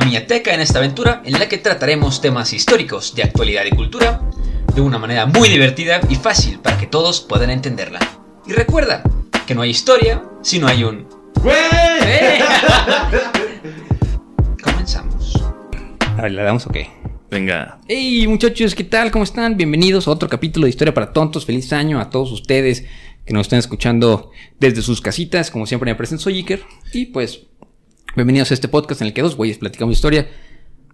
a 0.00 0.06
Miateca 0.06 0.54
en 0.54 0.60
esta 0.60 0.78
aventura 0.78 1.20
en 1.26 1.34
la 1.34 1.46
que 1.46 1.58
trataremos 1.58 2.22
temas 2.22 2.54
históricos 2.54 3.14
de 3.14 3.22
actualidad 3.22 3.66
y 3.66 3.70
cultura 3.70 4.22
de 4.74 4.80
una 4.80 4.98
manera 4.98 5.26
muy 5.26 5.50
divertida 5.50 6.00
y 6.08 6.14
fácil 6.14 6.58
para 6.58 6.78
que 6.78 6.86
todos 6.86 7.20
puedan 7.20 7.50
entenderla. 7.50 8.00
Y 8.46 8.52
recuerda 8.52 9.02
que 9.46 9.54
no 9.54 9.60
hay 9.60 9.70
historia 9.70 10.22
si 10.42 10.58
no 10.58 10.68
hay 10.68 10.84
un... 10.84 11.06
¡Eh! 11.44 12.38
Comenzamos. 14.62 15.38
A 16.16 16.22
ver, 16.22 16.32
¿le 16.32 16.42
damos 16.44 16.66
o 16.66 16.70
qué? 16.70 16.88
Venga. 17.30 17.78
Hey 17.86 18.26
muchachos, 18.26 18.74
¿qué 18.74 18.84
tal? 18.84 19.10
¿Cómo 19.10 19.24
están? 19.24 19.58
Bienvenidos 19.58 20.08
a 20.08 20.12
otro 20.12 20.30
capítulo 20.30 20.64
de 20.64 20.70
Historia 20.70 20.94
para 20.94 21.12
Tontos. 21.12 21.44
Feliz 21.44 21.74
año 21.74 22.00
a 22.00 22.08
todos 22.08 22.32
ustedes 22.32 22.86
que 23.26 23.34
nos 23.34 23.42
están 23.42 23.58
escuchando 23.58 24.30
desde 24.58 24.80
sus 24.80 25.02
casitas. 25.02 25.50
Como 25.50 25.66
siempre 25.66 25.90
me 25.90 25.94
presento, 25.94 26.24
soy 26.24 26.38
Iker. 26.38 26.62
Y 26.94 27.06
pues, 27.06 27.49
bienvenidos 28.16 28.50
a 28.50 28.54
este 28.54 28.68
podcast 28.68 29.00
en 29.00 29.08
el 29.08 29.12
que 29.12 29.22
dos 29.22 29.36
güeyes 29.36 29.58
platicamos 29.58 29.94
historia 29.94 30.28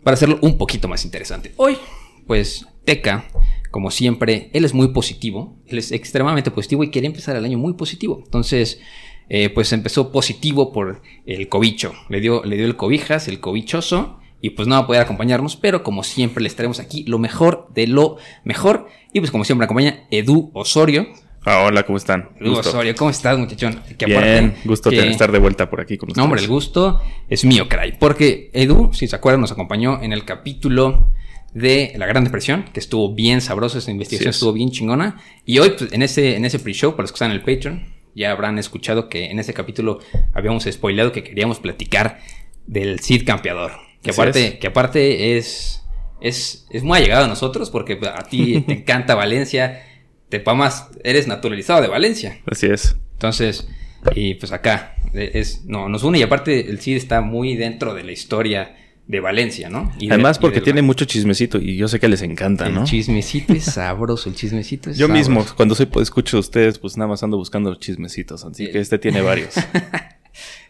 para 0.02 0.14
hacerlo 0.14 0.38
un 0.42 0.58
poquito 0.58 0.86
más 0.88 1.04
interesante. 1.04 1.52
Hoy, 1.56 1.78
pues, 2.26 2.66
Teca, 2.84 3.28
como 3.70 3.90
siempre, 3.90 4.50
él 4.52 4.64
es 4.64 4.74
muy 4.74 4.88
positivo. 4.88 5.56
Él 5.66 5.78
es 5.78 5.92
extremadamente 5.92 6.50
positivo 6.50 6.84
y 6.84 6.90
quiere 6.90 7.06
empezar 7.06 7.36
el 7.36 7.44
año 7.44 7.58
muy 7.58 7.74
positivo. 7.74 8.20
Entonces, 8.24 8.80
eh, 9.28 9.48
pues 9.50 9.72
empezó 9.72 10.12
positivo 10.12 10.72
por 10.72 11.02
el 11.24 11.48
cobicho. 11.48 11.92
Le 12.08 12.20
dio, 12.20 12.44
le 12.44 12.56
dio 12.56 12.66
el 12.66 12.76
cobijas, 12.76 13.28
el 13.28 13.40
cobichoso 13.40 14.20
y 14.40 14.50
pues 14.50 14.68
no 14.68 14.74
va 14.74 14.82
a 14.82 14.86
poder 14.86 15.02
acompañarnos, 15.02 15.56
pero 15.56 15.82
como 15.82 16.04
siempre 16.04 16.42
les 16.42 16.54
traemos 16.54 16.78
aquí 16.78 17.04
lo 17.04 17.18
mejor 17.18 17.68
de 17.74 17.86
lo 17.86 18.18
mejor. 18.44 18.88
Y 19.12 19.20
pues 19.20 19.30
como 19.30 19.44
siempre 19.44 19.64
acompaña 19.64 20.06
Edu 20.10 20.50
Osorio. 20.52 21.08
Ah, 21.48 21.62
hola, 21.64 21.84
¿cómo 21.84 21.96
están? 21.96 22.30
Edu 22.40 22.50
Gusto. 22.56 22.70
Osorio, 22.70 22.92
¿cómo 22.96 23.08
estás, 23.10 23.38
muchachón? 23.38 23.80
Que 23.96 24.06
Bien, 24.06 24.56
gusto 24.64 24.90
que- 24.90 24.96
tener- 24.96 25.12
estar 25.12 25.30
de 25.30 25.38
vuelta 25.38 25.70
por 25.70 25.80
aquí 25.80 25.96
con 25.96 26.08
ustedes. 26.08 26.18
No, 26.18 26.24
hombre, 26.24 26.40
el 26.40 26.48
gusto 26.48 27.00
es 27.28 27.44
mío, 27.44 27.68
caray. 27.68 27.92
Porque 28.00 28.50
Edu, 28.52 28.92
si 28.92 29.06
se 29.06 29.14
acuerdan, 29.14 29.42
nos 29.42 29.52
acompañó 29.52 30.02
en 30.02 30.12
el 30.12 30.24
capítulo 30.24 31.12
de 31.54 31.92
la 31.96 32.06
Gran 32.06 32.24
Depresión, 32.24 32.64
que 32.72 32.80
estuvo 32.80 33.14
bien 33.14 33.40
sabroso, 33.40 33.78
esa 33.78 33.92
investigación 33.92 34.30
estuvo 34.30 34.52
bien 34.52 34.72
chingona. 34.72 35.20
Y 35.44 35.60
hoy, 35.60 35.70
pues, 35.78 35.92
en 35.92 36.02
ese, 36.02 36.34
en 36.36 36.44
ese 36.44 36.58
pre-show, 36.58 36.92
para 36.92 37.02
los 37.04 37.12
que 37.12 37.16
están 37.16 37.30
en 37.30 37.36
el 37.36 37.42
Patreon, 37.44 37.94
ya 38.16 38.32
habrán 38.32 38.58
escuchado 38.58 39.08
que 39.08 39.26
en 39.30 39.38
ese 39.38 39.54
capítulo 39.54 40.00
habíamos 40.34 40.64
spoileado 40.64 41.12
que 41.12 41.22
queríamos 41.22 41.60
platicar 41.60 42.18
del 42.66 42.98
Cid 42.98 43.24
Campeador. 43.24 43.70
Que 44.02 44.10
Así 44.10 44.20
aparte, 44.20 44.46
es. 44.48 44.54
que 44.56 44.66
aparte 44.66 45.38
es, 45.38 45.84
es, 46.20 46.66
es 46.70 46.82
muy 46.82 46.98
allegado 46.98 47.26
a 47.26 47.28
nosotros, 47.28 47.70
porque 47.70 48.00
a 48.12 48.22
ti 48.24 48.62
te 48.66 48.72
encanta 48.80 49.14
Valencia, 49.14 49.80
te 50.28 50.40
pamas, 50.40 50.88
eres 51.04 51.26
naturalizado 51.26 51.80
de 51.82 51.88
Valencia. 51.88 52.38
Así 52.46 52.66
es. 52.66 52.96
Entonces, 53.12 53.68
y 54.14 54.34
pues 54.34 54.52
acá 54.52 54.96
eh, 55.14 55.32
es, 55.34 55.64
no, 55.64 55.88
nos 55.88 56.02
une 56.02 56.18
y 56.18 56.22
aparte 56.22 56.68
el 56.70 56.80
Cid 56.80 56.96
está 56.96 57.20
muy 57.20 57.54
dentro 57.56 57.94
de 57.94 58.04
la 58.04 58.12
historia 58.12 58.76
de 59.06 59.20
Valencia, 59.20 59.70
¿no? 59.70 59.92
Y 60.00 60.10
Además, 60.10 60.38
porque 60.40 60.60
tiene 60.60 60.82
mucho 60.82 61.04
chismecito 61.04 61.58
y 61.58 61.76
yo 61.76 61.86
sé 61.86 62.00
que 62.00 62.08
les 62.08 62.22
encanta, 62.22 62.66
el 62.66 62.74
¿no? 62.74 62.84
chismecito 62.84 63.52
es 63.52 63.64
sabroso, 63.74 64.28
el 64.28 64.34
chismecito 64.34 64.90
es 64.90 64.98
Yo 64.98 65.06
sabroso. 65.06 65.30
mismo, 65.30 65.46
cuando 65.56 65.76
soy 65.76 65.88
escucho 66.02 66.38
a 66.38 66.40
ustedes, 66.40 66.78
pues 66.80 66.96
nada 66.96 67.08
más 67.08 67.22
ando 67.22 67.36
buscando 67.36 67.70
los 67.70 67.78
chismecitos. 67.78 68.44
Así 68.44 68.66
Sí. 68.66 68.72
que 68.72 68.80
este 68.80 68.98
tiene 68.98 69.20
varios. 69.20 69.54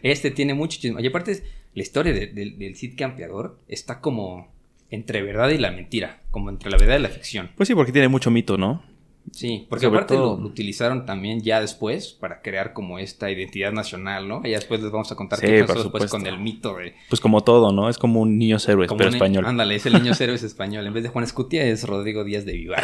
Este 0.03 0.31
tiene 0.31 0.53
mucho 0.53 0.79
chisme. 0.79 1.01
Y 1.01 1.07
aparte, 1.07 1.43
la 1.73 1.81
historia 1.81 2.13
de- 2.13 2.27
de- 2.27 2.51
del 2.51 2.75
Cid 2.75 2.93
Campeador 2.97 3.57
está 3.67 3.99
como 3.99 4.47
entre 4.89 5.21
verdad 5.21 5.49
y 5.49 5.57
la 5.57 5.71
mentira, 5.71 6.21
como 6.31 6.49
entre 6.49 6.69
la 6.69 6.77
verdad 6.77 6.97
y 6.99 7.01
la 7.01 7.09
ficción. 7.09 7.49
Pues 7.57 7.67
sí, 7.67 7.75
porque 7.75 7.91
tiene 7.91 8.07
mucho 8.07 8.31
mito, 8.31 8.57
¿no? 8.57 8.83
Sí, 9.31 9.67
porque 9.69 9.85
Sobre 9.85 9.97
aparte 9.99 10.15
todo- 10.15 10.37
lo, 10.39 10.45
utilizaron 10.47 11.05
también 11.05 11.41
ya 11.41 11.59
después 11.59 12.13
para 12.13 12.41
crear 12.41 12.71
como 12.73 12.97
esta 12.97 13.29
identidad 13.29 13.71
nacional, 13.73 14.27
¿no? 14.27 14.41
Y 14.45 14.51
después 14.51 14.81
les 14.81 14.89
vamos 14.91 15.11
a 15.11 15.15
contar 15.15 15.39
Sí, 15.39 15.45
qué 15.47 15.63
pasó 15.65 15.83
después 15.83 16.09
con 16.09 16.25
el 16.25 16.39
mito 16.39 16.75
de, 16.77 16.95
Pues 17.09 17.19
como 17.19 17.43
todo, 17.43 17.71
¿no? 17.73 17.89
Es 17.89 17.97
como 17.97 18.21
un 18.21 18.37
niño 18.37 18.57
héroe, 18.65 18.87
Como 18.87 18.97
pero 18.99 19.09
un- 19.09 19.15
español. 19.15 19.45
Ándale, 19.45 19.75
es 19.75 19.85
el 19.85 19.93
niño 19.93 20.13
héroe 20.19 20.35
es 20.35 20.43
español. 20.43 20.87
En 20.87 20.93
vez 20.93 21.03
de 21.03 21.09
Juan 21.09 21.23
Escutia 21.25 21.63
es 21.65 21.83
Rodrigo 21.85 22.23
Díaz 22.23 22.45
de 22.45 22.53
Vivar. 22.53 22.83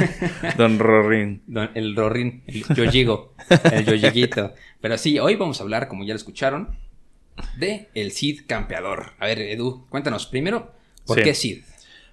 Don 0.56 0.78
Rorín. 0.78 1.42
Don- 1.46 1.70
el 1.74 1.94
Rorín, 1.94 2.42
el 2.46 2.64
Yoyigo, 2.74 3.34
el 3.70 3.84
Yoyiguito. 3.84 4.52
Pero 4.80 4.98
sí, 4.98 5.18
hoy 5.18 5.36
vamos 5.36 5.60
a 5.60 5.62
hablar, 5.64 5.88
como 5.88 6.04
ya 6.04 6.14
lo 6.14 6.16
escucharon, 6.16 6.70
de 7.58 7.88
el 7.94 8.12
Cid 8.12 8.40
campeador. 8.46 9.12
A 9.18 9.26
ver, 9.26 9.40
Edu, 9.40 9.86
cuéntanos 9.88 10.26
primero, 10.26 10.72
¿por 11.06 11.18
Sí. 11.18 11.24
qué 11.24 11.34
Cid? 11.34 11.58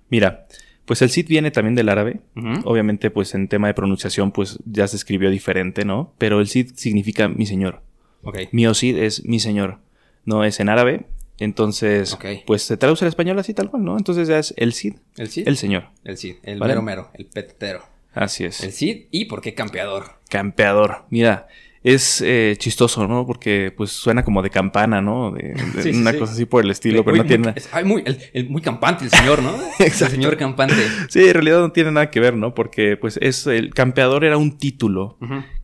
Mira, 0.10 0.48
pues 0.90 1.04
el 1.04 1.12
Cid 1.12 1.28
viene 1.28 1.52
también 1.52 1.76
del 1.76 1.88
árabe. 1.88 2.20
Obviamente, 2.64 3.12
pues 3.12 3.36
en 3.36 3.48
tema 3.48 3.68
de 3.68 3.76
pronunciación, 3.76 4.32
pues 4.32 4.58
ya 4.66 4.88
se 4.88 4.96
escribió 4.96 5.30
diferente, 5.30 5.86
¿no? 5.86 6.16
Pero 6.18 6.40
el 6.40 6.48
Cid 6.48 6.72
significa 6.74 7.28
mi 7.30 7.46
señor. 7.46 7.84
Ok. 8.24 8.40
Mio 8.52 8.74
Cid 8.74 8.98
es 8.98 9.24
mi 9.24 9.40
señor. 9.40 9.78
No 10.26 10.44
es 10.44 10.60
en 10.60 10.68
árabe. 10.70 11.06
Entonces, 11.38 12.14
Ok. 12.16 12.26
pues 12.48 12.64
se 12.64 12.76
traduce 12.76 13.06
al 13.06 13.10
español 13.10 13.38
así 13.38 13.54
tal 13.54 13.70
cual, 13.70 13.84
¿no? 13.86 13.98
Entonces 13.98 14.28
ya 14.28 14.40
es 14.40 14.52
el 14.58 14.74
Cid, 14.74 14.96
¿El 15.16 15.30
Cid? 15.30 15.48
el 15.48 15.58
señor. 15.58 15.90
El 16.04 16.18
Cid, 16.18 16.38
el 16.42 16.58
¿Vale? 16.58 16.72
mero 16.74 16.82
mero, 16.82 17.12
el 17.14 17.28
petero. 17.28 17.84
Así 18.16 18.46
es. 18.46 18.64
El 18.64 18.72
Cid 18.72 19.06
y 19.12 19.26
por 19.26 19.42
qué 19.42 19.54
campeador. 19.54 20.16
Campeador. 20.28 21.06
Mira, 21.12 21.48
es 21.84 22.22
eh, 22.26 22.56
chistoso, 22.58 23.08
¿no? 23.08 23.26
Porque 23.26 23.74
pues 23.76 23.92
suena 23.92 24.24
como 24.24 24.42
de 24.42 24.50
campana, 24.50 25.02
¿no? 25.02 25.32
De, 25.32 25.54
de 25.54 25.82
Sí, 25.84 25.94
sí, 25.94 26.00
una 26.02 26.12
sí. 26.12 26.18
cosa 26.20 26.34
así 26.34 26.46
por 26.46 26.64
el 26.66 26.72
estilo, 26.72 27.04
pero 27.06 27.16
Muy- 27.18 27.20
no 27.24 27.26
tiene 27.28 27.44
muy- 27.44 27.48
nada. 27.56 27.80
es- 27.80 27.86
muy, 27.86 28.04
el, 28.06 28.18
el 28.34 28.50
muy 28.50 28.62
campante 28.62 29.06
el 29.06 29.12
señor, 29.12 29.42
¿no? 29.42 29.52
Exacto. 29.80 30.06
El 30.06 30.12
señor 30.12 30.38
campante. 30.38 30.76
Sí, 31.10 31.26
en 31.28 31.34
realidad 31.34 31.60
no 31.60 31.72
tiene 31.72 31.92
nada 31.92 32.10
que 32.12 32.20
ver, 32.20 32.36
¿no? 32.36 32.54
Porque 32.54 32.98
pues 32.98 33.18
es 33.22 33.48
el 33.48 33.74
campeador 33.74 34.26
era 34.26 34.38
un 34.38 34.58
título 34.58 35.18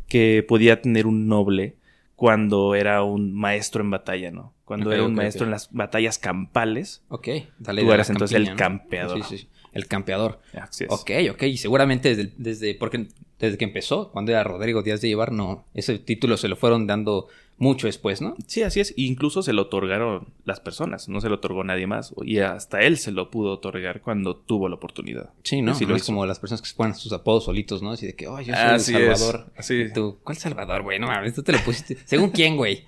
que 0.07 0.45
podía 0.47 0.81
tener 0.81 1.07
un 1.07 1.27
noble 1.27 1.75
cuando 2.15 2.75
era 2.75 3.03
un 3.03 3.33
maestro 3.35 3.83
en 3.83 3.89
batalla, 3.91 4.31
¿no? 4.31 4.53
Cuando 4.63 4.91
era 4.93 5.03
un 5.03 5.13
maestro 5.15 5.45
en 5.45 5.51
las 5.51 5.69
batallas 5.71 6.17
campales. 6.17 7.03
Ok, 7.09 7.27
dale. 7.59 7.81
Tú 7.83 7.91
eres 7.91 8.09
entonces 8.09 8.35
el 8.37 8.55
campeador. 8.55 9.21
Sí, 9.25 9.37
sí, 9.39 9.49
el 9.75 9.87
campeador. 9.87 10.39
Así 10.53 10.85
es. 10.85 10.89
Ok, 10.91 11.11
ok, 11.31 11.43
y 11.43 11.57
seguramente 11.57 12.15
desde, 12.15 12.33
desde, 12.37 12.75
porque 12.75 13.07
desde 13.37 13.57
que 13.57 13.65
empezó, 13.65 14.09
cuando 14.11 14.31
era 14.31 14.43
Rodrigo 14.43 14.81
Díaz 14.81 15.01
de 15.01 15.09
Llevar, 15.09 15.31
no, 15.31 15.65
ese 15.75 15.99
título 15.99 16.37
se 16.37 16.47
lo 16.47 16.55
fueron 16.55 16.87
dando 16.87 17.27
mucho 17.57 17.87
después, 17.87 18.21
¿no? 18.21 18.35
Sí, 18.47 18.63
así 18.63 18.79
es. 18.81 18.93
Incluso 18.97 19.41
se 19.41 19.53
lo 19.53 19.63
otorgaron 19.63 20.27
las 20.43 20.59
personas, 20.59 21.07
no 21.07 21.21
se 21.21 21.29
lo 21.29 21.35
otorgó 21.35 21.63
nadie 21.63 21.87
más. 21.87 22.13
Y 22.23 22.39
hasta 22.39 22.81
él 22.81 22.97
se 22.97 23.11
lo 23.11 23.29
pudo 23.31 23.53
otorgar 23.53 24.01
cuando 24.01 24.35
tuvo 24.35 24.67
la 24.67 24.75
oportunidad. 24.75 25.29
Sí, 25.43 25.61
¿no? 25.61 25.73
Sí, 25.73 25.85
no 25.85 25.91
lo 25.91 25.95
es 25.95 26.03
hizo. 26.03 26.11
como 26.11 26.25
las 26.25 26.39
personas 26.39 26.61
que 26.61 26.67
se 26.67 26.75
ponen 26.75 26.95
sus 26.95 27.13
apodos 27.13 27.45
solitos, 27.45 27.81
¿no? 27.81 27.91
Así 27.91 28.05
de 28.07 28.13
que, 28.15 28.27
oh, 28.27 28.39
yo 28.41 28.53
soy 28.53 28.63
Así 28.63 28.93
el 28.95 29.03
es, 29.03 29.19
Salvador. 29.19 29.51
así. 29.57 29.73
Y 29.81 29.93
tú, 29.93 30.17
¿cuál 30.23 30.37
Salvador, 30.37 30.83
güey? 30.83 30.99
No 30.99 31.07
mames, 31.07 31.33
tú 31.33 31.43
te 31.43 31.51
lo 31.53 31.59
pusiste. 31.59 31.97
¿Según 32.05 32.29
quién, 32.31 32.57
güey? 32.57 32.83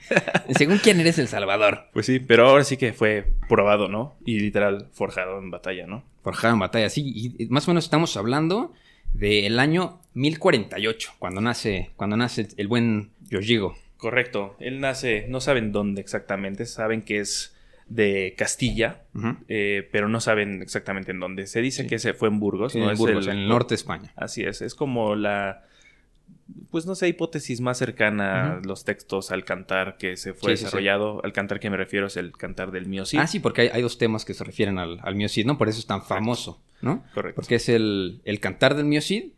¿Según 0.57 0.79
quién 0.79 0.99
eres 0.99 1.17
el 1.19 1.27
Salvador? 1.29 1.85
Pues 1.93 2.05
sí, 2.05 2.19
pero 2.19 2.49
ahora 2.49 2.63
sí 2.63 2.75
que 2.77 2.91
fue 2.93 3.31
probado, 3.47 3.87
¿no? 3.87 4.15
Y 4.25 4.39
literal 4.39 4.87
forjado 4.91 5.39
en 5.39 5.49
batalla, 5.49 5.87
¿no? 5.87 6.03
Forjado 6.23 6.53
en 6.53 6.59
batalla, 6.59 6.89
sí. 6.89 7.35
Y 7.39 7.45
más 7.47 7.67
o 7.67 7.71
menos 7.71 7.85
estamos 7.85 8.17
hablando 8.17 8.73
del 9.13 9.59
año 9.59 9.99
1048, 10.13 11.13
cuando 11.19 11.39
nace, 11.41 11.91
cuando 11.95 12.17
nace 12.17 12.49
el 12.57 12.67
buen 12.67 13.11
Yoyigo. 13.29 13.75
Correcto. 13.97 14.55
Él 14.59 14.79
nace, 14.79 15.25
no 15.29 15.41
saben 15.41 15.71
dónde 15.71 16.01
exactamente, 16.01 16.65
saben 16.65 17.01
que 17.01 17.19
es 17.19 17.53
de 17.87 18.35
Castilla, 18.37 19.03
eh, 19.47 19.87
pero 19.91 20.09
no 20.09 20.19
saben 20.19 20.61
exactamente 20.61 21.11
en 21.11 21.19
dónde. 21.19 21.47
Se 21.47 21.61
dice 21.61 21.83
Sí. 21.83 21.89
que 21.89 21.99
se 21.99 22.13
fue 22.13 22.27
en 22.27 22.39
Burgos, 22.39 22.73
Sí, 22.73 22.79
¿no? 22.79 22.85
en 22.85 22.91
Es 22.91 22.99
Burgos, 22.99 23.27
en 23.27 23.37
el 23.37 23.47
norte 23.47 23.69
de 23.69 23.75
España. 23.75 24.11
Así 24.15 24.43
es, 24.43 24.61
es 24.61 24.75
como 24.75 25.15
la, 25.15 25.63
pues 26.69 26.85
no 26.85 26.95
sé, 26.95 27.07
hipótesis 27.07 27.61
más 27.61 27.77
cercana 27.77 28.57
a 28.57 28.59
los 28.61 28.83
textos 28.83 29.31
al 29.31 29.45
cantar 29.45 29.97
que 29.97 30.17
se 30.17 30.33
fue 30.33 30.57
Sí, 30.57 30.65
desarrollado. 30.65 31.21
Al 31.23 31.31
cantar 31.31 31.59
que 31.61 31.69
me 31.69 31.77
refiero 31.77 32.07
es 32.07 32.17
el 32.17 32.33
cantar 32.33 32.71
del 32.71 32.85
sí. 33.05 33.17
Ah, 33.17 33.25
sí, 33.27 33.39
porque 33.39 33.61
hay, 33.61 33.69
hay 33.73 33.81
dos 33.81 33.97
temas 33.97 34.25
que 34.25 34.33
se 34.33 34.43
refieren 34.43 34.77
al, 34.79 34.99
al 35.01 35.15
Mío 35.15 35.29
Cid, 35.29 35.45
¿no? 35.45 35.57
Por 35.57 35.69
eso 35.69 35.79
es 35.79 35.87
tan 35.87 36.03
famoso, 36.03 36.61
¿no? 36.81 37.03
Correcto. 37.13 37.35
Porque 37.37 37.55
es 37.55 37.69
el, 37.69 38.21
el 38.25 38.39
cantar 38.41 38.75
del 38.75 38.85
Mío 38.85 39.01
Cid 39.01 39.31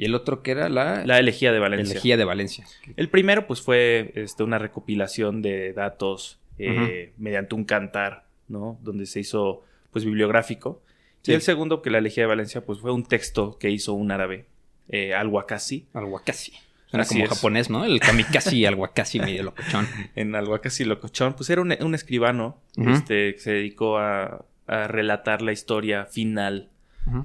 Y 0.00 0.06
el 0.06 0.14
otro 0.14 0.42
que 0.42 0.52
era 0.52 0.70
la, 0.70 1.04
La 1.04 1.18
elegía 1.18 1.52
de 1.52 1.58
Valencia. 1.58 1.92
elegía 1.92 2.16
de 2.16 2.24
Valencia. 2.24 2.64
El 2.96 3.10
primero, 3.10 3.46
pues, 3.46 3.60
fue 3.60 4.12
este, 4.14 4.42
una 4.42 4.56
recopilación 4.58 5.42
de 5.42 5.74
datos 5.74 6.38
eh, 6.56 7.12
mediante 7.18 7.54
un 7.54 7.64
cantar, 7.66 8.24
¿no? 8.48 8.78
Donde 8.80 9.04
se 9.04 9.20
hizo, 9.20 9.62
pues, 9.92 10.06
bibliográfico. 10.06 10.80
Sí. 11.20 11.32
Y 11.32 11.34
el 11.34 11.42
segundo, 11.42 11.82
que 11.82 11.90
la 11.90 11.98
elegía 11.98 12.22
de 12.22 12.28
Valencia, 12.28 12.64
pues, 12.64 12.78
fue 12.78 12.92
un 12.92 13.04
texto 13.04 13.58
que 13.58 13.68
hizo 13.68 13.92
un 13.92 14.10
árabe, 14.10 14.46
eh, 14.88 15.12
al-Wakasi. 15.12 15.88
Al-Wakasi. 15.92 16.54
Así 16.92 17.16
como 17.16 17.24
es. 17.24 17.30
japonés, 17.34 17.68
¿no? 17.68 17.84
El 17.84 18.00
kamikaze 18.00 18.66
al-Wakasi 18.66 19.20
medio 19.20 19.42
locochón. 19.42 19.86
En 20.16 20.34
al-Wakasi 20.34 20.86
Locochón, 20.86 21.34
pues, 21.34 21.50
era 21.50 21.60
un, 21.60 21.76
un 21.78 21.94
escribano 21.94 22.56
este, 22.74 23.34
que 23.34 23.38
se 23.38 23.52
dedicó 23.52 23.98
a, 23.98 24.46
a 24.66 24.88
relatar 24.88 25.42
la 25.42 25.52
historia 25.52 26.06
final 26.06 26.70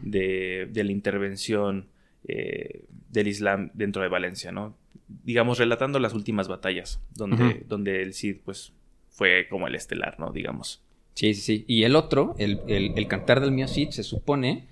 de, 0.02 0.68
de 0.70 0.84
la 0.84 0.92
intervención 0.92 1.88
eh, 2.28 2.84
del 3.12 3.28
Islam 3.28 3.72
dentro 3.74 4.02
de 4.02 4.08
Valencia, 4.10 4.52
¿no? 4.52 4.76
Digamos, 5.24 5.60
relatando 5.60 6.00
las 6.00 6.14
últimas 6.14 6.48
batallas, 6.48 7.00
donde, 7.14 7.64
donde 7.68 8.02
el 8.02 8.14
Cid, 8.14 8.38
pues, 8.44 8.74
fue 9.10 9.48
como 9.50 9.68
el 9.68 9.76
estelar, 9.76 10.20
¿no? 10.20 10.32
Digamos. 10.32 10.82
Sí, 11.14 11.34
sí, 11.34 11.42
sí. 11.42 11.66
Y 11.68 11.84
el 11.84 11.96
otro, 11.96 12.36
el, 12.38 12.60
el- 12.68 12.94
el 12.98 13.08
cantar 13.08 13.40
del 13.40 13.52
mío 13.52 13.68
Cid, 13.68 13.90
se 13.92 14.04
supone 14.04 14.66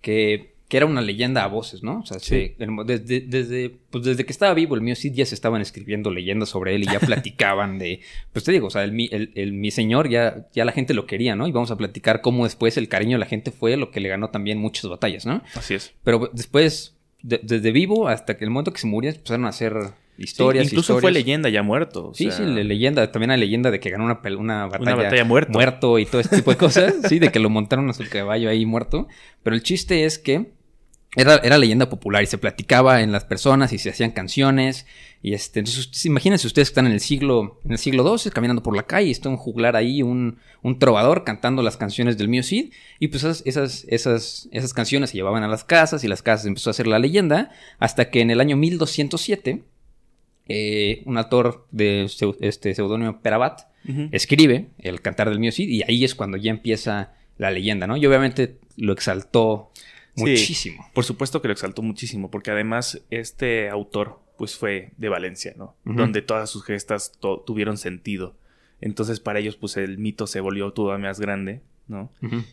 que, 0.00 0.54
que 0.68 0.78
era 0.78 0.86
una 0.86 1.02
leyenda 1.02 1.44
a 1.44 1.46
voces, 1.46 1.82
¿no? 1.82 2.00
O 2.00 2.06
sea, 2.06 2.18
se- 2.18 2.56
el- 2.58 2.70
desde, 2.86 3.20
desde, 3.20 3.70
pues 3.90 4.02
desde 4.04 4.24
que 4.24 4.32
estaba 4.32 4.54
vivo 4.54 4.74
el 4.74 4.80
mío 4.80 4.96
Cid 4.96 5.12
ya 5.12 5.24
se 5.26 5.34
estaban 5.34 5.60
escribiendo 5.60 6.10
leyendas 6.10 6.48
sobre 6.48 6.74
él 6.74 6.82
y 6.82 6.86
ya 6.86 6.98
platicaban 7.00 7.78
de, 7.78 8.00
pues 8.32 8.44
te 8.44 8.50
digo, 8.52 8.66
o 8.66 8.70
sea, 8.70 8.82
el, 8.82 8.92
mi- 8.92 9.08
el- 9.12 9.30
el 9.34 9.52
mi 9.52 9.70
señor 9.70 10.08
ya, 10.08 10.48
ya 10.52 10.64
la 10.64 10.72
gente 10.72 10.94
lo 10.94 11.06
quería, 11.06 11.36
¿no? 11.36 11.46
Y 11.46 11.52
vamos 11.52 11.70
a 11.70 11.76
platicar 11.76 12.20
cómo 12.22 12.44
después 12.44 12.76
el 12.76 12.88
cariño 12.88 13.12
de 13.16 13.20
la 13.20 13.26
gente 13.26 13.50
fue 13.52 13.76
lo 13.76 13.90
que 13.90 14.00
le 14.00 14.08
ganó 14.08 14.30
también 14.30 14.58
muchas 14.58 14.90
batallas, 14.90 15.26
¿no? 15.26 15.42
Así 15.54 15.74
es. 15.74 15.92
Pero 16.02 16.30
después, 16.32 16.93
de- 17.24 17.40
desde 17.42 17.72
vivo 17.72 18.06
hasta 18.08 18.36
que 18.36 18.44
el 18.44 18.50
momento 18.50 18.72
que 18.72 18.78
se 18.78 18.86
murió, 18.86 19.10
empezaron 19.10 19.46
a 19.46 19.48
hacer 19.48 19.72
historias. 20.18 20.66
Sí, 20.68 20.74
incluso 20.74 21.00
fue 21.00 21.10
leyenda 21.10 21.48
ya 21.48 21.62
muerto. 21.62 22.10
o 22.10 22.14
Sí, 22.14 22.24
sea, 22.30 22.36
sí, 22.36 22.42
la 22.44 22.62
leyenda, 22.62 23.10
también 23.10 23.30
hay 23.32 23.40
leyenda 23.40 23.70
de 23.70 23.80
que 23.80 23.90
ganó 23.90 24.04
una, 24.04 24.20
una 24.38 24.66
batalla, 24.66 24.94
batalla 24.94 25.24
muerto. 25.24 25.52
muerto 25.52 25.98
y 25.98 26.06
todo 26.06 26.20
este 26.20 26.36
tipo 26.36 26.50
de 26.52 26.56
cosas, 26.56 26.94
sí, 27.08 27.18
de 27.18 27.30
que 27.32 27.38
lo 27.40 27.50
montaron 27.50 27.88
a 27.90 27.94
su 27.94 28.04
caballo 28.08 28.48
ahí 28.48 28.64
muerto, 28.66 29.08
pero 29.42 29.56
el 29.56 29.62
chiste 29.62 30.04
es 30.04 30.18
que 30.18 30.52
era, 31.16 31.36
era 31.36 31.58
leyenda 31.58 31.88
popular 31.88 32.22
y 32.22 32.26
se 32.26 32.38
platicaba 32.38 33.02
en 33.02 33.12
las 33.12 33.24
personas 33.24 33.72
y 33.72 33.78
se 33.78 33.90
hacían 33.90 34.10
canciones 34.10 34.86
y 35.22 35.32
este, 35.32 35.60
entonces 35.60 36.04
imagínense 36.04 36.46
ustedes 36.46 36.68
que 36.68 36.72
están 36.72 36.86
en 36.86 36.92
el 36.92 37.00
siglo, 37.00 37.60
en 37.64 37.72
el 37.72 37.78
siglo 37.78 38.18
XII 38.18 38.30
caminando 38.32 38.62
por 38.62 38.76
la 38.76 38.82
calle 38.82 39.08
y 39.08 39.10
está 39.10 39.28
un 39.28 39.36
juglar 39.36 39.76
ahí, 39.76 40.02
un, 40.02 40.38
un 40.62 40.78
trovador 40.78 41.24
cantando 41.24 41.62
las 41.62 41.76
canciones 41.76 42.18
del 42.18 42.28
mío 42.28 42.42
Cid 42.42 42.72
y 42.98 43.08
pues 43.08 43.24
esas, 43.24 43.42
esas, 43.46 43.86
esas, 43.88 44.48
esas 44.52 44.74
canciones 44.74 45.10
se 45.10 45.16
llevaban 45.16 45.42
a 45.42 45.48
las 45.48 45.64
casas 45.64 46.04
y 46.04 46.08
las 46.08 46.22
casas 46.22 46.46
empezó 46.46 46.70
a 46.70 46.72
hacer 46.72 46.86
la 46.86 46.98
leyenda 46.98 47.50
hasta 47.78 48.10
que 48.10 48.20
en 48.20 48.30
el 48.30 48.40
año 48.40 48.56
1207 48.56 49.62
eh, 50.46 51.02
un 51.06 51.16
autor 51.16 51.66
de 51.70 52.04
este 52.40 52.74
seudónimo 52.74 53.20
Perabat 53.22 53.62
escribe 54.12 54.68
el 54.78 55.02
cantar 55.02 55.28
del 55.28 55.38
mío 55.38 55.52
Cid 55.52 55.68
y 55.68 55.82
ahí 55.82 56.04
es 56.04 56.14
cuando 56.14 56.38
ya 56.38 56.50
empieza 56.50 57.12
la 57.36 57.50
leyenda, 57.50 57.86
¿no? 57.86 57.96
Y 57.96 58.06
obviamente 58.06 58.58
lo 58.76 58.92
exaltó 58.92 59.70
Sí. 60.16 60.22
muchísimo. 60.22 60.90
Por 60.94 61.04
supuesto 61.04 61.42
que 61.42 61.48
lo 61.48 61.52
exaltó 61.52 61.82
muchísimo, 61.82 62.30
porque 62.30 62.50
además 62.50 63.02
este 63.10 63.68
autor, 63.68 64.20
pues 64.38 64.56
fue 64.56 64.92
de 64.96 65.08
Valencia, 65.08 65.54
¿no? 65.56 65.74
Donde 65.84 66.22
todas 66.22 66.50
sus 66.50 66.64
gestas 66.64 67.12
tuvieron 67.44 67.76
sentido. 67.78 68.34
Entonces 68.80 69.20
para 69.20 69.38
ellos, 69.38 69.56
pues 69.56 69.76
el 69.76 69.98
mito 69.98 70.26
se 70.26 70.40
volvió 70.40 70.72
todavía 70.72 71.08
más 71.08 71.20
grande, 71.20 71.62
¿no? 71.88 72.10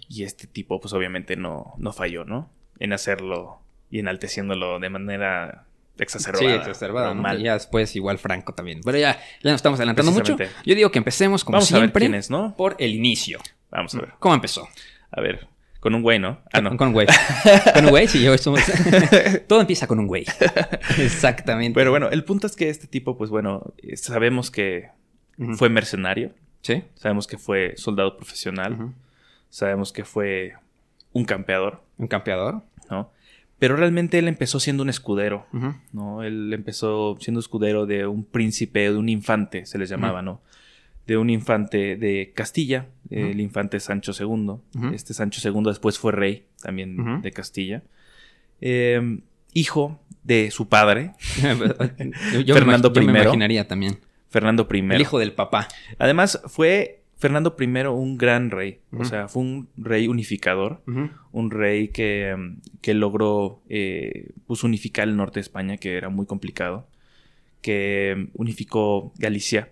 Y 0.07 0.23
este 0.23 0.47
tipo, 0.47 0.79
pues 0.79 0.93
obviamente 0.93 1.35
no, 1.35 1.73
no 1.77 1.93
falló, 1.93 2.25
¿no? 2.25 2.49
En 2.79 2.93
hacerlo 2.93 3.59
y 3.89 3.99
enalteciéndolo 3.99 4.79
de 4.79 4.89
manera 4.89 5.65
exacerbada. 5.97 6.45
Sí, 6.45 6.69
exacerbada, 6.69 7.13
¿no? 7.13 7.37
ya 7.37 7.53
después 7.53 7.95
igual 7.95 8.17
Franco 8.17 8.53
también. 8.53 8.81
Pero 8.83 8.97
ya, 8.97 9.19
ya 9.43 9.51
nos 9.51 9.55
estamos 9.59 9.79
adelantando 9.79 10.11
mucho. 10.11 10.37
Yo 10.65 10.75
digo 10.75 10.91
que 10.91 10.97
empecemos 10.97 11.43
como 11.43 11.57
Vamos 11.57 11.71
a 11.71 11.75
ver 11.75 11.83
siempre 11.83 12.01
quién 12.01 12.15
es, 12.15 12.29
¿no? 12.29 12.55
por 12.55 12.75
el 12.79 12.95
inicio. 12.95 13.39
Vamos 13.69 13.93
a 13.95 13.99
ver. 13.99 14.13
¿Cómo 14.19 14.33
empezó? 14.35 14.67
A 15.11 15.21
ver, 15.21 15.47
con 15.81 15.95
un 15.95 16.03
güey, 16.03 16.19
¿no? 16.19 16.37
Ah, 16.53 16.61
no. 16.61 16.77
Con, 16.77 16.89
un 16.89 16.93
güey. 16.93 17.07
con 17.73 17.85
un 17.85 17.89
güey, 17.89 18.07
sí, 18.07 18.21
yo 18.21 18.37
somos... 18.37 18.61
Todo 19.47 19.61
empieza 19.61 19.87
con 19.87 19.97
un 19.99 20.05
güey. 20.05 20.25
Exactamente. 20.99 21.73
Pero 21.73 21.89
bueno, 21.89 22.07
el 22.09 22.23
punto 22.23 22.45
es 22.45 22.55
que 22.55 22.69
este 22.69 22.85
tipo, 22.85 23.17
pues 23.17 23.31
bueno, 23.31 23.73
sabemos 23.95 24.51
que 24.51 24.89
fue 25.57 25.69
mercenario, 25.69 26.33
Sí. 26.61 26.83
sabemos 26.93 27.25
que 27.25 27.39
fue 27.39 27.73
soldado 27.77 28.15
profesional, 28.15 28.93
sabemos 29.49 29.91
que 29.91 30.05
fue 30.05 30.53
un 31.13 31.25
campeador, 31.25 31.81
Un 31.97 32.07
campeador. 32.07 32.61
¿no? 32.91 33.09
Pero 33.57 33.75
realmente 33.75 34.19
él 34.19 34.27
empezó 34.27 34.59
siendo 34.59 34.83
un 34.83 34.89
escudero. 34.89 35.47
¿no? 35.93 36.21
Él 36.21 36.53
empezó 36.53 37.17
siendo 37.19 37.39
escudero 37.39 37.87
de 37.87 38.05
un 38.05 38.23
príncipe, 38.23 38.81
de 38.81 38.95
un 38.95 39.09
infante, 39.09 39.65
se 39.65 39.79
les 39.79 39.89
llamaba, 39.89 40.21
¿no? 40.21 40.41
De 41.07 41.17
un 41.17 41.31
infante 41.31 41.95
de 41.95 42.33
Castilla, 42.35 42.85
el 43.11 43.39
infante 43.41 43.79
Sancho 43.79 44.11
II. 44.17 44.55
Este 44.93 45.13
Sancho 45.13 45.47
II 45.47 45.63
después 45.65 45.99
fue 45.99 46.11
rey 46.11 46.45
también 46.61 47.21
de 47.21 47.31
Castilla. 47.31 47.83
Eh, 48.61 49.19
hijo 49.53 49.99
de 50.23 50.49
su 50.51 50.69
padre, 50.69 51.11
yo, 52.45 52.53
Fernando 52.55 52.89
me, 52.91 52.95
imag- 53.01 53.05
yo 53.05 53.11
me 53.11 53.19
I. 53.19 53.21
imaginaría 53.23 53.67
también. 53.67 53.97
Fernando 54.29 54.67
I. 54.71 54.77
El 54.79 55.01
hijo 55.01 55.19
del 55.19 55.33
papá. 55.33 55.67
Además, 55.97 56.41
fue 56.47 57.01
Fernando 57.17 57.55
I 57.59 57.65
un 57.87 58.17
gran 58.17 58.49
rey. 58.49 58.79
O 58.97 59.03
sea, 59.03 59.27
fue 59.27 59.41
un 59.43 59.67
rey 59.77 60.07
unificador. 60.07 60.81
Un 61.31 61.51
rey 61.51 61.89
que, 61.89 62.33
mm, 62.37 62.61
que 62.81 62.93
logró 62.93 63.61
eh, 63.69 64.29
pues, 64.47 64.63
unificar 64.63 65.07
el 65.07 65.17
norte 65.17 65.35
de 65.39 65.41
España, 65.41 65.77
que 65.77 65.97
era 65.97 66.09
muy 66.09 66.25
complicado. 66.25 66.87
Que 67.61 68.15
mm, 68.17 68.29
unificó 68.39 69.11
Galicia, 69.17 69.69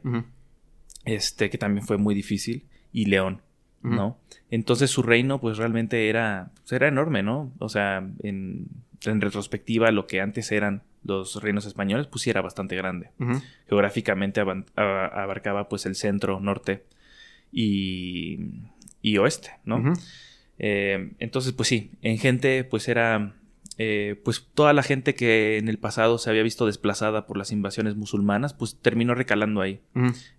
este, 1.06 1.50
que 1.50 1.58
también 1.58 1.86
fue 1.86 1.98
muy 1.98 2.14
difícil. 2.16 2.66
Y 2.92 3.06
León. 3.06 3.42
¿no? 3.82 4.18
Entonces 4.52 4.92
su 4.92 5.04
reino, 5.04 5.40
pues 5.40 5.58
realmente 5.58 6.10
era, 6.10 6.52
pues, 6.56 6.74
era 6.74 6.88
enorme, 6.88 7.24
¿no? 7.24 7.54
O 7.60 7.70
sea, 7.70 8.06
en, 8.24 8.68
en 9.06 9.22
retrospectiva, 9.22 9.92
lo 9.92 10.06
que 10.08 10.22
antes 10.22 10.52
eran 10.52 10.84
los 11.04 11.42
reinos 11.42 11.66
españoles, 11.66 12.08
pues 12.08 12.24
sí 12.24 12.30
era 12.30 12.42
bastante 12.42 12.76
grande 12.76 13.12
geográficamente 13.68 14.42
abarcaba 14.42 15.70
pues 15.70 15.86
el 15.86 15.96
centro, 15.96 16.42
norte 16.42 16.84
y, 17.54 18.40
y 19.02 19.18
oeste, 19.18 19.52
¿no? 19.64 19.94
Eh, 20.58 21.14
entonces, 21.20 21.54
pues 21.54 21.70
sí, 21.70 21.92
en 22.02 22.18
gente 22.18 22.66
pues 22.66 22.90
era 22.90 23.34
eh, 23.82 24.20
pues 24.26 24.46
toda 24.54 24.74
la 24.74 24.84
gente 24.84 25.16
que 25.16 25.58
en 25.58 25.70
el 25.70 25.80
pasado 25.80 26.18
se 26.18 26.30
había 26.30 26.44
visto 26.44 26.66
desplazada 26.66 27.26
por 27.26 27.38
las 27.38 27.54
invasiones 27.54 27.96
musulmanas, 27.96 28.54
pues 28.54 28.78
terminó 28.82 29.16
recalando 29.16 29.62
ahí. 29.62 29.80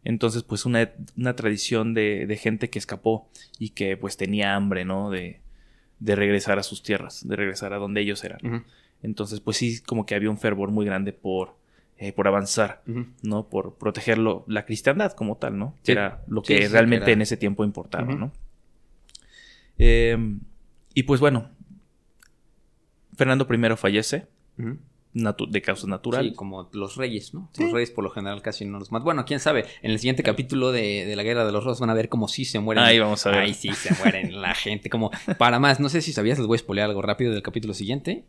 Entonces, 0.04 0.42
pues 0.42 0.66
una, 0.66 0.90
una 1.16 1.34
tradición 1.36 1.94
de, 1.94 2.26
de 2.26 2.36
gente 2.36 2.68
que 2.68 2.78
escapó 2.78 3.30
y 3.58 3.70
que 3.70 3.96
pues 3.96 4.18
tenía 4.18 4.54
hambre, 4.54 4.84
¿no? 4.84 5.08
De, 5.08 5.40
de 6.00 6.16
regresar 6.16 6.58
a 6.58 6.62
sus 6.62 6.82
tierras, 6.82 7.26
de 7.26 7.34
regresar 7.34 7.72
a 7.72 7.78
donde 7.78 8.02
ellos 8.02 8.22
eran. 8.24 8.66
Entonces, 9.02 9.40
pues 9.40 9.56
sí, 9.56 9.80
como 9.80 10.04
que 10.04 10.14
había 10.14 10.28
un 10.28 10.36
fervor 10.36 10.70
muy 10.70 10.84
grande 10.84 11.14
por, 11.14 11.56
eh, 11.96 12.12
por 12.12 12.28
avanzar. 12.28 12.82
¿no? 13.22 13.48
Por 13.48 13.76
protegerlo, 13.76 14.44
la 14.48 14.66
cristiandad 14.66 15.12
como 15.12 15.38
tal, 15.38 15.56
¿no? 15.58 15.76
Sí. 15.78 15.84
Que 15.84 15.92
era 15.92 16.22
lo 16.26 16.42
que 16.42 16.58
sí, 16.58 16.68
realmente 16.68 17.06
que 17.06 17.12
en 17.12 17.22
ese 17.22 17.38
tiempo 17.38 17.64
importaba. 17.64 18.04
¿no? 18.04 18.32
Eh, 19.78 20.36
y 20.92 21.04
pues 21.04 21.20
bueno, 21.20 21.48
Fernando 23.20 23.46
I 23.48 23.76
fallece 23.76 24.26
natu- 25.14 25.48
de 25.50 25.60
causas 25.62 25.86
naturales. 25.88 26.30
Sí, 26.32 26.36
como 26.36 26.68
los 26.72 26.96
reyes, 26.96 27.34
¿no? 27.34 27.50
Los 27.58 27.72
reyes 27.72 27.90
por 27.90 28.04
lo 28.04 28.10
general 28.10 28.42
casi 28.42 28.64
no 28.64 28.78
los 28.78 28.92
matan. 28.92 29.04
Bueno, 29.04 29.24
quién 29.24 29.40
sabe. 29.40 29.64
En 29.82 29.90
el 29.90 29.98
siguiente 29.98 30.22
capítulo 30.22 30.70
de, 30.72 31.04
de 31.04 31.16
la 31.16 31.22
Guerra 31.22 31.44
de 31.44 31.52
los 31.52 31.64
Rosas 31.64 31.80
van 31.80 31.90
a 31.90 31.94
ver 31.94 32.08
cómo 32.08 32.28
sí 32.28 32.44
se 32.44 32.60
mueren. 32.60 32.84
Ahí 32.84 32.98
vamos 32.98 33.26
a 33.26 33.30
ver. 33.30 33.40
Ahí 33.40 33.54
sí 33.54 33.72
se 33.72 33.94
mueren 33.96 34.40
la 34.40 34.54
gente. 34.54 34.88
Como 34.90 35.10
para 35.38 35.58
más, 35.58 35.80
no 35.80 35.88
sé 35.88 36.00
si 36.02 36.12
sabías, 36.12 36.38
les 36.38 36.46
voy 36.46 36.56
a 36.56 36.58
spoilear 36.58 36.88
algo 36.88 37.02
rápido 37.02 37.32
del 37.32 37.42
capítulo 37.42 37.74
siguiente. 37.74 38.24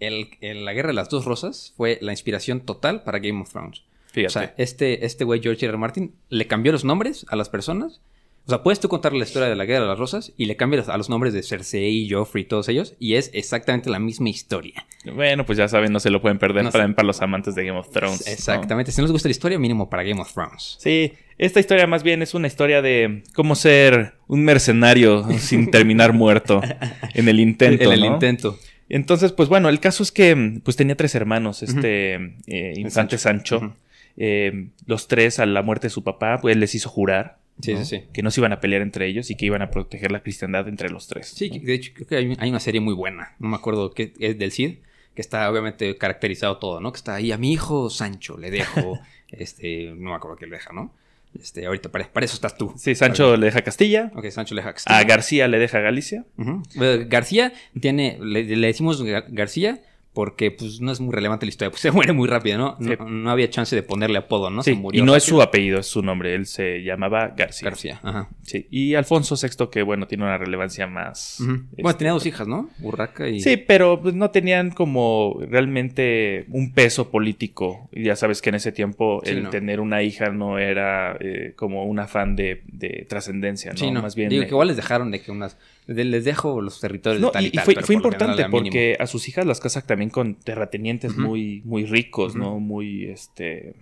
El, 0.00 0.30
el- 0.40 0.64
la 0.64 0.72
Guerra 0.72 0.88
de 0.88 0.94
las 0.94 1.08
Dos 1.08 1.24
Rosas 1.24 1.72
fue 1.76 1.98
la 2.00 2.12
inspiración 2.12 2.60
total 2.60 3.02
para 3.02 3.18
Game 3.18 3.40
of 3.40 3.50
Thrones. 3.50 3.82
Fíjate. 4.06 4.26
O 4.26 4.30
sea, 4.30 4.54
este, 4.58 5.06
este 5.06 5.24
güey 5.24 5.40
George 5.42 5.64
R. 5.64 5.70
R. 5.70 5.78
Martin 5.78 6.14
le 6.28 6.46
cambió 6.46 6.70
los 6.72 6.84
nombres 6.84 7.24
a 7.30 7.36
las 7.36 7.48
personas. 7.48 8.00
O 8.44 8.48
sea, 8.48 8.62
puedes 8.64 8.80
tú 8.80 8.88
contar 8.88 9.12
la 9.12 9.22
historia 9.22 9.48
de 9.48 9.54
la 9.54 9.64
Guerra 9.64 9.82
de 9.82 9.88
las 9.88 9.98
Rosas 9.98 10.32
y 10.36 10.46
le 10.46 10.56
cambias 10.56 10.88
a 10.88 10.96
los 10.96 11.08
nombres 11.08 11.32
de 11.32 11.44
Cersei, 11.44 12.08
Joffrey 12.10 12.42
y 12.42 12.46
todos 12.46 12.68
ellos 12.68 12.94
y 12.98 13.14
es 13.14 13.30
exactamente 13.34 13.88
la 13.88 14.00
misma 14.00 14.30
historia. 14.30 14.84
bueno, 15.14 15.46
pues 15.46 15.58
ya 15.58 15.68
saben, 15.68 15.92
no 15.92 16.00
se 16.00 16.10
lo 16.10 16.20
pueden 16.20 16.38
perder 16.38 16.64
No 16.64 16.72
para, 16.72 16.88
los 17.04 17.22
amantes 17.22 17.54
de 17.54 17.64
Game 17.64 17.78
of 17.78 17.90
Thrones. 17.90 18.24
¿no? 18.26 18.32
Exactamente. 18.32 18.90
Si 18.90 19.00
no 19.00 19.06
les 19.06 19.12
gusta 19.12 19.28
la 19.28 19.32
historia, 19.32 19.58
mínimo 19.60 19.88
para 19.88 20.02
Game 20.02 20.20
of 20.20 20.32
Thrones. 20.32 20.76
Sí, 20.80 21.12
esta 21.38 21.60
historia 21.60 21.86
más 21.86 22.02
bien 22.02 22.20
es 22.20 22.34
una 22.34 22.48
historia 22.48 22.82
de 22.82 23.22
cómo 23.32 23.54
ser 23.54 24.14
un 24.26 24.44
mercenario 24.44 25.24
sin 25.38 25.70
terminar 25.70 26.12
muerto 26.12 26.60
en 27.14 27.28
el 27.28 27.38
intento. 27.38 27.84
en 27.84 27.92
el 27.92 28.00
¿no? 28.00 28.06
intento. 28.06 28.58
Entonces, 28.88 29.30
pues 29.30 29.48
bueno, 29.48 29.68
el 29.68 29.78
caso 29.78 30.02
es 30.02 30.10
que 30.10 30.60
pues 30.64 30.76
tenía 30.76 30.96
tres 30.96 31.14
hermanos, 31.14 31.62
este 31.62 32.14
eh, 32.48 32.74
infante 32.76 33.18
Sancho. 33.18 33.74
Eh, 34.16 34.66
los 34.84 35.08
tres, 35.08 35.38
a 35.38 35.46
la 35.46 35.62
muerte 35.62 35.86
de 35.86 35.90
su 35.90 36.04
papá, 36.04 36.38
pues 36.42 36.56
les 36.56 36.74
hizo 36.74 36.90
jurar 36.90 37.38
Sí, 37.60 37.74
¿no? 37.74 37.84
sí, 37.84 37.98
sí. 37.98 38.04
que 38.12 38.22
no 38.22 38.30
se 38.30 38.40
iban 38.40 38.52
a 38.52 38.60
pelear 38.60 38.82
entre 38.82 39.06
ellos 39.06 39.30
y 39.30 39.36
que 39.36 39.46
iban 39.46 39.62
a 39.62 39.70
proteger 39.70 40.10
la 40.10 40.22
cristiandad 40.22 40.66
entre 40.68 40.88
los 40.90 41.06
tres. 41.06 41.28
Sí, 41.28 41.50
que 41.50 41.60
de 41.60 41.74
hecho 41.74 41.92
creo 41.94 42.06
que 42.08 42.16
hay, 42.16 42.48
una 42.50 42.60
serie 42.60 42.80
muy 42.80 42.94
buena. 42.94 43.34
No 43.38 43.48
me 43.48 43.56
acuerdo 43.56 43.90
qué 43.92 44.12
es 44.18 44.38
del 44.38 44.50
Cid. 44.52 44.76
que 45.14 45.20
está 45.22 45.48
obviamente 45.50 45.96
caracterizado 45.96 46.56
todo, 46.58 46.80
¿no? 46.80 46.90
Que 46.92 46.96
está 46.96 47.14
ahí 47.14 47.30
a 47.32 47.38
mi 47.38 47.52
hijo 47.52 47.90
Sancho, 47.90 48.38
le 48.38 48.50
dejo, 48.50 48.98
este, 49.30 49.92
no 49.96 50.10
me 50.10 50.16
acuerdo 50.16 50.36
qué 50.36 50.46
le 50.46 50.52
deja, 50.52 50.72
¿no? 50.72 50.92
Este, 51.40 51.64
ahorita 51.64 51.90
para, 51.90 52.12
para 52.12 52.24
eso 52.26 52.34
estás 52.34 52.56
tú. 52.58 52.74
Sí, 52.76 52.94
Sancho 52.94 53.36
le 53.38 53.46
deja 53.46 53.62
Castilla. 53.62 54.10
Ok, 54.14 54.28
Sancho 54.30 54.54
le 54.54 54.60
deja 54.60 54.74
Castilla. 54.74 54.98
A 54.98 55.04
García 55.04 55.48
le 55.48 55.58
deja 55.58 55.80
Galicia. 55.80 56.24
Ujú. 56.36 56.62
Eh, 56.80 57.06
García 57.08 57.52
tiene, 57.80 58.18
le, 58.20 58.44
le 58.44 58.66
decimos 58.66 59.02
Gar- 59.02 59.26
García 59.28 59.80
porque 60.12 60.50
pues 60.50 60.80
no 60.80 60.92
es 60.92 61.00
muy 61.00 61.14
relevante 61.14 61.46
la 61.46 61.50
historia, 61.50 61.70
pues 61.70 61.80
se 61.82 61.90
muere 61.90 62.12
muy 62.12 62.28
rápido, 62.28 62.58
¿no? 62.58 62.76
Sí. 62.80 62.90
No, 62.98 63.08
no 63.08 63.30
había 63.30 63.48
chance 63.50 63.74
de 63.74 63.82
ponerle 63.82 64.18
apodo, 64.18 64.50
¿no? 64.50 64.62
Sí, 64.62 64.72
Se 64.74 64.76
murió 64.76 65.02
y 65.02 65.06
no 65.06 65.16
es 65.16 65.24
su 65.24 65.40
apellido, 65.40 65.78
es 65.80 65.86
su 65.86 66.02
nombre. 66.02 66.34
Él 66.34 66.46
se 66.46 66.82
llamaba 66.82 67.28
García. 67.36 67.68
García, 67.70 68.00
ajá. 68.02 68.28
Sí. 68.42 68.66
Y 68.70 68.94
Alfonso 68.94 69.36
VI, 69.40 69.68
que 69.70 69.82
bueno, 69.82 70.06
tiene 70.06 70.24
una 70.24 70.36
relevancia 70.38 70.86
más. 70.86 71.38
Ujú. 71.40 71.52
este, 71.70 71.82
Bueno, 71.82 71.96
tenía 71.98 72.12
dos 72.12 72.26
hijas, 72.26 72.46
¿no? 72.46 72.68
Urraca 72.80 73.28
y... 73.28 73.40
Sí, 73.40 73.56
pero 73.56 74.00
pues, 74.02 74.14
no 74.14 74.30
tenían 74.30 74.70
como 74.70 75.38
realmente 75.48 76.44
un 76.48 76.72
peso 76.72 77.10
político. 77.10 77.88
Y 77.92 78.04
ya 78.04 78.16
sabes 78.16 78.42
que 78.42 78.50
en 78.50 78.56
ese 78.56 78.72
tiempo 78.72 79.20
Sí, 79.24 79.30
el 79.30 79.44
no. 79.44 79.50
tener 79.50 79.80
una 79.80 80.02
hija 80.02 80.30
no 80.30 80.58
era 80.58 81.16
eh, 81.20 81.54
como 81.56 81.84
un 81.84 81.98
afán 81.98 82.36
de, 82.36 82.62
de 82.66 83.06
trascendencia, 83.08 83.72
¿no? 83.72 83.78
Sí, 83.78 83.90
no. 83.90 84.02
Más 84.02 84.14
bien. 84.14 84.28
Digo 84.28 84.42
eh, 84.42 84.46
que 84.46 84.52
igual 84.52 84.68
les 84.68 84.76
dejaron 84.76 85.10
de 85.10 85.20
que 85.20 85.30
unas... 85.30 85.56
de- 85.86 86.04
les 86.04 86.24
dejo 86.24 86.60
los 86.60 86.80
territorios 86.80 87.20
no, 87.20 87.28
de 87.28 87.32
tal 87.32 87.44
y, 87.44 87.46
y, 87.46 87.48
y 87.48 87.52
tal, 87.52 87.64
fue, 87.64 87.74
por 87.74 87.90
importante 87.90 88.46
porque 88.50 88.96
a 89.00 89.06
sus 89.06 89.28
hijas 89.28 89.46
las 89.46 89.60
casan 89.60 89.84
también 89.86 90.10
con 90.10 90.34
terratenientes 90.36 91.16
muy, 91.16 91.62
muy 91.64 91.84
ricos. 91.86 92.34
¿no? 92.36 92.58
Muy, 92.60 93.06
este, 93.06 93.74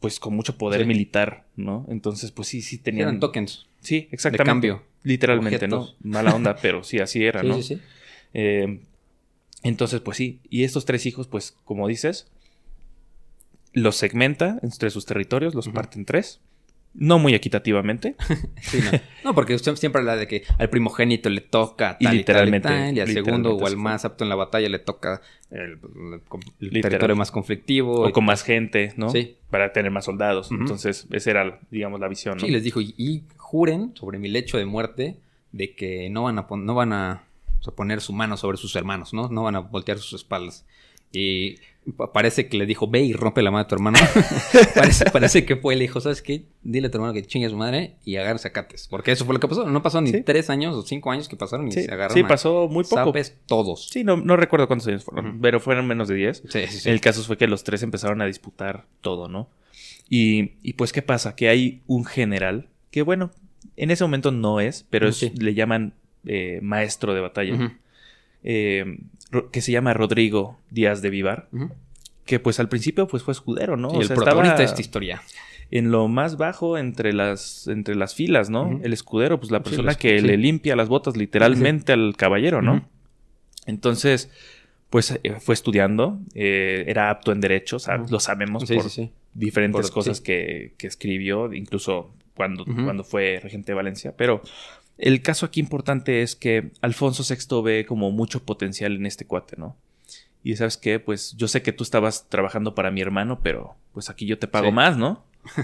pues 0.00 0.20
con 0.20 0.34
mucho 0.34 0.56
poder 0.58 0.82
Sí. 0.82 0.86
militar, 0.86 1.44
¿no? 1.56 1.86
Entonces, 1.88 2.30
pues 2.30 2.48
sí, 2.48 2.62
sí 2.62 2.78
tenían... 2.78 3.08
Eran 3.08 3.20
tokens. 3.20 3.66
Sí, 3.80 4.08
exactamente. 4.10 4.50
cambio. 4.50 4.82
Literalmente, 5.02 5.56
Objetos. 5.56 5.96
¿no? 6.02 6.10
Mala 6.10 6.34
onda, 6.34 6.56
pero 6.56 6.84
sí, 6.84 6.98
así 6.98 7.24
era, 7.24 7.40
Sí, 7.42 7.48
¿no? 7.48 7.56
sí, 7.56 7.62
sí. 7.62 7.80
Eh, 8.34 8.80
entonces, 9.62 10.00
pues 10.00 10.16
sí. 10.18 10.40
Y 10.50 10.64
estos 10.64 10.84
tres 10.84 11.04
hijos, 11.06 11.26
pues, 11.26 11.56
como 11.64 11.86
dices, 11.88 12.30
los 13.72 13.96
segmenta 13.96 14.58
entre 14.62 14.90
sus 14.90 15.06
territorios, 15.06 15.54
los 15.54 15.66
Ujú. 15.68 15.74
parte 15.74 15.98
en 15.98 16.04
tres. 16.04 16.40
No 16.94 17.18
muy 17.18 17.34
equitativamente. 17.34 18.16
Sí, 18.60 18.80
no. 18.82 18.98
No, 19.24 19.34
porque 19.34 19.54
usted 19.54 19.74
siempre 19.76 20.00
habla 20.00 20.16
de 20.16 20.26
que 20.26 20.44
al 20.58 20.70
primogénito 20.70 21.28
le 21.28 21.40
toca 21.40 21.98
tal 21.98 22.14
y, 22.14 22.18
literalmente- 22.18 22.68
tal 22.68 22.76
y, 22.76 22.86
tal, 22.86 22.96
y 22.96 23.00
al 23.00 23.08
segundo 23.08 23.56
o 23.56 23.66
al 23.66 23.76
más 23.76 24.04
apto 24.04 24.24
en 24.24 24.30
la 24.30 24.36
batalla 24.36 24.68
le 24.68 24.78
toca 24.78 25.22
el, 25.50 25.78
territorio 26.82 27.16
más 27.16 27.30
conflictivo. 27.30 28.06
o 28.06 28.12
con 28.12 28.24
más 28.24 28.42
gente, 28.42 28.92
¿no? 28.96 29.10
Sí. 29.10 29.36
Para 29.50 29.72
tener 29.72 29.90
más 29.90 30.04
soldados. 30.04 30.50
Entonces, 30.50 31.06
esa 31.10 31.30
era, 31.30 31.58
digamos, 31.70 32.00
la 32.00 32.08
visión, 32.08 32.38
¿no? 32.38 32.46
Sí, 32.46 32.50
les 32.50 32.62
dijo, 32.62 32.80
y, 32.80 33.24
juren 33.36 33.92
sobre 33.96 34.18
mi 34.18 34.28
lecho 34.28 34.58
de 34.58 34.64
muerte 34.64 35.16
de 35.50 35.74
que 35.74 36.08
no 36.10 36.24
van 36.24 36.38
a, 36.38 36.46
no 36.48 36.74
van 36.74 36.92
a 36.92 37.24
poner 37.74 38.00
su 38.00 38.12
mano 38.12 38.36
sobre 38.36 38.56
sus 38.56 38.76
hermanos, 38.76 39.12
¿no? 39.12 39.28
No 39.28 39.42
van 39.42 39.56
a 39.56 39.60
voltear 39.60 39.98
sus 39.98 40.12
espaldas. 40.12 40.64
Y 41.12 41.56
parece 42.12 42.48
que 42.48 42.56
le 42.58 42.66
dijo, 42.66 42.88
ve 42.88 43.00
y 43.00 43.12
rompe 43.12 43.42
la 43.42 43.50
mano 43.50 43.62
a 43.62 43.66
tu 43.66 43.74
hermano. 43.74 43.98
parece, 44.74 45.04
parece 45.10 45.44
que 45.46 45.56
fue, 45.56 45.74
le 45.76 45.82
dijo, 45.82 46.00
¿sabes 46.00 46.22
qué? 46.22 46.44
Dile 46.62 46.88
a 46.88 46.90
tu 46.90 46.98
hermano 46.98 47.12
que 47.14 47.24
chingue 47.24 47.46
a 47.46 47.50
su 47.50 47.56
madre 47.56 47.94
y 48.04 48.16
agarre 48.16 48.38
sacates. 48.38 48.86
Porque 48.88 49.12
eso 49.12 49.24
fue 49.24 49.34
lo 49.34 49.40
que 49.40 49.48
pasó. 49.48 49.66
No 49.66 49.82
pasó 49.82 50.00
ni 50.00 50.10
Sí. 50.10 50.22
tres 50.22 50.50
años 50.50 50.76
o 50.76 50.82
cinco 50.82 51.10
años 51.10 51.28
que 51.28 51.36
pasaron 51.36 51.68
y 51.68 51.72
Sí, 51.72 51.82
se 51.84 51.92
agarraron 51.92 52.14
sí, 52.16 52.22
pasó 52.22 52.68
muy 52.68 52.84
poco. 52.84 52.96
zapes 53.06 53.36
todos. 53.46 53.88
Sí, 53.88 54.04
no, 54.04 54.16
no 54.18 54.36
recuerdo 54.36 54.66
cuántos 54.66 54.88
años 54.88 55.04
fueron, 55.04 55.40
pero 55.40 55.58
fueron 55.60 55.86
menos 55.86 56.08
de 56.08 56.14
10. 56.16 56.42
Sí, 56.48 56.60
sí, 56.68 56.78
sí. 56.80 56.90
El 56.90 57.00
caso 57.00 57.22
fue 57.24 57.36
que 57.38 57.46
los 57.46 57.64
tres 57.64 57.82
empezaron 57.82 58.20
a 58.20 58.26
disputar 58.26 58.84
todo, 59.00 59.28
¿no? 59.28 59.48
Y, 60.08 60.52
y 60.62 60.74
pues, 60.74 60.92
¿qué 60.92 61.02
pasa? 61.02 61.34
Que 61.34 61.48
hay 61.48 61.80
un 61.86 62.04
general 62.04 62.68
que, 62.90 63.02
bueno, 63.02 63.30
en 63.76 63.90
ese 63.90 64.04
momento 64.04 64.30
no 64.32 64.60
es, 64.60 64.84
pero 64.90 65.08
es- 65.08 65.22
le 65.40 65.54
llaman 65.54 65.94
eh, 66.26 66.58
maestro 66.62 67.14
de 67.14 67.20
batalla, 67.20 67.78
eh, 68.42 68.98
que 69.52 69.60
se 69.62 69.72
llama 69.72 69.94
Rodrigo 69.94 70.58
Díaz 70.70 71.02
de 71.02 71.10
Vivar, 71.10 71.48
que 72.24 72.38
pues 72.40 72.60
al 72.60 72.68
principio 72.68 73.06
pues 73.08 73.22
fue 73.22 73.32
escudero, 73.32 73.76
¿no? 73.76 73.88
O 73.88 74.00
el 74.00 74.06
sea, 74.06 74.16
protagonista 74.16 74.58
de 74.58 74.64
esta 74.64 74.80
historia. 74.80 75.22
en 75.72 75.90
lo 75.92 76.08
más 76.08 76.36
bajo 76.36 76.78
entre 76.78 77.12
las, 77.12 77.66
entre 77.68 77.94
las 77.94 78.14
filas, 78.14 78.50
¿no? 78.50 78.80
El 78.82 78.92
escudero, 78.92 79.38
pues 79.38 79.50
la 79.52 79.58
Sí, 79.58 79.64
persona 79.64 79.86
los- 79.92 79.96
que 79.96 80.18
sí. 80.20 80.26
le 80.26 80.36
limpia 80.36 80.74
las 80.76 80.88
botas 80.88 81.16
literalmente 81.16 81.92
al 81.92 82.16
caballero, 82.16 82.60
¿no? 82.62 82.88
Entonces, 83.66 84.30
pues 84.90 85.18
eh, 85.22 85.34
fue 85.38 85.54
estudiando, 85.54 86.18
eh, 86.34 86.84
era 86.88 87.10
apto 87.10 87.30
en 87.32 87.40
derecho, 87.40 87.76
lo 88.10 88.18
sabemos 88.20 88.64
por 88.64 88.84
diferentes 89.34 89.86
Por- 89.86 89.94
cosas 89.94 90.20
que, 90.20 90.74
que 90.76 90.86
escribió, 90.88 91.52
incluso 91.52 92.12
cuando, 92.34 92.64
cuando 92.64 93.04
fue 93.04 93.38
regente 93.42 93.72
de 93.72 93.76
Valencia. 93.76 94.14
Pero 94.16 94.42
el 95.00 95.22
caso 95.22 95.46
aquí 95.46 95.60
importante 95.60 96.22
es 96.22 96.36
que 96.36 96.70
Alfonso 96.80 97.24
VI 97.28 97.62
ve 97.62 97.86
como 97.86 98.10
mucho 98.10 98.44
potencial 98.44 98.94
en 98.96 99.06
este 99.06 99.26
cuate, 99.26 99.56
¿no? 99.56 99.76
Y 100.42 100.56
sabes 100.56 100.76
qué, 100.76 100.98
pues 101.00 101.34
yo 101.36 101.48
sé 101.48 101.62
que 101.62 101.72
tú 101.72 101.82
estabas 101.84 102.28
trabajando 102.28 102.74
para 102.74 102.90
mi 102.90 103.00
hermano, 103.00 103.40
pero 103.42 103.76
pues 103.92 104.08
aquí 104.10 104.26
yo 104.26 104.38
te 104.38 104.46
pago 104.48 104.66
Sí. 104.68 104.72
más, 104.72 104.96
¿no? 104.96 105.24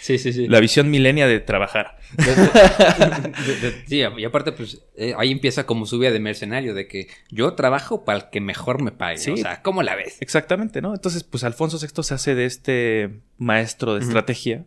Sí, 0.00 0.18
sí, 0.18 0.32
sí. 0.32 0.46
La 0.46 0.60
visión 0.60 0.88
milenia 0.88 1.26
de 1.26 1.40
trabajar. 1.40 1.98
De- 2.16 3.56
de- 3.56 3.84
sí, 3.88 4.02
y 4.18 4.24
aparte, 4.24 4.52
pues 4.52 4.82
eh, 4.96 5.14
ahí 5.18 5.32
empieza 5.32 5.66
como 5.66 5.84
su 5.84 5.98
vida 5.98 6.12
de 6.12 6.20
mercenario, 6.20 6.74
de 6.74 6.86
que 6.86 7.08
yo 7.30 7.54
trabajo 7.54 8.04
para 8.04 8.18
el 8.20 8.30
que 8.30 8.40
mejor 8.40 8.80
me 8.82 8.92
pague. 8.92 9.18
Sí. 9.18 9.32
O 9.32 9.36
sea, 9.36 9.62
¿cómo 9.62 9.82
la 9.82 9.96
ves? 9.96 10.18
Exactamente, 10.20 10.80
¿no? 10.80 10.94
Entonces, 10.94 11.24
pues 11.24 11.42
Alfonso 11.42 11.78
VI 11.80 12.04
se 12.04 12.14
hace 12.14 12.34
de 12.36 12.44
este 12.44 13.20
maestro 13.38 13.94
de 13.94 14.04
estrategia 14.04 14.64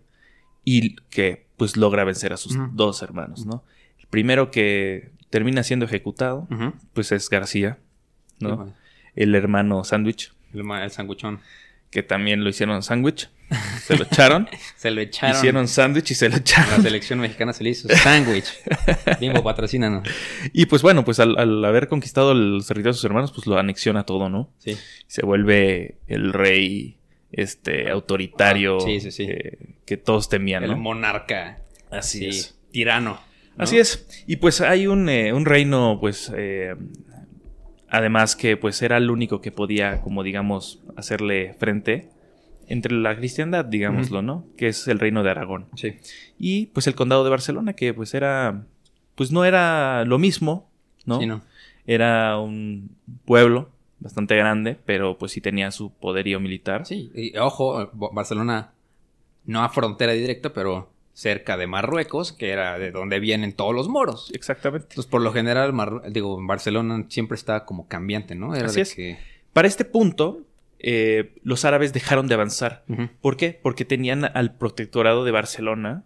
y 0.66 0.98
que 1.10 1.46
pues 1.60 1.78
logra 1.78 2.04
vencer 2.04 2.34
a 2.34 2.38
sus 2.38 2.56
dos 2.74 3.04
hermanos, 3.04 3.46
¿no? 3.46 3.64
El 4.00 4.08
primero 4.08 4.50
que 4.50 5.12
termina 5.30 5.62
siendo 5.62 5.86
ejecutado, 5.86 6.48
pues 6.94 7.12
es 7.12 7.30
García, 7.30 7.78
¿no? 8.40 8.56
Bueno, 8.58 8.74
El 9.16 9.36
hermano 9.36 9.84
Sándwich, 9.84 10.34
el, 10.56 10.62
el 10.72 10.90
sanguchón. 10.90 11.40
que 11.92 12.02
también 12.02 12.44
lo 12.44 12.50
hicieron 12.50 12.82
sándwich, 12.84 13.30
se 13.84 13.98
lo 13.98 14.04
echaron, 14.04 14.48
Se 14.78 14.92
lo 14.92 15.02
echaron. 15.02 15.36
hicieron 15.36 15.68
sándwich 15.68 16.12
y 16.12 16.16
se 16.16 16.30
lo 16.30 16.36
La 16.36 16.42
echaron. 16.42 16.82
selección 16.84 17.20
mexicana 17.20 17.52
se 17.52 17.64
le 17.64 17.72
hizo 17.72 17.90
sándwich. 17.90 18.46
Bimbo, 19.20 19.44
patrocínanos. 19.44 20.08
Y 20.54 20.68
pues 20.68 20.82
bueno, 20.84 21.04
pues 21.04 21.20
al, 21.20 21.38
al 21.38 21.66
haber 21.66 21.88
conquistado 21.88 22.34
los 22.36 22.68
territorios 22.68 22.96
de 22.96 23.00
sus 23.00 23.06
hermanos, 23.06 23.32
pues 23.32 23.48
lo 23.48 23.58
anexiona 23.58 24.04
todo, 24.06 24.30
¿no? 24.30 24.52
Sí. 24.60 24.78
Se 25.08 25.26
vuelve 25.26 25.98
el 26.08 26.32
rey 26.32 26.99
este 27.32 27.90
autoritario 27.90 28.78
Ah, 28.78 28.82
sí, 28.82 29.00
sí, 29.00 29.12
sí. 29.12 29.24
eh, 29.30 29.76
que 29.86 29.98
todos 29.98 30.30
temían, 30.30 30.64
El 30.64 30.72
¿no? 30.72 30.78
monarca. 30.78 31.60
Así 31.92 32.20
sí, 32.20 32.28
es. 32.28 32.60
Tirano. 32.72 33.20
¿no? 33.58 33.64
Así 33.64 33.78
es. 33.78 34.08
Y 34.28 34.38
pues 34.38 34.62
hay 34.62 34.88
un, 34.88 35.10
eh, 35.10 35.34
un 35.34 35.46
reino, 35.46 35.98
pues, 36.00 36.32
eh, 36.36 36.76
además 37.90 38.36
que 38.36 38.58
pues 38.58 38.82
era 38.82 38.98
el 38.98 39.10
único 39.10 39.42
que 39.42 39.52
podía, 39.52 40.02
como 40.02 40.24
digamos, 40.24 40.82
hacerle 40.96 41.54
frente 41.54 42.10
entre 42.68 42.94
la 42.94 43.16
cristiandad, 43.18 43.66
digámoslo, 43.66 44.22
¿no? 44.22 44.46
Que 44.56 44.68
es 44.68 44.88
el 44.88 45.00
reino 45.00 45.24
de 45.24 45.32
Aragón. 45.32 45.68
Sí. 45.76 45.96
Y 46.38 46.68
pues 46.68 46.86
el 46.86 46.94
condado 46.94 47.24
de 47.24 47.32
Barcelona, 47.32 47.74
que 47.74 47.96
pues 47.96 48.14
era, 48.14 48.66
pues 49.16 49.32
no 49.32 49.44
era 49.44 50.06
lo 50.06 50.20
mismo, 50.20 50.70
¿no? 51.06 51.20
Sí, 51.20 51.26
no. 51.26 51.42
Era 51.88 52.38
un 52.38 52.96
pueblo 53.26 53.72
bastante 54.00 54.36
grande, 54.36 54.78
pero 54.86 55.18
pues 55.18 55.32
sí 55.32 55.42
tenía 55.42 55.72
su 55.72 55.92
poderío 55.92 56.40
militar. 56.40 56.86
Sí, 56.86 57.12
y 57.14 57.38
ojo, 57.38 57.90
Barcelona 57.94 58.72
no 59.46 59.64
a 59.64 59.70
frontera 59.70 60.14
directa, 60.14 60.54
pero 60.54 60.90
cerca 61.14 61.58
de 61.58 61.68
Marruecos, 61.68 62.32
que 62.32 62.50
era 62.50 62.80
de 62.80 62.92
donde 62.92 63.20
vienen 63.20 63.54
todos 63.54 63.76
los 63.76 63.90
moros. 63.90 64.32
Exactamente. 64.34 64.88
Entonces, 64.92 65.10
por 65.12 65.22
lo 65.22 65.34
general, 65.34 65.74
digo, 66.12 66.40
Barcelona 66.46 67.06
siempre 67.10 67.36
estaba 67.36 67.66
como 67.66 67.88
cambiante, 67.88 68.36
¿no? 68.36 68.56
Era 68.56 68.68
Así 68.68 68.76
de 68.78 68.82
es. 68.84 68.96
que... 68.96 69.18
Para 69.52 69.68
este 69.68 69.84
punto, 69.84 70.44
eh, 70.80 71.34
los 71.44 71.66
árabes 71.66 71.92
dejaron 71.92 72.28
de 72.28 72.36
avanzar. 72.36 72.86
¿Por 73.22 73.36
qué? 73.36 73.60
Porque 73.62 73.84
tenían 73.84 74.24
al 74.24 74.54
protectorado 74.56 75.26
de 75.26 75.32
Barcelona. 75.32 76.04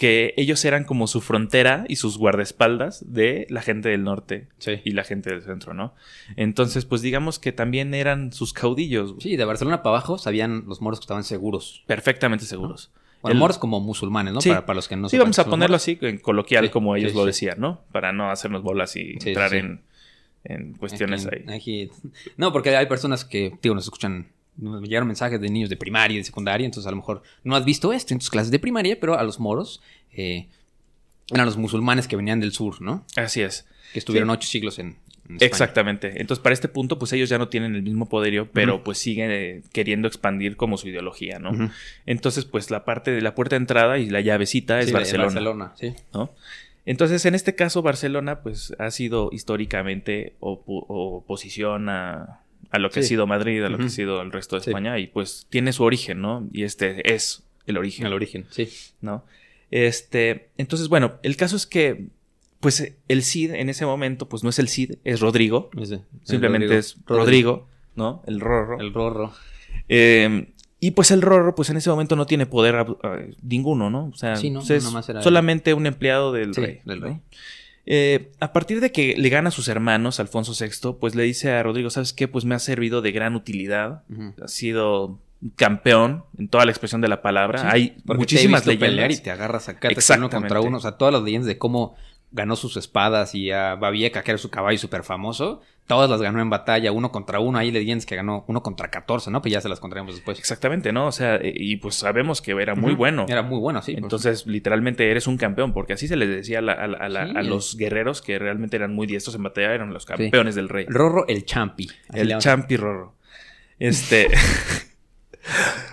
Que 0.00 0.32
ellos 0.38 0.64
eran 0.64 0.84
como 0.84 1.06
su 1.06 1.20
frontera 1.20 1.84
y 1.86 1.96
sus 1.96 2.16
guardaespaldas 2.16 3.04
de 3.12 3.46
la 3.50 3.60
gente 3.60 3.90
del 3.90 4.02
norte 4.02 4.48
Sí. 4.56 4.80
y 4.82 4.92
la 4.92 5.04
gente 5.04 5.28
del 5.28 5.42
centro, 5.42 5.74
¿no? 5.74 5.94
Entonces, 6.36 6.86
pues 6.86 7.02
digamos 7.02 7.38
que 7.38 7.52
también 7.52 7.92
eran 7.92 8.32
sus 8.32 8.54
caudillos, 8.54 9.14
Sí, 9.18 9.36
de 9.36 9.44
Barcelona 9.44 9.82
para 9.82 9.96
abajo 9.98 10.16
sabían 10.16 10.64
los 10.66 10.80
moros 10.80 11.00
que 11.00 11.04
estaban 11.04 11.22
seguros. 11.22 11.84
perfectamente 11.86 12.46
seguros. 12.46 12.90
Bueno, 13.20 13.34
El- 13.34 13.38
moros 13.40 13.58
como 13.58 13.78
musulmanes, 13.80 14.32
¿no? 14.32 14.40
Sí. 14.40 14.48
Para, 14.48 14.64
para 14.64 14.76
los 14.76 14.88
que 14.88 14.96
no 14.96 15.10
sí, 15.10 15.18
vamos 15.18 15.38
a 15.38 15.44
ponerlo 15.44 15.74
moros. 15.74 15.82
así, 15.82 15.98
en 16.00 16.16
coloquial, 16.16 16.64
Sí, 16.64 16.70
como 16.70 16.96
ellos 16.96 17.14
lo 17.14 17.26
decían, 17.26 17.60
¿no? 17.60 17.82
Para 17.92 18.14
no 18.14 18.30
hacernos 18.30 18.62
bolas 18.62 18.96
y 18.96 19.18
entrar. 19.22 19.52
En, 19.52 19.82
en 20.44 20.72
cuestiones 20.78 21.26
Aquí- 21.26 21.36
ahí. 21.46 21.56
aquí- 21.56 21.90
No, 22.38 22.54
porque 22.54 22.74
hay 22.74 22.86
personas 22.86 23.26
que, 23.26 23.52
digo, 23.60 23.74
nos 23.74 23.84
escuchan, 23.84 24.28
nos 24.56 24.82
llegaron 24.82 25.08
mensajes 25.08 25.40
de 25.40 25.48
niños 25.48 25.70
de 25.70 25.76
primaria 25.76 26.14
y 26.16 26.18
de 26.18 26.24
secundaria, 26.24 26.64
entonces 26.64 26.86
a 26.86 26.90
lo 26.90 26.96
mejor 26.96 27.22
no 27.44 27.56
has 27.56 27.64
visto 27.64 27.92
esto 27.92 28.12
en 28.14 28.18
tus 28.20 28.30
clases 28.30 28.50
de 28.50 28.58
primaria, 28.58 28.98
pero 29.00 29.18
a 29.18 29.22
los 29.22 29.40
moros 29.40 29.80
eh, 30.12 30.48
eran 31.32 31.46
los 31.46 31.56
musulmanes 31.56 32.08
que 32.08 32.16
venían 32.16 32.40
del 32.40 32.52
sur, 32.52 32.80
¿no? 32.82 33.04
Así 33.16 33.40
es. 33.42 33.66
Que 33.92 33.98
estuvieron 33.98 34.28
Sí. 34.28 34.32
ocho 34.34 34.48
siglos 34.48 34.78
en. 34.78 34.96
Exactamente. 35.38 36.20
Entonces, 36.20 36.42
para 36.42 36.52
este 36.54 36.66
punto, 36.66 36.98
pues 36.98 37.12
ellos 37.12 37.28
ya 37.28 37.38
no 37.38 37.48
tienen 37.48 37.76
el 37.76 37.82
mismo 37.82 38.08
poderío, 38.08 38.50
pero 38.52 38.82
pues 38.82 38.98
siguen 38.98 39.30
eh, 39.30 39.62
queriendo 39.72 40.08
expandir 40.08 40.56
como 40.56 40.76
su 40.76 40.88
ideología, 40.88 41.38
¿no? 41.38 41.70
Entonces, 42.04 42.44
pues 42.44 42.70
la 42.72 42.84
parte 42.84 43.12
de 43.12 43.20
la 43.22 43.34
puerta 43.36 43.54
de 43.54 43.60
entrada 43.60 43.98
y 43.98 44.10
la 44.10 44.20
llavecita 44.20 44.80
es 44.80 44.86
Sí, 44.86 44.92
Barcelona, 44.92 45.24
Barcelona, 45.26 45.72
sí. 45.78 45.94
¿no? 46.12 46.30
Entonces, 46.84 47.24
en 47.26 47.36
este 47.36 47.54
caso, 47.54 47.80
Barcelona, 47.82 48.40
pues 48.40 48.74
ha 48.80 48.90
sido 48.90 49.30
históricamente 49.32 50.34
opo- 50.40 50.84
oposición 50.88 51.88
a, 51.88 52.40
a 52.70 52.78
lo 52.78 52.90
que 52.90 53.00
ha 53.00 53.02
sido 53.02 53.26
Madrid, 53.26 53.62
a 53.64 53.68
lo 53.68 53.78
que 53.78 53.84
ha 53.84 53.88
sido 53.90 54.22
el 54.22 54.32
resto 54.32 54.56
de 54.56 54.62
Sí. 54.62 54.70
España, 54.70 54.98
y 54.98 55.06
pues 55.08 55.46
tiene 55.50 55.72
su 55.72 55.82
origen, 55.84 56.20
¿no? 56.20 56.48
Y 56.52 56.62
este 56.64 57.12
es 57.14 57.44
el 57.66 57.76
origen. 57.78 58.06
El 58.06 58.12
origen, 58.12 58.46
sí. 58.50 58.68
¿no? 59.00 59.24
Este, 59.70 60.50
entonces, 60.58 60.88
bueno, 60.88 61.14
el 61.22 61.36
caso 61.36 61.56
es 61.56 61.66
que, 61.66 62.06
pues, 62.60 62.92
el 63.08 63.22
Cid 63.22 63.52
en 63.54 63.68
ese 63.68 63.86
momento, 63.86 64.28
pues 64.28 64.42
no 64.42 64.50
es 64.50 64.58
el 64.58 64.68
Cid, 64.68 64.94
es 65.04 65.20
Rodrigo. 65.20 65.70
Simplemente 66.24 66.76
es 66.76 66.96
Rodrigo, 67.06 67.68
¿no? 67.94 68.22
El 68.26 68.40
Rorro. 68.40 68.80
El 68.80 68.92
Rorro. 68.92 69.32
Eh, 69.88 70.52
y 70.80 70.92
pues 70.92 71.10
el 71.10 71.22
Rorro, 71.22 71.54
pues 71.54 71.70
en 71.70 71.76
ese 71.76 71.90
momento 71.90 72.16
no 72.16 72.26
tiene 72.26 72.46
poder 72.46 72.86
eh, 73.04 73.34
ninguno, 73.42 73.90
¿no? 73.90 74.06
O 74.06 74.14
sea, 74.14 74.36
Sí, 74.36 74.50
no, 74.50 74.60
pues, 74.60 74.70
es 74.70 74.84
solamente 75.22 75.74
un 75.74 75.86
empleado 75.86 76.32
del 76.32 76.54
Sí, 76.54 76.60
rey. 76.60 76.80
del 76.84 77.00
¿no? 77.00 77.22
Eh, 77.92 78.30
a 78.38 78.52
partir 78.52 78.80
de 78.80 78.92
que 78.92 79.16
le 79.16 79.28
gana 79.30 79.48
a 79.48 79.50
sus 79.50 79.66
hermanos, 79.66 80.20
Alfonso 80.20 80.52
VI, 80.52 80.96
pues 81.00 81.16
le 81.16 81.24
dice 81.24 81.50
a 81.50 81.60
Rodrigo, 81.60 81.90
¿sabes 81.90 82.12
qué? 82.12 82.28
Pues 82.28 82.44
me 82.44 82.54
ha 82.54 82.60
servido 82.60 83.02
de 83.02 83.10
gran 83.10 83.34
utilidad. 83.34 84.04
Ha 84.40 84.46
sido 84.46 85.18
campeón 85.56 86.22
en 86.38 86.48
toda 86.48 86.64
la 86.66 86.70
expresión 86.70 87.00
de 87.00 87.08
la 87.08 87.20
palabra. 87.20 87.62
Sí, 87.62 87.66
Hay 87.68 87.96
muchísimas 88.04 88.62
te 88.62 88.70
he 88.70 88.74
visto 88.74 88.84
leyendas. 88.84 88.88
pelear 88.90 89.10
y 89.10 89.16
te 89.16 89.30
agarras 89.32 89.68
acá 89.68 89.88
te 89.88 90.12
uno 90.18 90.30
contra 90.30 90.60
uno. 90.60 90.76
O 90.76 90.80
sea, 90.80 90.92
todas 90.92 91.12
las 91.12 91.22
leyendas 91.24 91.48
de 91.48 91.58
cómo 91.58 91.96
ganó 92.32 92.56
sus 92.56 92.76
espadas 92.76 93.34
y 93.34 93.50
a 93.50 93.74
Babieca, 93.74 94.22
que 94.22 94.30
era 94.30 94.38
su 94.38 94.50
caballo 94.50 94.78
súper 94.78 95.02
famoso, 95.02 95.60
todas 95.86 96.08
las 96.08 96.22
ganó 96.22 96.40
en 96.40 96.48
batalla, 96.50 96.92
uno 96.92 97.10
contra 97.10 97.40
uno. 97.40 97.58
Hay 97.58 97.72
leyendas 97.72 98.06
que 98.06 98.14
ganó 98.14 98.44
uno 98.46 98.62
contra 98.62 98.88
14, 98.90 99.30
¿no? 99.32 99.42
Pues 99.42 99.52
ya 99.52 99.60
se 99.60 99.68
las 99.68 99.80
contaremos 99.80 100.14
después. 100.14 100.38
Exactamente, 100.38 100.92
¿no? 100.92 101.06
O 101.08 101.12
sea, 101.12 101.40
y 101.42 101.76
pues 101.78 101.96
sabemos 101.96 102.40
que 102.40 102.52
era 102.52 102.76
muy 102.76 102.94
bueno. 102.94 103.26
Era 103.28 103.42
muy 103.42 103.58
bueno, 103.58 103.82
sí. 103.82 103.92
pues. 103.94 104.04
Entonces, 104.04 104.46
literalmente 104.46 105.10
eres 105.10 105.26
un 105.26 105.36
campeón, 105.36 105.72
porque 105.72 105.94
así 105.94 106.06
se 106.06 106.14
les 106.16 106.28
decía 106.28 106.60
a, 106.60 106.62
la- 106.62 106.72
a 106.74 106.86
la- 106.86 106.98
a 106.98 107.08
la- 107.08 107.26
Sí. 107.26 107.32
a 107.36 107.42
los 107.42 107.76
guerreros 107.76 108.22
que 108.22 108.38
realmente 108.38 108.76
eran 108.76 108.94
muy 108.94 109.08
diestros 109.08 109.34
en 109.34 109.42
batalla, 109.42 109.74
eran 109.74 109.92
los 109.92 110.06
campeones 110.06 110.54
del 110.54 110.68
rey. 110.68 110.86
Rorro 110.88 111.26
el 111.26 111.44
Champi. 111.44 111.88
Le 112.12 112.20
El 112.20 112.38
champi 112.38 112.76
rorro. 112.76 113.16
Este, 113.80 114.28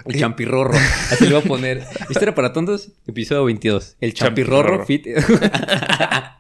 El 0.06 0.20
Champirrorro. 0.20 0.74
Así 1.12 1.26
le 1.26 1.34
voy 1.36 1.44
a 1.44 1.48
poner. 1.48 1.84
Historia 2.10 2.36
para 2.36 2.54
tontos, 2.54 2.92
episodio 3.08 3.46
22. 3.46 3.98
El 4.00 4.14
Champirrorro. 4.14 4.78
Champirrorro 4.78 4.86
fit. 4.86 5.08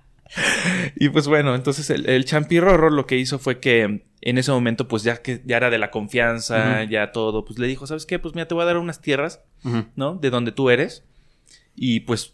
y 0.96 1.10
pues 1.10 1.28
bueno, 1.28 1.56
entonces 1.56 1.90
el, 1.90 2.08
el 2.10 2.26
champi 2.26 2.60
rorro 2.60 2.90
lo 2.90 3.06
que 3.06 3.18
hizo 3.18 3.40
fue 3.40 3.60
que 3.60 4.06
en 4.22 4.38
ese 4.38 4.52
momento, 4.52 4.88
pues 4.88 5.04
ya 5.04 5.22
que 5.22 5.42
ya 5.46 5.58
era 5.58 5.70
de 5.70 5.78
la 5.78 5.92
confianza, 5.92 6.84
ya 6.84 7.12
todo, 7.12 7.46
pues 7.46 7.60
le 7.60 7.68
dijo, 7.68 7.88
¿sabes 7.88 8.06
qué? 8.06 8.20
Pues 8.20 8.36
mira, 8.36 8.48
te 8.48 8.54
voy 8.54 8.64
a 8.64 8.66
dar 8.66 8.78
unas 8.78 9.02
tierras. 9.02 9.42
¿no? 9.96 10.16
De 10.16 10.30
donde 10.30 10.52
tú 10.52 10.70
eres. 10.70 11.04
Y 11.76 12.02
pues 12.02 12.34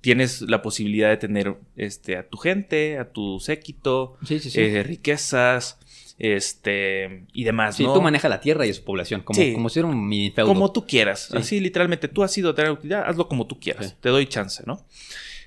tienes 0.00 0.42
la 0.42 0.62
posibilidad 0.62 1.08
de 1.08 1.16
tener 1.16 1.56
este, 1.76 2.16
a 2.16 2.28
tu 2.28 2.38
gente, 2.38 2.98
a 2.98 3.10
tu 3.10 3.40
séquito, 3.40 4.16
Sí, 4.24 4.38
sí, 4.38 4.50
sí. 4.50 4.60
eh, 4.60 4.82
riquezas, 4.84 5.78
este, 6.18 7.26
y 7.32 7.44
demás, 7.44 7.76
sí, 7.76 7.84
¿no? 7.84 7.94
tú 7.94 8.02
manejas 8.02 8.28
la 8.30 8.40
tierra 8.40 8.66
y 8.66 8.72
su 8.72 8.82
población, 8.84 9.22
como, 9.22 9.38
Sí. 9.38 9.52
como 9.52 9.68
si 9.68 9.80
fuera 9.80 9.94
un 9.94 10.08
mini 10.08 10.30
feudo. 10.30 10.48
Como 10.48 10.72
tú 10.72 10.86
quieras. 10.86 11.28
Sí. 11.30 11.36
Así, 11.36 11.60
literalmente, 11.60 12.08
tú 12.08 12.22
has 12.22 12.32
sido 12.32 12.52
de 12.52 12.70
utilidad, 12.70 13.04
hazlo 13.08 13.28
como 13.28 13.46
tú 13.46 13.58
quieras. 13.60 13.86
Sí. 13.90 13.94
Te 14.00 14.08
doy 14.08 14.26
chance, 14.26 14.62
¿no? 14.66 14.84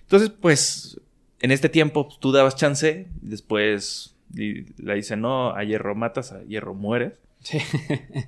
Entonces, 0.01 0.29
pues, 0.29 0.99
en 1.41 1.51
este 1.51 1.69
tiempo, 1.69 2.07
pues, 2.07 2.19
tú 2.19 2.31
dabas 2.31 2.55
chance, 2.55 3.07
después 3.21 4.15
le 4.33 4.95
dice, 4.95 5.17
no, 5.17 5.53
a 5.53 5.63
hierro 5.63 5.93
matas, 5.93 6.31
a 6.31 6.41
hierro 6.43 6.73
mueres. 6.73 7.13
Sí. 7.41 7.57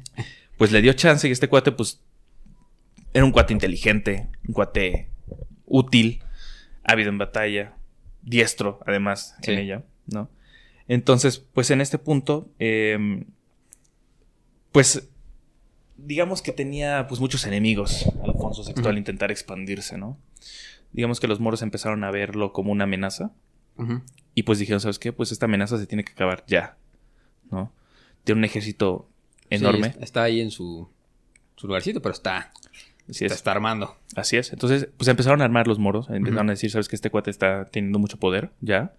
Pues 0.56 0.72
le 0.72 0.82
dio 0.84 0.94
chance 0.94 1.28
y 1.28 1.32
este 1.32 1.50
cuate, 1.50 1.72
pues, 1.72 2.00
era 3.12 3.26
un 3.26 3.32
cuate 3.32 3.54
inteligente, 3.54 4.28
un 4.48 4.54
cuate 4.54 5.10
útil, 5.66 6.22
ávido 6.84 7.10
en 7.10 7.18
batalla, 7.18 7.74
diestro, 8.22 8.80
además, 8.86 9.36
en 9.42 9.58
ella, 9.58 9.84
¿no? 10.06 10.30
Entonces, 10.94 11.40
pues 11.40 11.72
en 11.72 11.82
este 11.82 11.98
punto, 11.98 12.52
eh, 12.60 13.26
pues 14.72 15.10
digamos 15.98 16.44
que 16.44 16.52
tenía 16.52 17.08
pues 17.08 17.20
muchos 17.20 17.46
enemigos 17.48 18.06
Alfonso 18.24 18.64
VI 18.64 18.88
al 18.88 18.98
intentar 19.00 19.32
expandirse, 19.32 19.98
¿no? 19.98 20.20
Digamos 20.92 21.20
que 21.20 21.28
los 21.28 21.40
moros 21.40 21.64
empezaron 21.64 22.04
a 22.04 22.12
verlo 22.12 22.54
como 22.54 22.72
una 22.72 22.84
amenaza 22.84 23.32
y 24.36 24.44
pues 24.44 24.60
dijeron, 24.60 24.80
¿sabes 24.80 25.00
qué? 25.00 25.12
Pues 25.12 25.32
esta 25.32 25.48
amenaza 25.48 25.80
se 25.80 25.88
tiene 25.88 26.04
que 26.04 26.12
acabar 26.12 26.44
ya, 26.46 26.78
¿no? 27.50 27.74
Tiene 28.24 28.40
un 28.40 28.46
ejército 28.46 29.10
enorme, 29.50 29.94
Sí, 29.94 30.00
está 30.00 30.22
ahí 30.22 30.42
en 30.42 30.52
su, 30.52 30.88
su 31.56 31.66
lugarcito, 31.66 32.04
pero 32.04 32.14
está, 32.14 32.54
así 33.10 33.14
se 33.20 33.26
es. 33.26 33.32
está 33.32 33.52
armando. 33.52 33.98
Así 34.16 34.38
es. 34.38 34.54
Entonces, 34.54 34.90
pues 34.96 35.08
empezaron 35.08 35.42
a 35.42 35.46
armar 35.46 35.66
los 35.68 35.80
moros. 35.80 36.08
Empezaron 36.12 36.50
a 36.50 36.54
decir, 36.54 36.70
sabes 36.70 36.88
que 36.88 36.96
este 36.96 37.10
cuate 37.10 37.32
está 37.32 37.66
teniendo 37.66 37.98
mucho 37.98 38.20
poder 38.20 38.52
ya. 38.62 38.94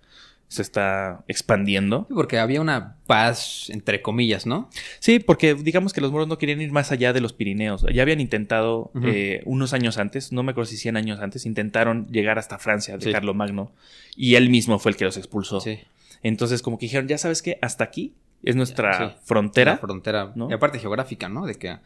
Se 0.55 0.63
está 0.63 1.25
expandiendo. 1.29 2.07
Sí, 2.09 2.15
porque 2.15 2.39
había 2.39 2.61
una 2.61 2.97
paz, 3.07 3.69
entre 3.71 4.01
comillas, 4.03 4.47
¿no? 4.47 4.71
Sí, 5.01 5.19
porque 5.19 5.55
digamos 5.55 5.93
que 5.93 6.01
los 6.01 6.13
moros 6.13 6.29
no 6.29 6.39
querían 6.39 6.61
ir 6.61 6.71
más 6.71 6.93
allá 6.93 7.13
de 7.13 7.21
los 7.21 7.33
Pirineos. 7.33 7.85
Ya 7.93 8.03
habían 8.03 8.21
intentado 8.21 8.91
eh, 9.03 9.43
unos 9.47 9.73
años 9.73 9.99
antes, 9.99 10.33
no 10.33 10.43
me 10.43 10.53
acuerdo 10.53 10.71
si 10.71 10.77
100 10.77 10.97
años 10.97 11.21
antes, 11.21 11.45
intentaron 11.47 12.07
llegar 12.07 12.39
hasta 12.39 12.59
Francia 12.59 12.97
de 12.97 13.05
Sí. 13.05 13.13
Carlomagno. 13.13 13.73
Y 14.17 14.37
él 14.37 14.49
mismo 14.51 14.79
fue 14.79 14.93
el 14.93 14.97
que 14.97 15.05
los 15.05 15.17
expulsó. 15.17 15.61
Sí. 15.61 15.81
Entonces, 16.23 16.63
como 16.63 16.79
que 16.79 16.87
dijeron, 16.87 17.09
ya 17.09 17.19
sabes 17.19 17.43
que 17.43 17.59
hasta 17.61 17.85
aquí 17.85 18.15
es 18.43 18.57
nuestra 18.57 19.17
frontera. 19.25 19.73
La 19.73 19.79
frontera. 19.79 20.33
¿no? 20.35 20.49
Y 20.51 20.53
aparte 20.53 20.79
geográfica, 20.79 21.29
¿no? 21.29 21.47
De 21.47 21.55
que 21.57 21.77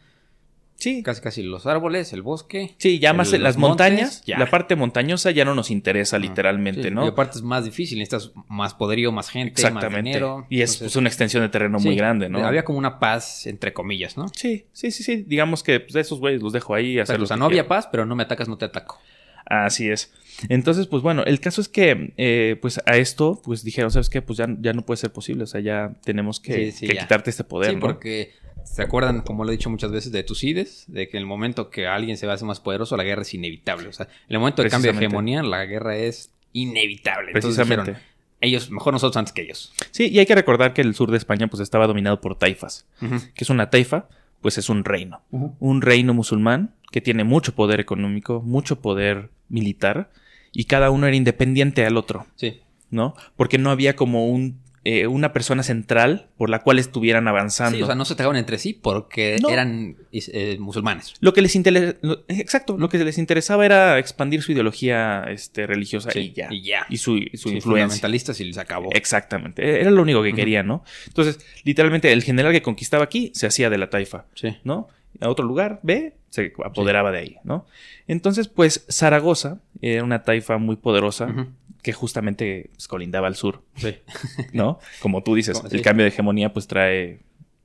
Sí, 0.79 1.03
casi 1.03 1.21
casi 1.21 1.43
los 1.43 1.65
árboles, 1.65 2.13
el 2.13 2.21
bosque. 2.21 2.73
sí, 2.77 2.99
ya 2.99 3.13
más 3.13 3.31
el- 3.33 3.43
las 3.43 3.57
montes, 3.57 3.89
montañas, 3.91 4.23
ya. 4.25 4.39
la 4.39 4.49
parte 4.49 4.75
montañosa 4.75 5.29
ya 5.31 5.43
no 5.45 5.53
nos 5.53 5.69
interesa 5.71 6.17
literalmente, 6.17 6.83
Sí, 6.83 6.91
¿no? 6.91 7.03
Y 7.05 7.09
aparte 7.09 7.37
es 7.37 7.43
más 7.43 7.65
difícil, 7.65 7.99
necesitas 7.99 8.31
más 8.47 8.73
poderío, 8.73 9.11
más 9.11 9.29
gente, 9.29 9.61
más 9.61 9.65
Exactamente. 9.71 10.09
dinero. 10.09 10.47
y 10.49 10.61
es 10.61 10.69
Entonces, 10.71 10.79
pues, 10.87 10.95
una 10.95 11.09
extensión 11.09 11.43
de 11.43 11.49
terreno 11.49 11.79
muy 11.79 11.95
grande, 11.95 12.29
¿no? 12.29 12.45
Había 12.45 12.63
como 12.63 12.77
una 12.79 12.97
paz, 12.97 13.45
entre 13.45 13.73
comillas, 13.73 14.17
¿no? 14.17 14.27
Sí, 14.35 14.65
sí, 14.71 14.91
sí, 14.91 15.03
sí. 15.03 15.23
Digamos 15.27 15.63
que 15.63 15.79
pues, 15.81 15.95
esos 15.95 16.19
güeyes 16.19 16.41
los 16.41 16.53
dejo 16.53 16.73
ahí 16.73 16.97
a 16.97 17.03
hacer 17.03 17.19
o 17.21 17.25
sea, 17.25 17.37
no 17.37 17.45
había 17.45 17.67
paz, 17.67 17.87
pero 17.91 18.05
no 18.05 18.15
me 18.15 18.23
atacas, 18.23 18.47
no 18.47 18.57
te 18.57 18.65
ataco. 18.65 18.99
Así 19.45 19.89
es. 19.89 20.13
Entonces, 20.47 20.87
pues 20.87 21.01
bueno, 21.03 21.23
el 21.25 21.39
caso 21.39 21.59
es 21.59 21.67
que, 21.67 22.13
eh, 22.17 22.55
pues 22.61 22.79
a 22.85 22.95
esto, 22.97 23.41
pues 23.43 23.63
dijeron, 23.63 23.91
¿sabes 23.91 24.09
qué? 24.09 24.21
Pues 24.21 24.37
ya, 24.37 24.47
ya 24.61 24.73
no 24.73 24.85
puede 24.85 24.97
ser 24.97 25.11
posible, 25.11 25.43
o 25.43 25.47
sea, 25.47 25.59
ya 25.59 25.95
tenemos 26.05 26.39
que, 26.39 26.53
Sí, 26.53 26.71
sí, 26.71 26.87
que 26.87 26.93
ya. 26.95 27.01
quitarte 27.01 27.31
este 27.31 27.43
poder, 27.43 27.71
sí, 27.71 27.75
¿no? 27.75 27.81
porque 27.81 28.31
se 28.63 28.81
acuerdan, 28.81 29.21
como 29.21 29.43
lo 29.43 29.51
he 29.51 29.57
dicho 29.57 29.69
muchas 29.69 29.91
veces, 29.91 30.11
de 30.11 30.23
Tucides, 30.23 30.85
de 30.87 31.09
que 31.09 31.17
en 31.17 31.21
el 31.21 31.27
momento 31.27 31.69
que 31.69 31.87
alguien 31.87 32.17
se 32.17 32.25
va 32.25 32.33
a 32.33 32.35
hacer 32.35 32.47
más 32.47 32.59
poderoso, 32.59 32.97
la 32.97 33.03
guerra 33.03 33.21
es 33.23 33.33
inevitable. 33.33 33.87
O 33.87 33.93
sea, 33.93 34.05
en 34.05 34.35
el 34.35 34.39
momento 34.39 34.63
de 34.63 34.69
cambio 34.69 34.91
de 34.91 34.97
hegemonía, 34.97 35.43
la 35.43 35.65
guerra 35.65 35.97
es 35.97 36.31
inevitable. 36.53 37.31
Entonces 37.33 37.55
Precisamente. 37.55 37.91
dijeron, 37.91 38.09
ellos, 38.41 38.71
mejor 38.71 38.93
nosotros 38.93 39.17
antes 39.17 39.33
que 39.33 39.41
ellos. 39.41 39.73
Sí, 39.91 40.07
y 40.09 40.19
hay 40.19 40.25
que 40.25 40.35
recordar 40.35 40.73
que 40.73 40.81
el 40.81 40.95
sur 40.95 41.11
de 41.11 41.17
España, 41.17 41.47
pues 41.47 41.61
estaba 41.61 41.87
dominado 41.87 42.21
por 42.21 42.35
taifas. 42.35 42.87
que 42.99 43.43
es 43.43 43.49
una 43.49 43.69
taifa? 43.69 44.07
Pues 44.41 44.57
es 44.57 44.69
un 44.69 44.85
reino. 44.85 45.21
Un 45.31 45.81
reino 45.81 46.13
musulmán 46.13 46.73
que 46.91 47.01
tiene 47.01 47.23
mucho 47.23 47.53
poder 47.53 47.79
económico, 47.79 48.41
mucho 48.41 48.81
poder 48.81 49.29
militar, 49.49 50.11
y 50.51 50.65
cada 50.65 50.89
uno 50.89 51.05
era 51.07 51.15
independiente 51.15 51.85
al 51.85 51.97
otro. 51.97 52.25
Sí. 52.35 52.61
¿no? 52.91 53.13
Porque 53.35 53.57
no 53.57 53.71
había 53.71 53.95
como 53.95 54.27
un, 54.27 54.59
eh, 54.91 55.05
una 55.07 55.33
persona 55.33 55.61
central 55.61 56.29
por 56.37 56.49
la 56.49 56.59
cual 56.63 56.79
estuvieran 56.79 57.27
avanzando. 57.27 57.77
Sí, 57.77 57.83
o 57.83 57.85
sea, 57.85 57.95
no 57.95 58.05
se 58.05 58.13
atacaban 58.13 58.37
entre 58.37 58.57
sí 58.57 58.73
porque 58.73 59.37
No. 59.41 59.49
eran 59.49 59.97
eh, 60.11 60.57
musulmanes. 60.59 61.13
Lo 61.19 61.33
que 61.33 61.41
les 61.43 61.55
interesa, 61.55 61.95
exacto, 62.27 62.77
lo 62.77 62.89
que 62.89 62.97
les 62.97 63.17
interesaba 63.17 63.65
era 63.65 63.99
expandir 63.99 64.41
su 64.41 64.51
ideología 64.53 65.25
este, 65.29 65.67
religiosa 65.67 66.09
Sí, 66.11 66.19
y 66.19 66.31
ya. 66.33 66.47
y 66.49 66.61
ya. 66.63 66.85
Y 66.89 66.97
su, 66.97 67.17
y 67.17 67.29
su 67.37 67.49
Sí, 67.49 67.55
influencia. 67.55 67.61
fundamentalistas 67.87 68.39
y 68.39 68.45
les 68.45 68.57
acabó. 68.57 68.89
Exactamente. 68.93 69.81
Era 69.81 69.91
lo 69.91 70.01
único 70.01 70.23
que 70.23 70.33
querían, 70.33 70.65
¿no? 70.67 70.83
Entonces, 71.07 71.39
literalmente, 71.63 72.11
el 72.11 72.23
general 72.23 72.51
que 72.51 72.61
conquistaba 72.61 73.03
aquí 73.03 73.31
se 73.35 73.45
hacía 73.47 73.69
de 73.69 73.77
la 73.77 73.89
taifa, 73.89 74.25
Sí. 74.33 74.55
¿no? 74.63 74.87
A 75.21 75.29
otro 75.29 75.45
lugar, 75.45 75.79
ve, 75.83 76.15
se 76.29 76.53
apoderaba 76.63 77.11
de 77.11 77.17
ahí, 77.19 77.35
¿no? 77.43 77.65
Entonces, 78.07 78.47
pues, 78.47 78.85
Zaragoza 78.89 79.59
era 79.81 80.03
una 80.03 80.23
taifa 80.23 80.57
muy 80.57 80.75
poderosa 80.77 81.25
Ujú. 81.25 81.47
Que 81.81 81.93
justamente 81.93 82.69
pues, 82.73 82.87
colindaba 82.87 83.27
al 83.27 83.35
sur, 83.35 83.63
Sí. 83.75 83.95
¿no? 84.53 84.79
Como 85.01 85.23
tú 85.23 85.35
dices, 85.35 85.61
el 85.71 85.81
cambio 85.81 86.03
de 86.03 86.09
hegemonía 86.09 86.51
pues 86.53 86.67
trae 86.67 87.21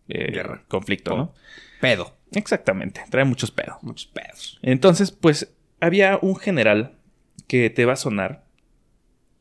eh, 0.08 0.30
Guerra. 0.32 0.62
conflicto, 0.68 1.16
¿no? 1.16 1.34
Pedo. 1.80 2.16
Exactamente, 2.32 3.02
trae 3.10 3.24
muchos 3.24 3.50
pedos. 3.50 3.76
Muchos 3.82 4.06
pedos. 4.06 4.58
Entonces, 4.62 5.10
pues 5.12 5.52
había 5.80 6.18
un 6.20 6.36
general 6.36 6.96
que 7.46 7.70
te 7.70 7.84
va 7.84 7.92
a 7.92 7.96
sonar, 7.96 8.44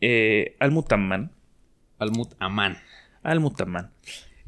eh, 0.01 0.55
Al-Mutamman. 0.59 1.31
Almut 1.99 2.33
Amán. 2.39 2.77
Al-Mutamman. 3.23 3.91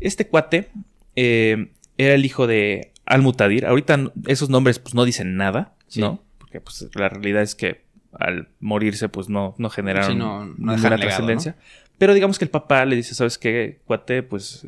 Este 0.01 0.27
cuate 0.27 0.69
eh, 1.15 1.71
era 1.97 2.15
el 2.15 2.25
hijo 2.25 2.47
de 2.47 2.91
Al-Mutadir. 3.05 3.65
Ahorita 3.65 4.11
esos 4.27 4.49
nombres 4.49 4.79
pues 4.79 4.93
no 4.93 5.05
dicen 5.05 5.37
nada, 5.37 5.75
Sí. 5.87 6.01
¿no? 6.01 6.21
Porque 6.37 6.59
pues 6.59 6.89
la 6.95 7.07
realidad 7.07 7.41
es 7.43 7.55
que 7.55 7.84
al 8.19 8.49
morirse 8.59 9.09
pues 9.09 9.29
no, 9.29 9.55
no 9.57 9.69
generaron 9.69 10.11
Sí, 10.11 10.17
no- 10.17 10.45
no 10.45 10.75
ninguna 10.75 10.97
trascendencia. 10.97 11.55
Pero 11.97 12.13
digamos 12.13 12.37
que 12.37 12.45
el 12.45 12.51
papá 12.51 12.83
le 12.85 12.95
dice, 12.95 13.15
¿sabes 13.15 13.37
qué, 13.37 13.79
cuate? 13.85 14.21
Pues 14.23 14.67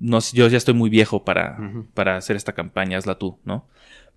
no, 0.00 0.18
yo 0.32 0.48
ya 0.48 0.56
estoy 0.56 0.74
muy 0.74 0.90
viejo 0.90 1.24
para, 1.24 1.58
para 1.94 2.16
hacer 2.16 2.36
esta 2.36 2.52
campaña, 2.52 2.98
hazla 2.98 3.16
tú, 3.18 3.38
¿no? 3.44 3.66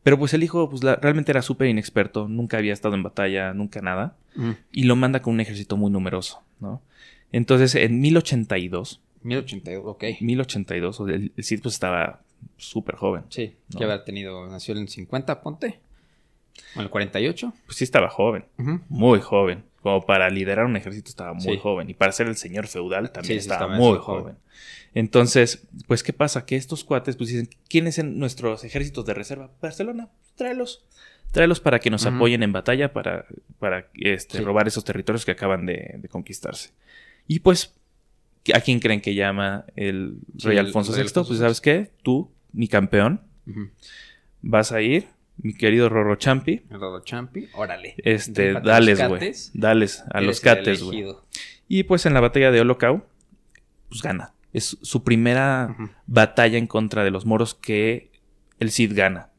Pero 0.03 0.17
pues 0.17 0.34
el 0.34 0.43
hijo 0.43 0.69
pues 0.69 0.84
la- 0.84 0.95
realmente 0.95 1.32
era 1.32 1.41
súper 1.41 1.67
inexperto, 1.67 2.27
nunca 2.30 2.58
había 2.58 2.71
estado 2.73 2.95
en 2.95 3.03
batalla, 3.03 3.53
nunca 3.53 3.82
nada 3.82 4.15
Ujú. 4.38 4.56
y 4.71 4.84
lo 4.84 4.95
manda 4.95 5.21
con 5.21 5.34
un 5.34 5.41
ejército 5.41 5.75
muy 5.75 5.91
numeroso, 5.91 6.41
¿no? 6.62 6.82
Entonces, 7.34 7.75
en 7.75 7.99
1082, 7.99 9.01
1082, 9.23 9.84
ok. 9.86 10.03
1082. 10.21 10.99
o 11.01 11.08
El, 11.10 11.34
el 11.36 11.43
Cid 11.43 11.62
pues 11.62 11.73
estaba 11.75 12.21
súper 12.56 12.95
joven. 12.95 13.23
Sí, 13.30 13.56
No. 13.73 13.77
que 13.80 13.84
habrá 13.84 14.06
tenido, 14.06 14.47
nació 14.47 14.73
en 14.75 14.82
el 14.84 14.88
50, 14.88 15.41
ponte. 15.41 15.80
O 16.76 16.80
en 16.80 16.84
el 16.86 16.89
48. 16.89 17.54
Pues 17.65 17.78
sí 17.78 17.84
estaba 17.84 18.10
joven. 18.10 18.46
Muy 18.89 19.20
joven. 19.20 19.63
Como 19.82 20.06
para 20.06 20.30
liderar 20.30 20.65
un 20.65 20.76
ejército 20.76 21.10
estaba 21.10 21.34
muy 21.34 21.43
Sí. 21.56 21.60
joven. 21.62 21.89
Y 21.89 21.93
para 21.93 22.12
ser 22.12 22.28
el 22.28 22.36
señor 22.36 22.67
feudal 22.67 23.12
también 23.12 23.39
Sí, 23.39 23.48
sí, 23.48 23.52
estaba 23.52 23.67
muy 23.78 23.98
joven. 24.00 24.02
joven. 24.24 24.36
Entonces, 24.93 25.67
pues, 25.88 26.04
¿qué 26.04 26.13
pasa? 26.13 26.46
Que 26.46 26.56
estos 26.56 26.84
cuates, 26.84 27.15
pues 27.15 27.30
dicen, 27.30 27.50
¿quiénes 27.70 28.00
en 28.00 28.17
nuestros 28.20 28.63
ejércitos 28.63 29.06
de 29.06 29.13
reserva? 29.13 29.52
Barcelona, 29.62 30.10
tráelos. 30.36 30.86
Tráelos 31.32 31.60
para 31.60 31.80
que 31.80 31.89
nos 31.89 32.06
apoyen 32.06 32.41
en 32.41 32.52
batalla 32.54 32.93
para, 32.93 33.26
para 33.60 33.88
este, 33.96 34.41
robar 34.41 34.67
esos 34.67 34.84
territorios 34.86 35.26
que 35.26 35.32
acaban 35.32 35.65
de, 35.65 35.96
de 36.00 36.08
conquistarse. 36.10 36.72
Y 37.28 37.39
pues, 37.39 37.76
¿a 38.54 38.62
quién 38.62 38.80
creen 38.80 39.02
que 39.02 39.13
llama 39.13 39.65
el 39.76 40.17
rey 40.36 40.58
Alfonso 40.58 40.93
VI? 40.93 41.02
Alfonso 41.02 41.28
Pues. 41.28 41.39
¿sabes 41.39 41.62
qué? 41.62 41.91
Tú, 42.02 42.32
mi 42.54 42.67
campeón, 42.67 43.22
vas 44.41 44.72
a 44.72 44.82
ir, 44.82 45.08
mi 45.38 45.54
querido 45.54 45.89
Rorro 45.89 46.15
Champi. 46.15 46.63
Rodo 46.69 47.02
Champi, 47.04 47.47
órale. 47.54 47.95
Este, 47.97 48.54
dales, 48.54 49.08
güey. 49.08 49.34
Dales 49.54 50.04
a 50.12 50.21
los 50.21 50.39
cates, 50.41 50.82
güey. 50.84 51.06
Y 51.67 51.84
pues 51.84 52.06
en 52.06 52.13
la 52.13 52.21
batalla 52.21 52.52
de 52.52 52.62
Holocau, 52.62 53.04
pues 53.89 54.02
gana. 54.02 54.34
Es 54.54 54.78
su 54.82 55.04
primera 55.04 55.76
batalla 56.08 56.58
en 56.58 56.67
contra 56.67 57.04
de 57.04 57.12
los 57.12 57.26
moros 57.26 57.54
que 57.54 58.12
el 58.60 58.71
Cid 58.71 58.93
gana. 58.95 59.30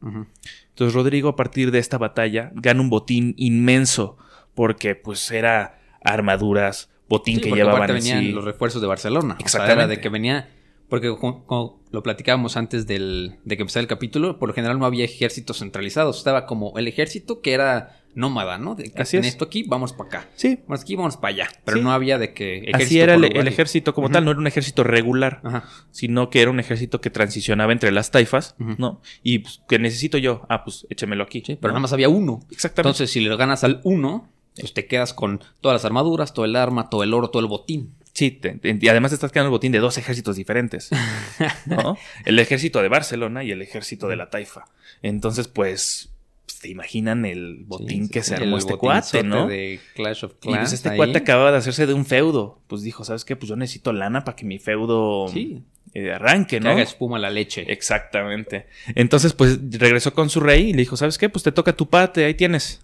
Entonces 0.69 0.95
Rodrigo 0.95 1.31
a 1.31 1.37
partir 1.37 1.71
de 1.71 1.79
esta 1.79 1.99
batalla 1.99 2.53
gana 2.55 2.81
un 2.81 2.91
botín 2.91 3.35
inmenso 3.37 4.17
porque 4.55 4.95
pues 4.95 5.31
era 5.31 5.81
armaduras, 6.05 6.91
botín 7.09 7.37
Sí, 7.37 7.43
que 7.43 7.51
llevaban 7.51 7.89
venían 7.89 8.21
sí. 8.21 8.33
los 8.33 8.45
refuerzos 8.45 8.81
de 8.81 8.87
Barcelona. 8.87 9.35
O 9.35 9.39
sea, 9.39 9.45
Exactamente. 9.45 9.73
era 9.83 9.87
de 9.89 10.01
que 10.01 10.09
venía. 10.09 10.49
Porque 10.88 11.14
como, 11.16 11.44
como 11.44 11.81
lo 11.90 12.03
platicábamos 12.03 12.57
antes 12.57 12.87
del, 12.87 13.37
de 13.44 13.57
que 13.57 13.62
empezara 13.62 13.83
el 13.83 13.88
capítulo, 13.88 14.38
por 14.38 14.48
lo 14.48 14.55
general 14.55 14.79
no 14.79 14.87
había 14.87 15.05
ejércitos 15.05 15.59
centralizados. 15.59 16.18
Estaba 16.18 16.46
como 16.46 16.79
el 16.79 16.88
ejército 16.88 17.40
que 17.42 17.53
era 17.53 18.01
nómada, 18.14 18.59
¿no? 18.59 18.74
De 18.74 18.90
que 18.90 19.03
Así 19.03 19.16
en 19.16 19.24
es. 19.24 19.29
esto 19.31 19.44
aquí, 19.44 19.64
vamos 19.64 19.92
para 19.92 20.09
acá. 20.09 20.29
Sí, 20.35 20.59
Vamos 20.66 20.81
aquí, 20.81 20.96
vamos 20.96 21.16
para 21.18 21.29
allá. 21.35 21.48
Pero 21.64 21.77
Sí. 21.77 21.83
no 21.85 21.92
había 21.92 22.18
de 22.18 22.33
que 22.33 22.57
ejército 22.59 22.77
así 22.85 23.01
era 23.01 23.14
el, 23.14 23.24
ejército 23.48 23.94
como 23.94 24.11
tal, 24.11 24.24
no 24.24 24.31
era 24.31 24.40
un 24.40 24.46
ejército 24.46 24.83
regular, 24.83 25.40
Ajá. 25.44 25.64
sino 25.90 26.31
que 26.31 26.40
era 26.40 26.51
un 26.51 26.59
ejército 26.59 27.01
que 27.01 27.11
transicionaba 27.11 27.70
entre 27.72 27.92
las 27.92 28.11
taifas. 28.11 28.57
¿no? 28.59 29.01
Y 29.22 29.40
pues, 29.40 29.61
que 29.68 29.79
necesito 29.79 30.16
yo, 30.18 30.46
ah, 30.48 30.64
pues 30.64 30.87
échemelo 30.90 31.22
aquí. 31.24 31.42
Sí, 31.46 31.57
pero 31.61 31.68
¿no? 31.68 31.74
nada 31.74 31.83
más 31.83 31.92
había 31.92 32.09
uno. 32.09 32.40
Exactamente. 32.51 32.88
Entonces, 32.88 33.11
si 33.11 33.20
le 33.20 33.37
ganas 33.37 33.62
al 33.62 33.81
uno, 33.85 34.29
pues 34.59 34.72
te 34.74 34.87
quedas 34.87 35.14
con 35.14 35.40
todas 35.61 35.77
las 35.77 35.85
armaduras, 35.85 36.35
todo 36.35 36.44
el 36.44 36.57
arma, 36.57 36.88
todo 36.90 37.05
el 37.05 37.14
oro, 37.14 37.29
todo 37.31 37.40
el 37.40 37.46
botín. 37.48 37.94
Sí, 38.19 38.33
te- 38.33 38.55
te- 38.55 38.77
y 38.81 38.89
además 38.89 39.13
te 39.13 39.15
estás 39.15 39.31
quedando 39.31 39.49
el 39.49 39.53
botín 39.53 39.71
de 39.71 39.79
dos 39.79 39.97
ejércitos 39.97 40.35
diferentes, 40.37 40.91
¿no? 41.67 41.97
el 42.25 42.39
ejército 42.41 42.83
de 42.83 42.89
Barcelona 42.89 43.45
y 43.45 43.53
el 43.53 43.63
ejército 43.63 44.09
de 44.09 44.17
la 44.17 44.29
Taifa. 44.29 44.65
Entonces, 45.03 45.47
pues, 45.47 46.11
pues, 46.47 46.59
te 46.61 46.69
imaginan 46.69 47.25
el 47.27 47.63
botín 47.67 48.07
Sí, 48.07 48.11
que 48.11 48.23
se 48.23 48.35
armó 48.35 48.59
este 48.59 48.75
cuate, 48.77 49.23
¿no? 49.23 49.47
De 49.47 49.79
Clash 49.95 50.25
of 50.25 50.33
Y 50.33 50.41
Clans. 50.41 50.59
pues 50.61 50.73
este 50.73 50.89
ahí. 50.89 50.97
cuate 50.97 51.19
acababa 51.19 51.53
de 51.53 51.59
hacerse 51.59 51.87
de 51.87 51.95
un 51.95 52.05
feudo. 52.07 52.59
Pues 52.67 52.83
dijo, 52.83 53.05
¿sabes 53.05 53.25
qué? 53.25 53.37
Pues 53.37 53.49
yo 53.49 53.55
necesito 53.57 53.93
lana 53.93 54.25
para 54.25 54.35
que 54.35 54.45
mi 54.47 54.59
feudo 54.59 55.29
Sí. 55.29 55.63
eh, 55.95 56.11
arranque, 56.13 56.57
Que 56.57 56.61
¿no? 56.61 56.71
haga 56.71 56.83
espuma 56.83 57.19
la 57.21 57.31
leche. 57.31 57.71
Exactamente. 57.71 58.67
Entonces, 58.97 59.33
pues 59.35 59.59
regresó 59.79 60.13
con 60.15 60.29
su 60.31 60.41
rey 60.41 60.71
y 60.71 60.73
le 60.73 60.79
dijo, 60.79 60.97
¿sabes 60.97 61.19
qué? 61.19 61.29
Pues 61.29 61.45
te 61.45 61.53
toca 61.53 61.75
tu 61.75 61.89
pate, 61.89 62.25
ahí 62.25 62.35
tienes. 62.35 62.83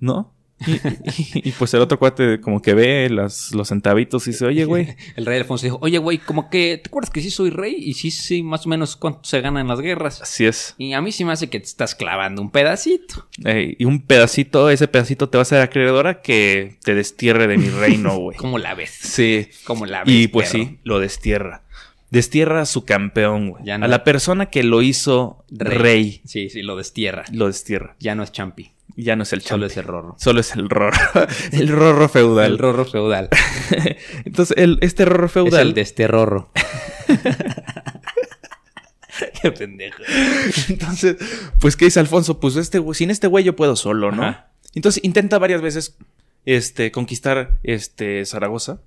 ¿no? 0.00 0.32
Y, 0.66 0.72
y- 0.72 1.48
y, 1.48 1.52
pues 1.52 1.72
el 1.74 1.80
otro 1.80 1.98
cuate 1.98 2.40
como 2.40 2.60
que 2.60 2.74
ve 2.74 3.08
las, 3.10 3.52
los 3.54 3.68
centavitos 3.68 4.26
y 4.26 4.30
dice, 4.32 4.44
oye, 4.46 4.64
güey, 4.64 4.94
El 5.16 5.26
rey 5.26 5.38
Alfonso 5.38 5.64
dijo, 5.66 5.78
oye, 5.80 5.98
güey, 5.98 6.18
como 6.18 6.50
que, 6.50 6.78
¿te 6.82 6.88
acuerdas 6.88 7.10
que 7.10 7.20
sí 7.22 7.30
soy 7.30 7.50
rey? 7.50 7.74
Y 7.78 7.94
sí, 7.94 8.10
sí, 8.10 8.42
más 8.42 8.66
o 8.66 8.68
menos 8.68 8.96
cuánto 8.96 9.20
se 9.24 9.40
gana 9.40 9.60
en 9.60 9.68
las 9.68 9.80
guerras. 9.80 10.20
así 10.22 10.44
es. 10.46 10.74
Y 10.78 10.92
a 10.92 11.00
mí 11.00 11.12
sí 11.12 11.24
me 11.24 11.32
hace 11.32 11.48
que 11.48 11.60
te 11.60 11.66
estás 11.66 11.94
clavando 11.94 12.42
un 12.42 12.50
pedacito. 12.50 13.26
Y 13.44 13.84
un 13.84 14.02
pedacito, 14.02 14.68
ese 14.70 14.86
pedacito 14.88 15.28
te 15.28 15.38
va 15.38 15.42
a 15.42 15.46
ser 15.46 15.60
acreedora 15.62 16.20
que 16.22 16.76
te 16.84 16.94
destierre 16.94 17.46
de 17.46 17.56
mi 17.58 17.68
reino, 17.70 18.16
güey. 18.18 18.36
¿Cómo 18.38 18.58
la 18.58 18.74
ves? 18.74 18.90
Sí. 18.90 19.48
¿Cómo 19.64 19.86
la 19.86 20.04
ves? 20.04 20.14
Y 20.14 20.28
pues 20.28 20.50
perro? 20.52 20.64
sí, 20.64 20.78
lo 20.84 20.98
destierra. 21.00 21.62
Destierra 22.10 22.62
a 22.62 22.66
su 22.66 22.84
campeón, 22.84 23.50
güey. 23.50 23.64
No- 23.64 23.84
A 23.84 23.88
la 23.88 24.02
persona 24.04 24.46
que 24.46 24.62
lo 24.64 24.82
hizo 24.82 25.44
rey. 25.50 26.20
Sí, 26.24 26.50
sí, 26.50 26.62
lo 26.62 26.76
destierra. 26.76 27.24
lo 27.32 27.46
destierra. 27.46 27.94
Ya 28.00 28.14
no 28.14 28.22
es 28.24 28.32
champi. 28.32 28.72
Ya 28.96 29.14
no 29.16 29.22
es 29.22 29.32
el 29.32 29.40
Solo 29.42 29.66
champi. 29.68 29.72
es 29.72 29.76
el 29.78 29.84
rorro. 29.84 30.16
Solo 30.18 30.40
es 30.40 30.54
el 30.56 30.68
rorro. 30.68 30.98
el 31.52 31.68
rorro 31.68 32.08
feudal. 32.08 32.50
El 32.52 32.58
rorro 32.58 32.84
feudal. 32.84 33.28
Entonces, 34.24 34.56
el- 34.58 34.78
este 34.82 35.04
rorro 35.04 35.26
es 35.26 35.32
feudal. 35.32 35.68
el 35.68 35.74
de 35.74 35.80
este 35.82 36.06
rorro. 36.08 36.50
Qué 39.42 39.52
pendejo. 39.52 40.02
Entonces, 40.68 41.16
pues, 41.60 41.76
¿qué 41.76 41.86
dice 41.86 42.00
Alfonso? 42.00 42.40
Pues 42.40 42.56
este 42.56 42.80
güey- 42.80 42.94
sin 42.94 43.10
este 43.10 43.26
güey 43.26 43.44
yo 43.44 43.54
puedo 43.56 43.76
solo, 43.76 44.10
¿no? 44.12 44.22
Ajá. 44.24 44.50
Entonces 44.74 45.02
intenta 45.04 45.38
varias 45.38 45.60
veces 45.62 45.96
este, 46.46 46.90
conquistar 46.92 47.58
este, 47.62 48.24
Zaragoza. 48.24 48.80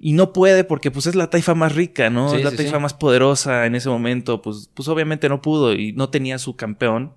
Y 0.00 0.12
no 0.12 0.32
puede 0.32 0.64
porque 0.64 0.90
pues 0.90 1.06
es 1.06 1.14
la 1.14 1.30
taifa 1.30 1.54
más 1.54 1.74
rica, 1.74 2.08
¿no? 2.10 2.30
Sí, 2.30 2.36
es 2.36 2.44
la 2.44 2.50
sí, 2.50 2.56
taifa 2.56 2.76
sí. 2.76 2.82
más 2.82 2.94
poderosa 2.94 3.66
en 3.66 3.74
ese 3.74 3.88
momento. 3.88 4.42
Pues, 4.42 4.70
pues 4.72 4.88
obviamente 4.88 5.28
no 5.28 5.42
pudo 5.42 5.74
y 5.74 5.92
no 5.92 6.08
tenía 6.08 6.38
su 6.38 6.56
campeón. 6.56 7.12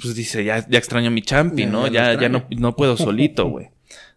Pues 0.00 0.14
dice, 0.14 0.42
ya, 0.42 0.66
ya 0.66 0.78
extraño 0.78 1.08
a 1.08 1.10
mi 1.10 1.20
champi, 1.20 1.66
¿no? 1.66 1.86
ya 1.86 2.14
Ya, 2.14 2.20
ya 2.22 2.28
no, 2.30 2.44
no 2.50 2.76
puedo 2.76 2.96
solito, 2.96 3.46
güey. 3.46 3.68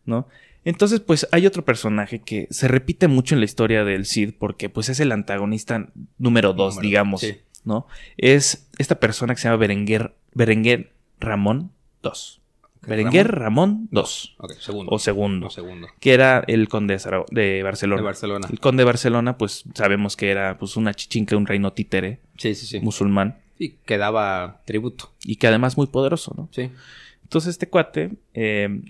¿No? 0.05 0.27
Entonces, 0.63 0.99
pues 0.99 1.27
hay 1.31 1.45
otro 1.45 1.63
personaje 1.63 2.19
que 2.19 2.47
se 2.49 2.67
repite 2.67 3.07
mucho 3.07 3.35
en 3.35 3.41
la 3.41 3.45
historia 3.45 3.83
del 3.83 4.05
Cid 4.05 4.33
porque 4.37 4.67
pues 4.67 4.89
es 4.89 4.99
el 4.99 5.11
antagonista 5.11 5.89
número 6.17 6.53
dos, 6.53 6.75
Número, 6.75 6.87
digamos, 6.87 7.21
sí. 7.21 7.37
¿no? 7.65 7.87
Es 8.17 8.67
esta 8.79 8.99
persona 8.99 9.35
que 9.35 9.41
se 9.41 9.47
llama 9.47 9.57
Berenguer, 9.57 10.15
Berenguer 10.33 10.91
Ramón 11.19 11.71
II. 12.03 12.11
Berenguer 12.87 13.31
Ramón 13.31 13.89
II. 13.91 14.01
Ok, 14.37 14.53
segundo. 14.59 14.91
O 14.91 14.99
segundo. 14.99 15.47
O 15.47 15.49
segundo. 15.49 15.87
Que 15.99 16.13
era 16.13 16.43
el 16.47 16.67
conde 16.67 16.97
de, 17.31 17.63
Barcelona. 17.63 18.01
De 18.01 18.05
Barcelona. 18.05 18.47
El 18.51 18.59
conde 18.59 18.81
de 18.81 18.85
Barcelona, 18.85 19.37
pues 19.37 19.63
sabemos 19.73 20.15
que 20.15 20.29
era 20.29 20.57
pues 20.57 20.77
una 20.77 20.93
chichinca, 20.93 21.35
un 21.37 21.45
reino 21.45 21.73
títere 21.73 22.19
Sí, 22.37 22.55
sí, 22.55 22.65
sí. 22.65 22.79
musulmán. 22.79 23.39
Sí, 23.57 23.77
que 23.85 23.97
daba 23.97 24.61
tributo. 24.65 25.11
Y 25.23 25.37
que 25.37 25.47
además 25.47 25.77
muy 25.77 25.87
poderoso, 25.87 26.33
¿no? 26.35 26.49
Sí. 26.51 26.69
Entonces 27.23 27.51
este 27.51 27.69
cuate 27.69 28.11
eh, 28.33 28.81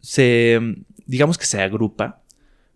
se, 0.00 0.60
digamos 1.06 1.38
que 1.38 1.46
se 1.46 1.60
agrupa 1.62 2.20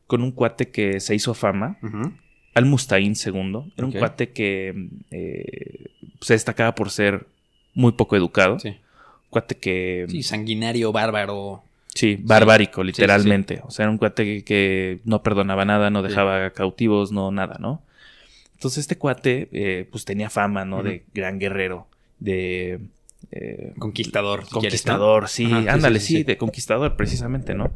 con 0.06 0.22
un 0.22 0.32
cuate 0.32 0.70
que 0.70 1.00
se 1.00 1.14
hizo 1.14 1.34
fama, 1.34 1.78
Ujú. 1.82 2.12
Al 2.54 2.64
Mustaín 2.64 3.12
II. 3.14 3.72
Era 3.76 3.86
un 3.86 3.92
cuate 3.92 4.30
que 4.30 4.88
eh, 5.12 5.90
se 6.20 6.32
destacaba 6.32 6.74
por 6.74 6.90
ser 6.90 7.26
muy 7.74 7.92
poco 7.92 8.16
educado. 8.16 8.58
Sí. 8.58 8.76
Cuate 9.30 9.56
que... 9.56 10.06
Sí, 10.08 10.22
sanguinario, 10.22 10.92
bárbaro. 10.92 11.62
Sí, 11.94 12.16
barbárico, 12.20 12.82
Sí, 12.82 12.88
literalmente. 12.88 13.60
O 13.64 13.70
sea, 13.70 13.84
era 13.84 13.90
un 13.90 13.98
cuate 13.98 14.24
que, 14.24 14.44
que 14.44 15.00
no 15.04 15.22
perdonaba 15.22 15.64
nada, 15.64 15.90
no 15.90 16.02
dejaba 16.02 16.50
cautivos, 16.50 17.12
no 17.12 17.30
nada, 17.30 17.56
¿no? 17.60 17.82
Entonces 18.54 18.78
este 18.78 18.96
cuate, 18.98 19.48
eh, 19.52 19.86
pues 19.90 20.04
tenía 20.04 20.30
fama, 20.30 20.64
¿no? 20.64 20.82
De 20.82 21.04
gran 21.14 21.38
guerrero, 21.38 21.86
de... 22.18 22.80
eh, 23.30 23.72
Conquistador. 23.78 24.40
si 24.44 24.46
quieres, 24.46 24.54
¿no? 24.54 24.60
Conquistador, 24.60 25.28
sí, 25.28 25.44
Ajá, 25.46 25.72
ándale, 25.74 26.00
sí, 26.00 26.22
de 26.24 26.36
conquistador, 26.36 26.96
precisamente, 26.96 27.54
¿no? 27.54 27.70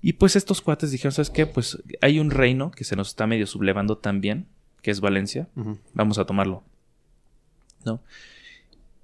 Y 0.00 0.14
pues 0.14 0.36
estos 0.36 0.60
cuates 0.60 0.90
dijeron, 0.90 1.12
¿sabes 1.12 1.30
qué? 1.30 1.46
Pues 1.46 1.78
hay 2.00 2.18
un 2.20 2.30
reino 2.30 2.70
que 2.70 2.84
se 2.84 2.96
nos 2.96 3.08
está 3.08 3.26
medio 3.26 3.46
sublevando 3.46 3.96
también, 3.98 4.46
que 4.82 4.90
es 4.90 5.00
Valencia, 5.00 5.48
vamos 5.94 6.18
a 6.18 6.24
tomarlo, 6.24 6.62
¿no? 7.84 8.00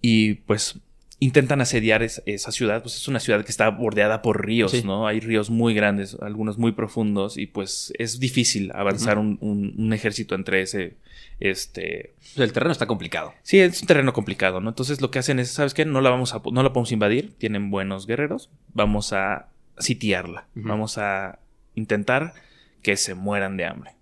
Y 0.00 0.34
pues 0.34 0.78
intentan 1.20 1.60
asediar 1.60 2.02
es- 2.04 2.22
esa 2.26 2.52
ciudad, 2.52 2.80
pues 2.82 2.94
es 2.96 3.08
una 3.08 3.18
ciudad 3.18 3.44
que 3.44 3.50
está 3.50 3.68
bordeada 3.70 4.22
por 4.22 4.46
ríos, 4.46 4.70
Sí. 4.70 4.82
¿no? 4.84 5.06
Hay 5.08 5.18
ríos 5.20 5.50
muy 5.50 5.74
grandes, 5.74 6.16
algunos 6.20 6.58
muy 6.58 6.72
profundos, 6.72 7.36
y 7.38 7.46
pues 7.46 7.92
es 7.98 8.20
difícil 8.20 8.70
avanzar 8.72 9.18
un, 9.18 9.36
un- 9.40 9.74
un 9.76 9.92
ejército 9.92 10.34
entre 10.36 10.62
ese, 10.62 10.96
este, 11.40 12.14
Pues 12.36 12.38
el 12.48 12.52
terreno 12.52 12.70
está 12.70 12.86
complicado. 12.86 13.34
Sí, 13.42 13.58
es 13.58 13.80
un 13.80 13.88
terreno 13.88 14.12
complicado, 14.12 14.60
¿no? 14.60 14.68
Entonces 14.68 15.00
lo 15.00 15.10
que 15.10 15.18
hacen 15.18 15.38
es, 15.40 15.50
¿sabes 15.50 15.74
qué? 15.74 15.84
No 15.84 16.00
la 16.00 16.10
vamos 16.10 16.34
a, 16.34 16.42
no 16.52 16.62
la 16.62 16.72
podemos 16.72 16.92
invadir, 16.92 17.34
tienen 17.36 17.70
buenos 17.70 18.06
guerreros, 18.06 18.50
vamos 18.72 19.12
a 19.12 19.48
sitiarla, 19.78 20.46
vamos 20.54 20.98
a 20.98 21.40
intentar 21.74 22.34
que 22.82 22.96
se 22.96 23.14
mueran 23.14 23.56
de 23.56 23.64
hambre. 23.66 23.92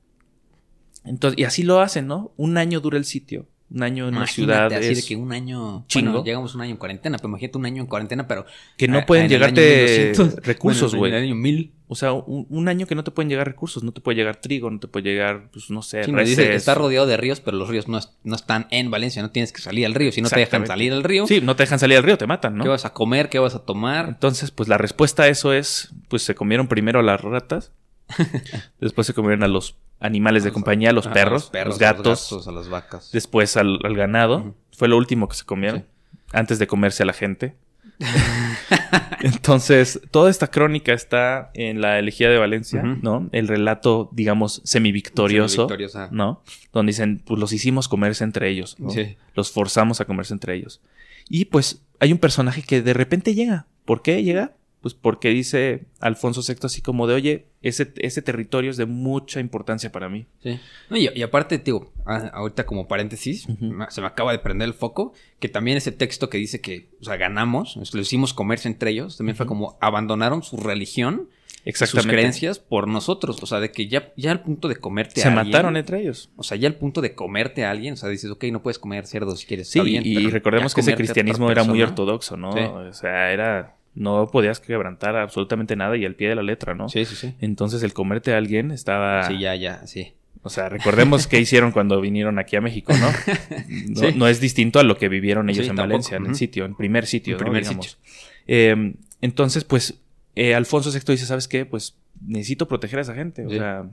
Entonces, 1.05 1.39
y 1.39 1.45
así 1.45 1.63
lo 1.63 1.81
hacen, 1.81 2.07
¿no? 2.07 2.33
Un 2.37 2.59
año 2.59 2.81
dura 2.81 2.99
el 2.99 3.05
sitio, 3.05 3.47
un 3.69 3.83
año 3.83 4.09
en 4.09 4.17
una 4.17 4.27
ciudad 4.27 4.73
así 4.73 4.93
es 4.93 5.03
de 5.03 5.09
que 5.09 5.17
un 5.17 5.33
año... 5.33 5.85
chingo. 5.89 6.11
Bueno, 6.13 6.25
llegamos 6.25 6.55
un 6.55 6.61
año 6.61 6.71
en 6.73 6.77
cuarentena, 6.77 7.17
pero 7.19 7.29
imagínate 7.31 7.59
un 7.59 7.67
año 7.67 7.83
en 7.83 7.89
cuarentena, 7.89 8.29
pero... 8.29 8.47
que 8.77 8.87
no 8.87 9.05
pueden 9.07 9.29
llegarte 9.29 10.11
1200. 10.15 10.47
recursos, 10.47 10.93
Bueno, 10.95 10.99
güey. 11.01 11.11
En 11.13 11.17
el 11.19 11.25
año 11.25 11.35
1000. 11.35 11.73
O 11.89 11.95
sea, 11.95 12.13
un, 12.13 12.47
un 12.51 12.69
año 12.69 12.87
que 12.87 12.95
no 12.97 13.05
te 13.05 13.11
pueden 13.13 13.29
llegar 13.29 13.47
recursos, 13.47 13.83
no 13.85 13.93
te 13.93 14.01
puede 14.01 14.17
llegar 14.17 14.37
trigo, 14.37 14.71
no 14.71 14.79
te 14.81 14.89
puede 14.89 15.05
llegar, 15.09 15.51
pues 15.53 15.71
no 15.71 15.83
sé, 15.83 16.03
Sí, 16.05 16.13
dice 16.13 16.45
que 16.49 16.55
está 16.57 16.75
rodeado 16.75 17.07
de 17.07 17.17
ríos, 17.17 17.41
pero 17.41 17.57
los 17.57 17.69
ríos 17.69 17.87
no, 17.89 17.99
es- 17.99 18.13
no 18.25 18.35
están 18.37 18.67
en 18.71 18.91
Valencia, 18.91 19.23
no 19.23 19.31
tienes 19.31 19.53
que 19.53 19.61
salir 19.61 19.87
al 19.87 19.95
río. 19.95 20.11
Si 20.13 20.21
no 20.23 20.29
te 20.29 20.41
dejan 20.41 20.67
salir 20.67 20.93
al 20.93 21.05
río, 21.05 21.27
Sí, 21.27 21.41
no 21.41 21.55
te 21.57 21.63
dejan 21.65 21.79
salir 21.79 21.97
al 21.99 22.03
río, 22.05 22.19
te 22.19 22.27
matan, 22.27 22.57
¿no? 22.57 22.65
¿qué 22.65 22.71
vas 22.71 22.85
a 22.85 22.93
comer? 22.93 23.29
¿Qué 23.29 23.39
vas 23.39 23.55
a 23.55 23.65
tomar? 23.65 24.09
Entonces, 24.09 24.51
pues 24.51 24.69
la 24.69 24.79
respuesta 24.79 25.25
a 25.25 25.29
eso 25.29 25.53
es, 25.53 25.91
pues 26.09 26.23
se 26.23 26.35
comieron 26.35 26.67
primero 26.69 26.99
a 27.01 27.03
las 27.05 27.21
ratas, 27.21 27.71
después 28.81 29.07
se 29.07 29.15
comieron 29.15 29.43
a 29.43 29.49
los 29.49 29.77
animales 30.01 30.45
de 30.45 30.53
compañía, 30.53 30.93
los 30.93 31.07
Ajá, 31.07 31.15
perros, 31.15 31.51
los, 31.65 31.79
gatos, 31.79 32.47
a 32.49 32.53
las 32.53 32.69
vacas. 32.69 33.11
después 33.13 33.57
al, 33.57 33.79
al 33.85 33.95
ganado. 33.97 34.55
Fue 34.77 34.89
lo 34.89 34.97
último 34.97 35.29
que 35.29 35.37
se 35.37 35.45
comieron, 35.45 35.81
Sí. 35.81 36.19
antes 36.33 36.59
de 36.59 36.67
comerse 36.67 37.03
a 37.03 37.07
la 37.07 37.13
gente. 37.15 37.57
Entonces, 39.21 40.01
toda 40.11 40.31
esta 40.31 40.49
crónica 40.49 40.93
está 40.93 41.51
en 41.55 41.81
la 41.81 41.99
elegía 41.99 42.29
de 42.31 42.39
Valencia. 42.39 42.83
¿no? 42.83 43.29
El 43.33 43.49
relato, 43.49 44.11
digamos, 44.13 44.61
semivictorioso. 44.65 45.69
¿no? 46.11 46.43
Donde 46.73 46.91
dicen, 46.91 47.23
pues 47.25 47.41
los 47.41 47.53
hicimos 47.53 47.89
comerse 47.89 48.25
entre 48.25 48.49
ellos, 48.51 48.77
¿no? 48.79 48.91
Sí. 48.91 49.17
Los 49.35 49.51
forzamos 49.51 50.01
a 50.01 50.05
comerse 50.05 50.35
entre 50.35 50.55
ellos. 50.55 50.81
Y 51.29 51.47
pues 51.47 51.83
hay 52.01 52.13
un 52.13 52.19
personaje 52.19 52.63
que 52.63 52.83
de 52.83 52.93
repente 52.95 53.35
llega. 53.35 53.67
¿Por 53.85 54.03
qué 54.03 54.23
llega? 54.23 54.53
Pues 54.87 54.95
porque 54.95 55.31
dice 55.31 55.87
Alfonso 55.99 56.43
VI 56.47 56.61
así 56.63 56.81
como 56.81 57.09
de, 57.09 57.15
oye, 57.15 57.47
ese, 57.61 57.93
ese 57.97 58.23
territorio 58.23 58.71
es 58.71 58.77
de 58.77 58.87
mucha 58.87 59.41
importancia 59.41 59.91
para 59.91 60.09
mí. 60.09 60.27
Sí. 60.45 60.61
No, 60.91 60.97
y, 60.97 61.09
y 61.13 61.23
aparte, 61.23 61.59
digo, 61.59 61.93
a- 62.05 62.29
ahorita 62.29 62.67
como 62.67 62.87
paréntesis, 62.87 63.49
se 63.89 64.01
me 64.01 64.07
acaba 64.07 64.31
de 64.31 64.39
prender 64.39 64.69
el 64.69 64.75
foco, 64.75 65.13
que 65.41 65.49
también 65.49 65.77
ese 65.77 65.91
texto 65.91 66.31
que 66.31 66.39
dice 66.39 66.61
que, 66.61 66.91
o 67.01 67.05
sea, 67.05 67.17
ganamos, 67.17 67.77
lo 67.93 68.01
hicimos 68.01 68.33
comerse 68.33 68.69
entre 68.69 68.93
ellos, 68.93 69.17
también 69.17 69.35
fue 69.35 69.47
como 69.47 69.77
abandonaron 69.81 70.45
su 70.45 70.57
religión, 70.57 71.31
sus 71.65 72.07
creencias 72.13 72.61
por 72.61 72.87
nosotros, 72.87 73.43
o 73.43 73.47
sea, 73.47 73.59
de 73.59 73.73
que 73.73 73.89
ya, 73.89 74.13
ya 74.17 74.31
al 74.31 74.41
punto 74.45 74.69
de 74.69 74.77
comerte 74.77 75.21
Se 75.21 75.27
a 75.27 75.33
alguien, 75.33 75.47
mataron 75.49 75.77
entre 75.77 76.01
ellos. 76.01 76.31
O 76.37 76.45
sea, 76.45 76.57
ya 76.57 76.69
al 76.69 76.77
punto 76.77 77.01
de 77.01 77.17
comerte 77.17 77.65
a 77.65 77.73
alguien, 77.73 77.95
o 77.95 77.97
sea, 77.97 78.09
dices, 78.09 78.31
ok, 78.31 78.45
no 78.53 78.63
puedes 78.63 78.79
comer 78.79 79.05
cerdo 79.09 79.35
si 79.35 79.47
quieres. 79.49 79.69
Sí, 79.69 79.81
está 79.81 79.85
bien, 79.85 80.05
y 80.07 80.31
recordemos 80.31 80.75
que 80.77 80.83
ese 80.83 80.95
cristianismo 80.95 81.51
era 81.51 81.65
muy 81.65 81.83
ortodoxo, 81.83 82.37
¿no? 82.37 82.53
Sí. 82.53 82.61
O 82.61 82.93
sea, 82.93 83.33
era... 83.33 83.76
No 83.97 84.29
podías 84.31 84.61
quebrantar 84.61 85.17
absolutamente 85.17 85.75
nada 85.75 85.97
y 85.97 86.05
al 86.05 86.15
pie 86.15 86.29
de 86.29 86.35
la 86.37 86.43
letra, 86.45 86.75
¿no? 86.75 86.89
Sí, 86.89 87.05
sí, 87.05 87.17
sí. 87.17 87.35
Entonces 87.41 87.83
el 87.83 87.93
comerte 87.93 88.33
a 88.35 88.37
alguien 88.39 88.71
estaba... 88.71 89.25
Sí, 89.27 89.39
ya, 89.41 89.55
ya, 89.57 89.85
sí. 89.87 90.13
O 90.43 90.49
sea, 90.51 90.69
recordemos 90.69 91.27
qué 91.27 91.41
hicieron 91.41 91.73
cuando 91.73 92.01
vinieron 92.01 92.39
aquí 92.39 92.55
a 92.57 92.61
México, 92.61 92.93
¿no? 92.97 93.09
No, 93.89 94.01
Sí. 94.01 94.15
no 94.15 94.29
es 94.29 94.39
distinto 94.41 94.79
a 94.79 94.85
lo 94.85 94.97
que 94.97 95.09
vivieron 95.09 95.49
ellos 95.51 95.65
Sí, 95.65 95.71
en 95.71 95.77
tampoco. 95.77 95.89
Valencia, 95.89 96.17
en 96.19 96.27
el 96.27 96.35
sitio, 96.37 96.65
en 96.67 96.77
primer 96.77 97.07
sitio, 97.07 97.33
En 97.33 97.39
¿no? 97.39 97.45
primer 97.45 97.63
Digamos. 97.65 97.99
Eh, 98.47 98.95
entonces, 99.23 99.65
pues, 99.65 99.99
eh, 100.37 100.55
Alfonso 100.55 100.91
VI 100.93 101.01
dice, 101.13 101.27
¿sabes 101.27 101.49
qué? 101.49 101.65
Pues 101.67 101.97
necesito 102.25 102.69
proteger 102.69 102.99
a 103.01 103.03
esa 103.03 103.15
gente. 103.15 103.45
O 103.47 103.51
Sí. 103.51 103.57
sea, 103.57 103.87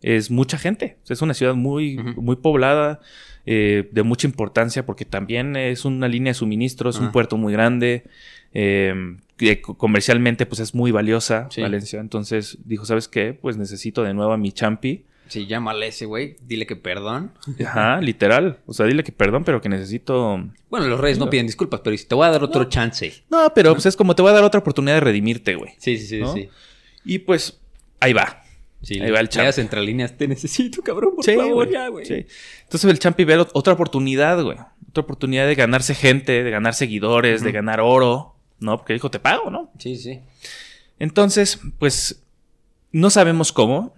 es 0.00 0.30
mucha 0.30 0.56
gente. 0.56 0.96
O 1.02 1.06
sea, 1.08 1.14
es 1.14 1.22
una 1.22 1.34
ciudad 1.34 1.54
muy, 1.56 1.98
muy 2.16 2.36
poblada, 2.36 3.00
eh, 3.44 3.88
de 3.92 4.02
mucha 4.04 4.26
importancia, 4.28 4.86
porque 4.86 5.04
también 5.04 5.56
es 5.56 5.84
una 5.84 6.06
línea 6.08 6.30
de 6.30 6.34
suministro, 6.34 6.88
es 6.90 6.96
un 6.98 7.04
Ajá. 7.06 7.12
puerto 7.12 7.36
muy 7.36 7.52
grande. 7.52 8.04
eh, 8.54 9.16
que 9.38 9.62
co- 9.62 9.78
comercialmente, 9.78 10.44
pues 10.44 10.60
es 10.60 10.74
muy 10.74 10.90
valiosa 10.90 11.46
Sí. 11.50 11.62
Valencia. 11.62 12.00
Entonces 12.00 12.58
dijo, 12.64 12.84
¿sabes 12.84 13.08
qué? 13.08 13.32
Pues 13.32 13.56
necesito 13.56 14.02
de 14.02 14.12
nuevo 14.12 14.32
a 14.32 14.36
mi 14.36 14.52
champi. 14.52 15.04
Sí, 15.28 15.46
llámale 15.46 15.86
a 15.86 15.88
ese 15.88 16.04
güey, 16.06 16.36
dile 16.46 16.66
que 16.66 16.74
perdón. 16.76 17.32
Ajá, 17.66 18.00
literal. 18.00 18.58
O 18.66 18.72
sea, 18.72 18.86
dile 18.86 19.04
que 19.04 19.12
perdón, 19.12 19.44
pero 19.44 19.60
que 19.60 19.68
necesito. 19.68 20.42
Bueno, 20.70 20.86
los 20.88 20.98
reyes 21.00 21.18
no 21.18 21.26
No. 21.26 21.30
piden 21.30 21.46
disculpas, 21.46 21.80
pero 21.84 21.96
si 21.96 22.04
te 22.06 22.14
voy 22.14 22.26
a 22.26 22.30
dar 22.30 22.42
otro 22.42 22.64
chance. 22.64 23.12
No, 23.30 23.52
pero 23.54 23.72
pues 23.74 23.86
es 23.86 23.96
como 23.96 24.14
te 24.14 24.22
voy 24.22 24.30
a 24.30 24.34
dar 24.34 24.44
otra 24.44 24.60
oportunidad 24.60 24.94
de 24.96 25.00
redimirte, 25.00 25.54
güey. 25.54 25.72
Sí, 25.78 25.96
sí, 25.98 26.06
sí, 26.06 26.18
¿No? 26.20 26.32
sí. 26.34 26.48
Y 27.04 27.20
pues 27.20 27.60
ahí 28.00 28.12
va. 28.12 28.42
Sí, 28.80 29.00
Ahí 29.00 29.10
va 29.10 29.18
el 29.18 29.24
le 29.26 29.30
champ. 29.30 29.44
das 29.46 29.58
entre 29.58 29.80
líneas, 29.82 30.16
te 30.16 30.28
necesito, 30.28 30.82
cabrón, 30.82 31.16
por 31.16 31.24
Sí, 31.24 31.34
favor, 31.34 31.68
ya, 31.68 31.88
güey. 31.88 32.06
Sí. 32.06 32.24
Entonces 32.62 32.88
el 32.90 32.98
Champi 33.00 33.24
ve 33.24 33.36
ot- 33.38 33.50
otra 33.52 33.72
oportunidad, 33.72 34.40
güey. 34.42 34.56
Otra 34.88 35.02
oportunidad 35.02 35.46
de 35.48 35.56
ganarse 35.56 35.94
gente, 35.96 36.44
de 36.44 36.50
ganar 36.50 36.74
seguidores, 36.74 37.42
de 37.42 37.50
ganar 37.50 37.80
oro, 37.80 38.36
¿no? 38.60 38.76
Porque 38.78 38.92
dijo, 38.94 39.10
te 39.10 39.18
pago, 39.20 39.50
¿no? 39.50 39.70
Sí, 39.78 39.96
sí. 39.96 40.20
Entonces, 40.98 41.60
pues, 41.78 42.22
no 42.92 43.10
sabemos 43.10 43.52
cómo. 43.52 43.94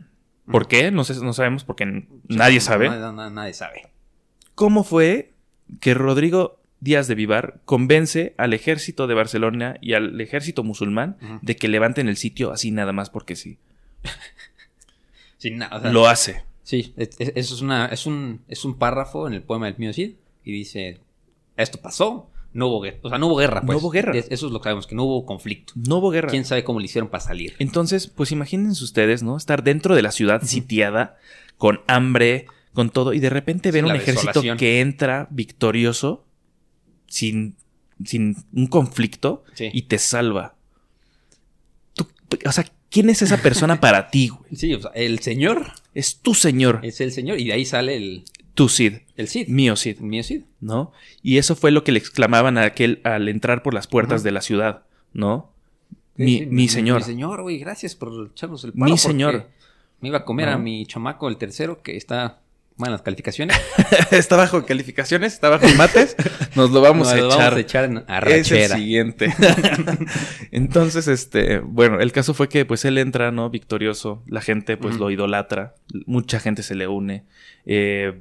¿Por 0.50 0.66
qué? 0.68 0.90
No, 0.90 1.04
sé, 1.04 1.14
no 1.22 1.32
sabemos 1.32 1.64
porque 1.64 1.86
nadie 2.28 2.56
No, 2.56 2.60
sabe. 2.60 2.88
no, 2.88 3.30
nadie 3.30 3.54
sabe. 3.54 3.88
¿Cómo 4.54 4.82
fue 4.84 5.32
que 5.80 5.94
Rodrigo 5.94 6.58
Díaz 6.80 7.06
de 7.06 7.14
Vivar 7.14 7.60
convence 7.64 8.34
al 8.36 8.52
ejército 8.52 9.06
de 9.06 9.14
Barcelona 9.14 9.76
y 9.80 9.92
al 9.94 10.20
ejército 10.20 10.64
musulmán 10.64 11.16
de 11.42 11.54
que 11.56 11.68
levanten 11.68 12.08
el 12.08 12.16
sitio 12.16 12.50
así 12.52 12.70
nada 12.72 12.92
más 12.92 13.10
porque 13.10 13.36
sí? 13.36 13.58
Sí, 15.38 15.52
na- 15.52 15.70
o 15.72 15.80
sea, 15.80 15.90
Lo 15.92 16.06
hace. 16.06 16.44
sí, 16.62 16.92
es- 16.96 17.16
es- 17.18 17.32
eso 17.34 17.54
es, 17.54 17.62
una, 17.62 17.86
es, 17.86 18.04
un, 18.06 18.42
es 18.48 18.64
un 18.64 18.74
párrafo 18.76 19.26
en 19.26 19.34
el 19.34 19.42
poema 19.42 19.66
del 19.66 19.78
mío 19.78 19.92
Cid 19.92 20.14
y 20.44 20.52
dice, 20.52 21.00
esto 21.56 21.80
pasó, 21.80 22.30
no 22.52 22.66
hubo 22.68 22.80
guerra. 22.80 22.98
O 23.02 23.08
sea, 23.08 23.18
no 23.18 23.26
hubo 23.28 23.36
guerra, 23.36 23.60
pues. 23.62 23.74
No 23.76 23.78
hubo 23.80 23.90
guerra. 23.90 24.16
Es- 24.16 24.26
eso 24.30 24.46
es 24.46 24.52
lo 24.52 24.60
que 24.60 24.64
sabemos, 24.64 24.86
que 24.86 24.94
no 24.94 25.04
hubo 25.04 25.24
conflicto. 25.26 25.72
No 25.76 25.96
hubo 25.98 26.10
guerra. 26.10 26.28
¿Quién 26.28 26.44
sabe 26.44 26.64
cómo 26.64 26.80
le 26.80 26.86
hicieron 26.86 27.08
para 27.10 27.22
salir? 27.22 27.54
Entonces, 27.58 28.06
pues 28.08 28.32
imagínense 28.32 28.82
ustedes, 28.84 29.22
¿no? 29.22 29.36
Estar 29.36 29.62
dentro 29.62 29.94
de 29.94 30.02
la 30.02 30.10
ciudad 30.12 30.42
sitiada, 30.42 31.16
con 31.58 31.80
hambre, 31.86 32.46
con 32.72 32.90
todo, 32.90 33.12
y 33.12 33.18
de 33.20 33.30
repente 33.30 33.70
ver 33.70 33.84
Sí, 33.84 33.90
un 33.90 33.96
ejército 33.96 34.28
desolación. 34.28 34.58
que 34.58 34.80
entra 34.80 35.28
victorioso, 35.30 36.24
sin, 37.06 37.56
sin 38.04 38.36
un 38.52 38.66
conflicto, 38.66 39.44
Sí. 39.54 39.70
y 39.72 39.82
te 39.82 39.98
salva. 39.98 40.54
Tú- 41.94 42.06
o 42.46 42.52
sea, 42.52 42.64
¿quién 42.90 43.10
es 43.10 43.22
esa 43.22 43.36
persona 43.38 43.80
para 43.80 44.08
ti, 44.10 44.28
güey? 44.28 44.56
Sí, 44.56 44.72
o 44.74 44.80
sea, 44.80 44.90
el 44.94 45.18
señor 45.20 45.66
Es 45.94 46.18
tu 46.20 46.34
señor, 46.34 46.80
es 46.84 47.00
el 47.00 47.10
señor 47.12 47.40
y 47.40 47.46
de 47.48 47.52
ahí 47.52 47.64
sale 47.64 47.96
el, 47.96 48.24
tu 48.54 48.68
Cid, 48.68 48.94
el 49.16 49.28
Cid. 49.28 49.48
mío 49.48 49.76
Cid, 49.76 49.98
mío 50.00 50.22
Cid. 50.22 50.42
¿no? 50.60 50.92
Y 51.22 51.38
eso 51.38 51.56
fue 51.56 51.70
lo 51.70 51.84
que 51.84 51.92
le 51.92 51.98
exclamaban 51.98 52.58
a 52.58 52.64
aquel 52.64 53.00
al 53.04 53.28
entrar 53.28 53.62
por 53.62 53.74
las 53.74 53.86
puertas 53.86 54.22
de 54.22 54.32
la 54.32 54.40
ciudad, 54.40 54.82
¿no? 55.12 55.52
Sí, 56.16 56.24
mi, 56.24 56.38
sí, 56.40 56.46
mi 56.46 56.68
señor. 56.68 56.98
Mi 56.98 57.04
señor, 57.04 57.42
güey, 57.42 57.58
gracias 57.58 57.94
por 57.94 58.30
echarnos 58.32 58.64
el 58.64 58.72
Mi 58.74 58.80
paro, 58.80 58.90
porque 58.90 59.00
señor. 59.02 59.46
Me 60.00 60.08
iba 60.08 60.18
a 60.18 60.24
comer 60.24 60.48
No. 60.48 60.54
a 60.54 60.58
mi 60.58 60.84
chamaco, 60.86 61.28
el 61.28 61.36
tercero, 61.36 61.82
que 61.82 61.96
está 61.96 62.40
mal 62.76 62.88
en 62.88 62.92
las 62.92 63.02
calificaciones. 63.02 63.58
está 64.10 64.36
bajo 64.36 64.64
calificaciones, 64.64 65.34
está 65.34 65.48
bajo 65.50 65.66
mates. 65.76 66.16
Nos 66.56 66.70
lo 66.70 66.80
vamos, 66.80 67.08
Nos 67.08 67.14
a, 67.14 67.16
lo 67.16 67.26
echar. 67.26 67.38
vamos 67.38 67.54
a 67.56 67.60
echar 67.60 67.84
en 67.84 68.04
Es 68.32 68.50
el 68.50 68.68
siguiente. 68.70 69.32
Entonces, 70.50 71.08
este, 71.08 71.58
bueno, 71.60 72.00
el 72.00 72.12
caso 72.12 72.34
fue 72.34 72.48
que 72.48 72.64
pues 72.64 72.84
él 72.84 72.98
entra, 72.98 73.30
¿no? 73.30 73.50
Victorioso. 73.50 74.22
La 74.26 74.40
gente 74.40 74.76
pues 74.76 74.98
lo 74.98 75.10
idolatra. 75.10 75.74
Mucha 76.06 76.40
gente 76.40 76.62
se 76.62 76.74
le 76.74 76.88
une. 76.88 77.24
Eh, 77.66 78.20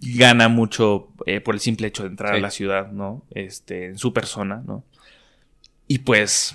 gana 0.00 0.48
mucho 0.48 1.08
eh, 1.26 1.40
por 1.40 1.54
el 1.54 1.60
simple 1.60 1.86
hecho 1.88 2.02
de 2.04 2.08
entrar 2.10 2.32
Sí. 2.32 2.38
a 2.38 2.40
la 2.40 2.50
ciudad, 2.50 2.90
¿no? 2.92 3.24
Este, 3.30 3.86
en 3.86 3.98
su 3.98 4.12
persona, 4.12 4.62
¿no? 4.66 4.84
Y 5.86 5.98
pues, 5.98 6.54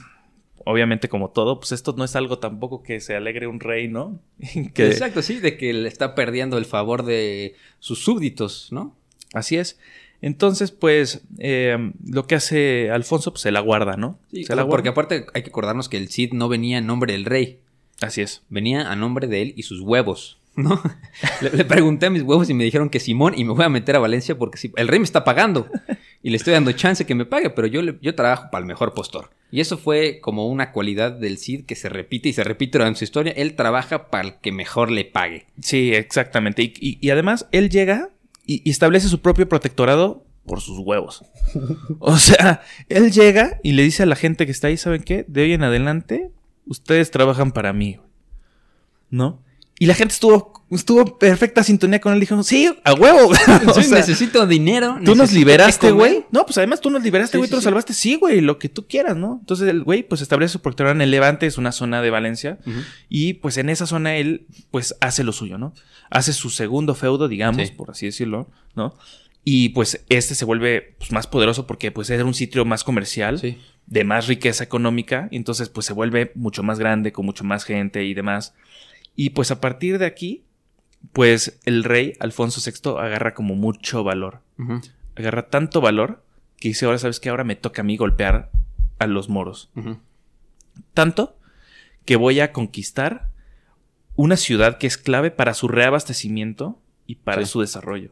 obviamente 0.63 1.10
como 1.10 1.29
todo, 1.29 1.60
pues 1.60 1.71
esto 1.71 1.93
no 1.97 2.03
es 2.03 2.15
algo 2.15 2.39
tampoco 2.39 2.81
que 2.84 2.99
se 2.99 3.15
alegre 3.15 3.47
un 3.47 3.60
rey, 3.60 3.88
¿no? 3.88 4.19
que, 4.73 4.88
Exacto, 4.88 5.21
sí, 5.21 5.39
de 5.39 5.58
que 5.58 5.73
le 5.73 5.88
está 5.88 6.15
perdiendo 6.15 6.58
el 6.58 6.65
favor 6.65 7.03
de 7.03 7.55
sus 7.79 8.03
súbditos, 8.03 8.69
¿no? 8.71 8.95
Así 9.34 9.58
es. 9.58 9.77
Entonces, 10.21 10.71
pues, 10.71 11.21
eh, 11.39 11.91
lo 12.03 12.25
que 12.25 12.36
hace 12.36 12.89
Alfonso, 12.89 13.31
pues 13.31 13.41
se 13.41 13.51
la 13.51 13.60
guarda, 13.60 13.97
¿no? 13.97 14.17
Sí, 14.31 14.43
se 14.45 14.55
la 14.55 14.63
porque 14.65 14.89
guarda. 14.89 15.01
aparte 15.01 15.25
hay 15.34 15.43
que 15.43 15.49
acordarnos 15.49 15.89
que 15.89 15.97
el 15.97 16.08
Cid 16.10 16.31
no 16.34 16.47
venía 16.47 16.77
en 16.77 16.88
nombre 16.88 17.13
del 17.13 17.25
rey, 17.25 17.60
Así 18.01 18.21
es. 18.21 18.41
venía 18.49 18.89
a 18.91 18.95
nombre 18.95 19.27
de 19.27 19.41
él 19.41 19.53
y 19.58 19.63
sus 19.63 19.81
huevos, 19.81 20.39
¿no? 20.55 20.81
le, 21.41 21.65
pregunté 21.65 22.05
a 22.05 22.09
mis 22.09 22.21
huevos 22.21 22.49
y 22.49 22.53
me 22.53 22.63
dijeron 22.63 22.89
que 22.89 22.99
Simón 22.99 23.33
y 23.37 23.43
me 23.43 23.53
voy 23.53 23.65
a 23.65 23.69
meter 23.69 23.95
a 23.95 23.99
Valencia 23.99 24.37
porque 24.37 24.57
si, 24.57 24.71
el 24.77 24.87
rey 24.87 24.99
me 24.99 25.05
está 25.05 25.23
pagando 25.23 25.69
y 26.23 26.29
le 26.29 26.37
estoy 26.37 26.53
dando 26.53 26.71
chance 26.71 27.05
que 27.05 27.15
me 27.15 27.25
pague, 27.25 27.49
pero 27.49 27.67
yo, 27.67 27.81
le- 27.81 27.97
yo 28.01 28.15
trabajo 28.15 28.47
para 28.51 28.61
el 28.61 28.65
mejor 28.67 28.93
postor. 28.93 29.29
Y 29.51 29.59
eso 29.61 29.77
fue 29.77 30.19
como 30.21 30.47
una 30.47 30.71
cualidad 30.71 31.11
del 31.11 31.37
Cid 31.37 31.65
que 31.65 31.75
se 31.75 31.87
repite 31.89 32.29
y 32.29 32.33
se 32.33 32.43
repite 32.43 32.77
durante 32.77 32.99
su 32.99 33.03
historia. 33.05 33.33
Él 33.35 33.55
trabaja 33.55 34.09
para 34.09 34.27
el 34.29 34.33
que 34.41 34.51
mejor 34.51 34.91
le 34.91 35.05
pague. 35.05 35.45
Sí, 35.61 35.93
exactamente. 35.93 36.63
Y, 36.63 36.73
y- 36.79 36.97
y 37.01 37.09
además, 37.11 37.47
él 37.51 37.69
llega 37.69 38.09
y, 38.45 38.61
y 38.67 38.71
establece 38.71 39.07
su 39.07 39.21
propio 39.21 39.47
protectorado 39.47 40.23
por 40.45 40.61
sus 40.61 40.79
huevos. 40.79 41.23
O 41.99 42.17
sea, 42.17 42.61
él 42.89 43.11
llega 43.11 43.59
y 43.63 43.71
le 43.73 43.83
dice 43.83 44.03
a 44.03 44.05
la 44.05 44.15
gente 44.15 44.45
que 44.45 44.51
está 44.51 44.67
ahí, 44.67 44.77
¿saben 44.77 45.03
qué? 45.03 45.25
De 45.27 45.41
hoy 45.43 45.53
en 45.53 45.63
adelante, 45.63 46.29
ustedes 46.67 47.11
trabajan 47.11 47.51
para 47.51 47.71
mí. 47.73 47.99
¿No? 49.09 49.41
Y 49.77 49.88
la 49.88 49.93
gente 49.93 50.13
estuvo, 50.13 50.65
estuvo 50.71 51.01
en 51.01 51.17
perfecta 51.17 51.61
sintonía 51.61 51.99
con 51.99 52.13
él. 52.13 52.19
Dijo, 52.21 52.41
sí, 52.43 52.73
a 52.85 52.93
huevo. 52.93 53.29
O 53.67 53.73
Sí, 53.73 53.83
sea, 53.83 53.97
necesito 53.97 54.47
dinero. 54.47 54.97
Tú 55.03 55.15
nos 55.15 55.33
liberaste, 55.33 55.91
güey. 55.91 56.25
No, 56.31 56.45
pues 56.45 56.57
además 56.57 56.79
tú 56.79 56.89
nos 56.89 57.03
liberaste, 57.03 57.33
Sí, 57.33 57.38
güey. 57.39 57.47
sí, 57.47 57.51
tú 57.51 57.55
nos 57.57 57.63
sí. 57.63 57.65
salvaste. 57.65 57.93
Sí, 57.93 58.15
güey, 58.15 58.39
lo 58.39 58.57
que 58.57 58.69
tú 58.69 58.88
quieras, 58.88 59.17
¿no? 59.17 59.38
Entonces 59.41 59.67
el 59.67 59.83
güey, 59.83 60.03
pues 60.03 60.21
establece 60.21 60.53
su 60.53 60.61
protectorado 60.61 60.95
en 60.95 61.01
el 61.01 61.11
Levante, 61.11 61.45
es 61.45 61.57
una 61.57 61.73
zona 61.73 62.01
de 62.01 62.09
Valencia. 62.09 62.57
Y 63.09 63.33
pues 63.33 63.57
en 63.57 63.69
esa 63.69 63.85
zona 63.85 64.15
él, 64.15 64.47
pues 64.71 64.95
hace 65.01 65.23
lo 65.25 65.33
suyo, 65.33 65.57
¿no? 65.57 65.73
Hace 66.09 66.31
su 66.31 66.49
segundo 66.49 66.95
feudo, 66.95 67.27
digamos, 67.27 67.67
Sí. 67.67 67.73
por 67.73 67.91
así 67.91 68.05
decirlo, 68.05 68.49
¿no? 68.75 68.95
Y 69.43 69.69
pues 69.69 70.05
este 70.09 70.35
se 70.35 70.45
vuelve 70.45 70.95
pues, 70.97 71.11
más 71.11 71.27
poderoso 71.27 71.67
porque 71.67 71.91
pues 71.91 72.09
era 72.09 72.23
un 72.25 72.33
sitio 72.33 72.63
más 72.65 72.83
comercial, 72.85 73.39
Sí. 73.39 73.57
de 73.88 74.03
más 74.05 74.27
riqueza 74.27 74.63
económica. 74.63 75.27
Y 75.31 75.35
entonces 75.35 75.67
pues 75.69 75.85
se 75.85 75.93
vuelve 75.93 76.31
mucho 76.33 76.63
más 76.63 76.79
grande, 76.79 77.11
con 77.11 77.25
mucho 77.25 77.43
más 77.43 77.65
gente 77.65 78.05
y 78.05 78.13
demás. 78.13 78.53
Y 79.15 79.32
pues 79.32 79.51
a 79.51 79.62
partir 79.62 79.97
de 79.97 80.06
aquí, 80.06 80.43
pues 81.13 81.60
el 81.65 81.84
rey 81.84 82.13
Alfonso 82.19 82.60
VI 82.63 82.97
agarra 82.99 83.34
como 83.34 83.56
mucho 83.56 84.04
valor 84.04 84.41
agarra 85.15 85.47
tanto 85.49 85.80
valor 85.82 86.23
que 86.58 86.69
dice, 86.69 86.86
ahora 86.86 86.97
sabes 86.97 87.19
que 87.19 87.30
ahora 87.30 87.43
me 87.43 87.56
toca 87.56 87.82
a 87.82 87.86
mí 87.86 87.95
golpear 87.97 88.49
a 88.99 89.08
los 89.08 89.30
moros. 89.30 89.69
Tanto 90.93 91.38
que 92.06 92.15
voy 92.15 92.39
a 92.39 92.51
conquistar 92.51 93.30
una 94.15 94.38
ciudad 94.38 94.78
que 94.78 94.88
es 94.88 94.97
clave 94.97 95.32
para 95.32 95.54
su 95.54 95.67
reabastecimiento 95.67 96.80
y 97.06 97.15
para 97.15 97.45
Sí. 97.45 97.51
su 97.51 97.62
desarrollo. 97.62 98.10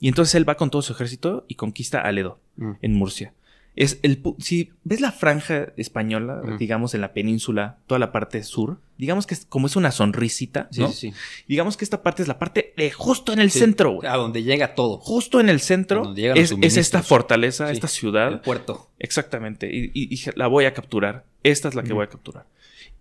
Y 0.00 0.08
entonces 0.08 0.34
él 0.34 0.48
va 0.48 0.56
con 0.56 0.70
todo 0.70 0.82
su 0.82 0.92
ejército 0.92 1.44
y 1.48 1.54
conquista 1.54 2.00
Aledo, 2.00 2.38
Mm. 2.56 2.72
en 2.82 2.94
Murcia. 2.94 3.32
Es 3.76 3.98
el, 4.02 4.22
si 4.38 4.70
ves 4.84 5.00
la 5.00 5.10
franja 5.10 5.72
española, 5.76 6.40
digamos 6.58 6.94
en 6.94 7.00
la 7.00 7.12
península, 7.12 7.78
toda 7.88 7.98
la 7.98 8.12
parte 8.12 8.42
sur, 8.44 8.78
digamos 8.98 9.26
que 9.26 9.34
es 9.34 9.46
como 9.46 9.66
es 9.66 9.74
una 9.74 9.90
sonrisita, 9.90 10.68
Sí, 10.70 10.80
¿no? 10.80 10.88
sí, 10.92 11.10
sí. 11.10 11.14
Digamos 11.48 11.76
que 11.76 11.84
esta 11.84 12.02
parte 12.02 12.22
es 12.22 12.28
la 12.28 12.38
parte 12.38 12.72
de 12.76 12.92
justo 12.92 13.32
en 13.32 13.40
el 13.40 13.50
centro, 13.50 13.90
güey. 13.94 14.08
A 14.08 14.14
donde 14.16 14.44
llega 14.44 14.76
todo. 14.76 14.98
Justo 14.98 15.40
en 15.40 15.48
el 15.48 15.60
centro 15.60 16.02
es, 16.40 16.52
esta 16.76 17.02
fortaleza, 17.02 17.72
esta 17.72 17.88
ciudad. 17.88 18.32
El 18.34 18.40
puerto. 18.40 18.90
Exactamente. 19.00 19.68
Y, 19.74 19.86
y- 19.86 20.04
y 20.04 20.06
dije, 20.06 20.30
la 20.36 20.46
voy 20.46 20.66
a 20.66 20.72
capturar. 20.74 21.24
Esta 21.42 21.68
es 21.68 21.74
la 21.74 21.82
que 21.82 21.92
voy 21.92 22.04
a 22.04 22.08
capturar. 22.08 22.46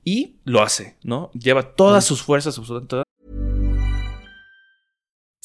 Y 0.04 0.34
lo 0.44 0.62
hace, 0.64 0.98
¿no? 1.04 1.30
Lleva 1.34 1.76
todas 1.76 2.04
sus 2.04 2.22
fuerzas, 2.24 2.58
absolutamente 2.58 2.90
todas. 2.90 3.06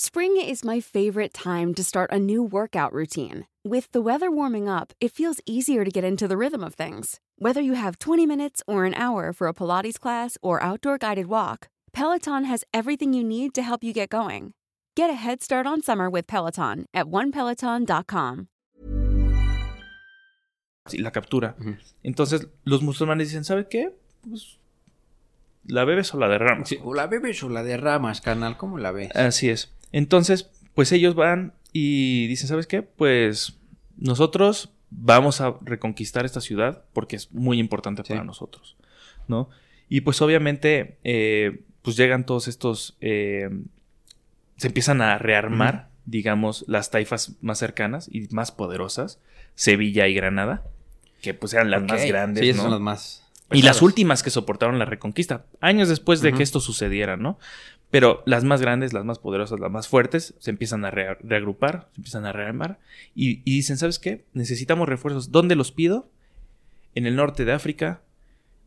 Spring 0.01 0.37
is 0.41 0.65
my 0.65 0.79
favorite 0.79 1.35
time 1.35 1.75
to 1.75 1.83
start 1.83 2.13
a 2.13 2.21
new 2.21 2.41
workout 2.41 2.93
routine. 2.93 3.49
With 3.65 3.91
the 3.91 4.01
weather 4.01 4.31
warming 4.31 4.69
up, 4.69 4.93
it 5.01 5.11
feels 5.11 5.41
easier 5.45 5.85
to 5.85 5.91
get 5.91 6.05
into 6.05 6.29
the 6.29 6.37
rhythm 6.37 6.63
of 6.63 6.75
things. 6.75 7.19
Whether 7.37 7.61
you 7.61 7.73
have 7.75 7.99
20 7.99 8.25
minutes 8.25 8.63
or 8.69 8.85
an 8.85 8.95
hour 8.95 9.33
for 9.33 9.49
a 9.49 9.53
Pilates 9.53 9.99
class 9.99 10.39
or 10.41 10.63
outdoor 10.63 10.99
guided 10.99 11.27
walk, 11.27 11.67
Peloton 11.93 12.45
has 12.45 12.63
everything 12.73 13.13
you 13.13 13.25
need 13.25 13.55
to 13.55 13.61
help 13.61 13.83
you 13.83 13.93
get 13.93 14.09
going. 14.09 14.53
Get 14.95 15.11
a 15.11 15.15
head 15.15 15.43
start 15.43 15.67
on 15.67 15.83
summer 15.83 16.09
with 16.09 16.29
Peloton 16.29 16.87
at 16.95 17.07
onepeloton.com. 17.07 18.47
y 20.93 21.03
la 21.03 21.11
captura. 21.11 21.57
Ujú. 21.59 21.77
Entonces 22.05 22.47
los 22.63 22.83
musulmanes 22.83 23.31
dicen, 23.31 23.43
¿sabe 23.43 23.67
qué? 23.69 23.97
Pues 24.23 24.59
la 25.67 25.85
bebes 25.85 26.15
o 26.15 26.19
la 26.19 26.29
derramas. 26.29 26.69
Sí, 26.69 26.79
o 26.85 26.95
la 26.95 27.09
bebes 27.09 27.43
o 27.43 27.49
la 27.49 27.65
derramas, 27.65 28.21
carnal. 28.21 28.57
¿Cómo 28.57 28.79
la 28.79 28.93
ves? 28.93 29.11
Así 29.17 29.51
es. 29.51 29.73
Entonces, 29.93 30.51
pues 30.75 30.93
ellos 30.93 31.15
van 31.15 31.53
y 31.73 32.27
dicen, 32.29 32.49
¿sabes 32.49 32.67
qué? 32.67 32.83
Pues 32.83 33.59
nosotros 33.97 34.71
vamos 34.91 35.41
a 35.41 35.57
reconquistar 35.63 36.25
esta 36.25 36.41
ciudad 36.41 36.85
porque 36.93 37.17
es 37.17 37.33
muy 37.33 37.59
importante 37.59 38.03
Sí. 38.05 38.11
para 38.13 38.25
nosotros, 38.25 38.77
¿no? 39.27 39.49
Y 39.89 40.01
pues 40.03 40.21
obviamente, 40.23 40.99
eh, 41.05 41.63
pues 41.83 41.97
llegan 41.97 42.25
todos 42.27 42.49
estos, 42.49 42.97
eh, 43.01 43.49
se 44.57 44.67
empiezan 44.69 45.01
a 45.03 45.19
rearmar, 45.19 45.89
digamos, 46.05 46.65
las 46.69 46.91
taifas 46.91 47.37
más 47.41 47.59
cercanas 47.59 48.09
y 48.11 48.29
más 48.31 48.51
poderosas, 48.53 49.21
Sevilla 49.55 50.07
y 50.09 50.15
Granada, 50.15 50.65
que 51.23 51.35
pues 51.35 51.53
eran 51.55 51.71
las 51.71 51.83
más 51.83 52.05
grandes, 52.07 52.43
Sí, 52.43 52.51
esas 52.51 52.57
¿no? 52.59 52.63
son 52.65 52.71
las 52.73 52.81
más. 52.81 53.25
Y 53.51 53.63
las 53.63 53.81
últimas 53.81 54.23
que 54.23 54.29
soportaron 54.31 54.79
la 54.79 54.85
reconquista, 54.85 55.47
años 55.61 55.89
después 55.89 56.21
de 56.21 56.33
que 56.35 56.43
esto 56.43 56.61
sucediera, 56.61 57.17
¿no? 57.17 57.39
Pero 57.91 58.23
las 58.27 58.45
más 58.45 58.61
grandes, 58.61 58.93
las 58.93 59.05
más 59.05 59.19
poderosas, 59.19 59.61
las 59.61 59.71
más 59.71 59.89
fuertes, 59.89 60.35
se 60.39 60.51
empiezan 60.51 60.85
a 60.85 60.91
rea- 60.91 61.17
reagrupar, 61.23 61.89
se 61.95 62.01
empiezan 62.01 62.27
a 62.27 62.33
rearmar 62.33 62.79
y, 63.15 63.41
y 63.45 63.55
dicen, 63.57 63.79
¿sabes 63.79 63.99
qué? 63.99 64.25
Necesitamos 64.35 64.89
refuerzos. 64.89 65.33
¿Dónde 65.33 65.55
los 65.57 65.73
pido? 65.73 66.11
En 66.95 67.07
el 67.07 67.17
norte 67.17 67.45
de 67.47 67.53
África, 67.53 68.03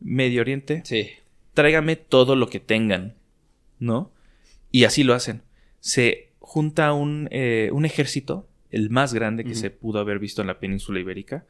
Medio 0.00 0.40
Oriente. 0.40 0.82
Sí. 0.84 1.08
Tráigame 1.54 1.94
todo 1.96 2.34
lo 2.34 2.48
que 2.48 2.58
tengan, 2.60 3.14
¿no? 3.78 4.10
Y 4.72 4.84
así 4.84 5.04
lo 5.04 5.14
hacen. 5.14 5.42
Se 5.80 6.30
junta 6.40 6.92
un, 6.92 7.28
eh, 7.30 7.70
un 7.72 7.84
ejército, 7.84 8.48
el 8.70 8.90
más 8.90 9.14
grande 9.14 9.44
que 9.44 9.54
se 9.54 9.70
pudo 9.70 10.00
haber 10.00 10.18
visto 10.18 10.40
en 10.40 10.48
la 10.48 10.58
península 10.58 10.98
ibérica, 10.98 11.44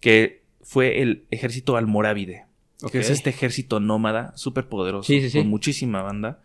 que 0.00 0.42
fue 0.60 1.00
el 1.02 1.24
ejército 1.30 1.76
almorávide 1.76 2.44
que 2.92 2.98
es 2.98 3.08
este 3.08 3.30
ejército 3.30 3.80
nómada 3.80 4.36
súper 4.36 4.66
poderoso, 4.68 5.06
Sí, 5.06 5.20
sí, 5.22 5.30
sí. 5.30 5.38
con 5.38 5.48
muchísima 5.48 6.02
banda. 6.02 6.42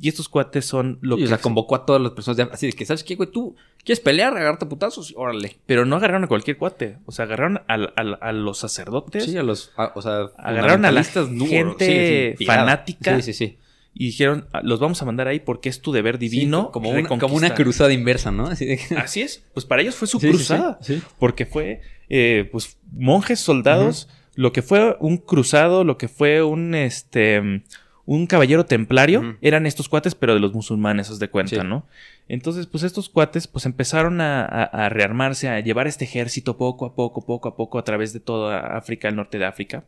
Y 0.00 0.08
estos 0.08 0.28
cuates 0.30 0.64
son 0.64 0.98
lo 1.02 1.16
Y, 1.16 1.18
que... 1.20 1.24
o 1.24 1.28
sea, 1.28 1.38
convocó 1.38 1.74
a 1.74 1.84
todas 1.84 2.00
las 2.00 2.12
personas. 2.12 2.36
de- 2.38 2.42
así 2.44 2.66
de 2.68 2.72
que, 2.72 2.86
¿sabes 2.86 3.04
qué, 3.04 3.16
güey? 3.16 3.30
¿Tú 3.30 3.54
quieres 3.84 4.00
pelear, 4.00 4.34
agarrarte 4.36 4.64
a 4.64 4.68
putazos? 4.68 5.12
Órale. 5.16 5.58
Pero 5.66 5.84
no 5.84 5.96
agarraron 5.96 6.24
a 6.24 6.26
cualquier 6.26 6.56
cuate. 6.56 6.96
O 7.06 7.12
sea, 7.12 7.26
agarraron 7.26 7.60
al- 7.68 7.92
al- 7.96 8.18
a, 8.22 8.32
los 8.32 8.58
sacerdotes 8.58 9.24
Sí, 9.26 9.36
a 9.36 9.42
los. 9.42 9.72
a- 9.76 9.92
o 9.94 10.00
sea, 10.02 10.30
Agarraron 10.38 10.84
a 10.86 10.90
la 10.92 11.04
gente 11.04 12.34
pirada. 12.38 12.60
fanática. 12.60 13.16
Sí, 13.16 13.32
sí, 13.32 13.32
sí. 13.34 13.58
y 13.92 14.06
dijeron, 14.06 14.46
"Ah, 14.52 14.60
los 14.62 14.78
vamos 14.78 15.02
a 15.02 15.04
mandar 15.04 15.26
ahí 15.26 15.40
porque 15.40 15.68
es 15.68 15.82
tu 15.82 15.90
deber 15.90 16.16
divino. 16.18 16.66
Sí, 16.66 16.68
como, 16.72 16.90
una, 16.90 17.02
como 17.08 17.16
una 17.34 17.48
reconquistar". 17.48 17.54
cruzada 17.56 17.92
inversa, 17.92 18.30
¿no? 18.30 18.46
Así 18.46 18.64
de 18.64 18.78
Así 18.96 19.20
es. 19.20 19.44
Pues 19.52 19.66
para 19.66 19.82
ellos 19.82 19.96
fue 19.96 20.06
su 20.06 20.20
Sí, 20.20 20.28
sí, 20.28 20.32
cruzada. 20.32 20.78
sí, 20.80 20.94
sí. 20.98 21.02
Porque 21.18 21.44
fue, 21.44 21.80
eh, 22.08 22.48
pues, 22.52 22.78
monjes, 22.92 23.40
soldados, 23.40 24.08
lo 24.36 24.52
que 24.52 24.62
fue 24.62 24.96
un 25.00 25.16
cruzado, 25.18 25.82
lo 25.82 25.98
que 25.98 26.06
fue 26.06 26.40
un, 26.44 26.74
este, 26.76 27.64
un 28.06 28.26
caballero 28.26 28.66
templario, 28.66 29.36
eran 29.40 29.66
estos 29.66 29.88
cuates, 29.88 30.14
pero 30.14 30.34
de 30.34 30.40
los 30.40 30.52
musulmanes, 30.52 31.10
haz 31.10 31.18
de 31.18 31.28
cuenta, 31.30 31.60
Sí. 31.62 31.66
¿no? 31.68 31.86
Entonces, 32.28 32.66
pues 32.66 32.82
estos 32.82 33.08
cuates, 33.08 33.46
pues 33.46 33.66
empezaron 33.66 34.20
a, 34.20 34.40
a- 34.44 34.64
a 34.64 34.88
rearmarse, 34.88 35.48
a 35.48 35.60
llevar 35.60 35.86
este 35.86 36.04
ejército 36.04 36.56
poco 36.56 36.86
a 36.86 36.94
poco, 36.94 37.24
poco 37.24 37.48
a 37.48 37.56
poco, 37.56 37.78
a 37.78 37.84
través 37.84 38.12
de 38.12 38.20
toda 38.20 38.76
África, 38.76 39.08
el 39.08 39.16
norte 39.16 39.38
de 39.38 39.44
África, 39.46 39.84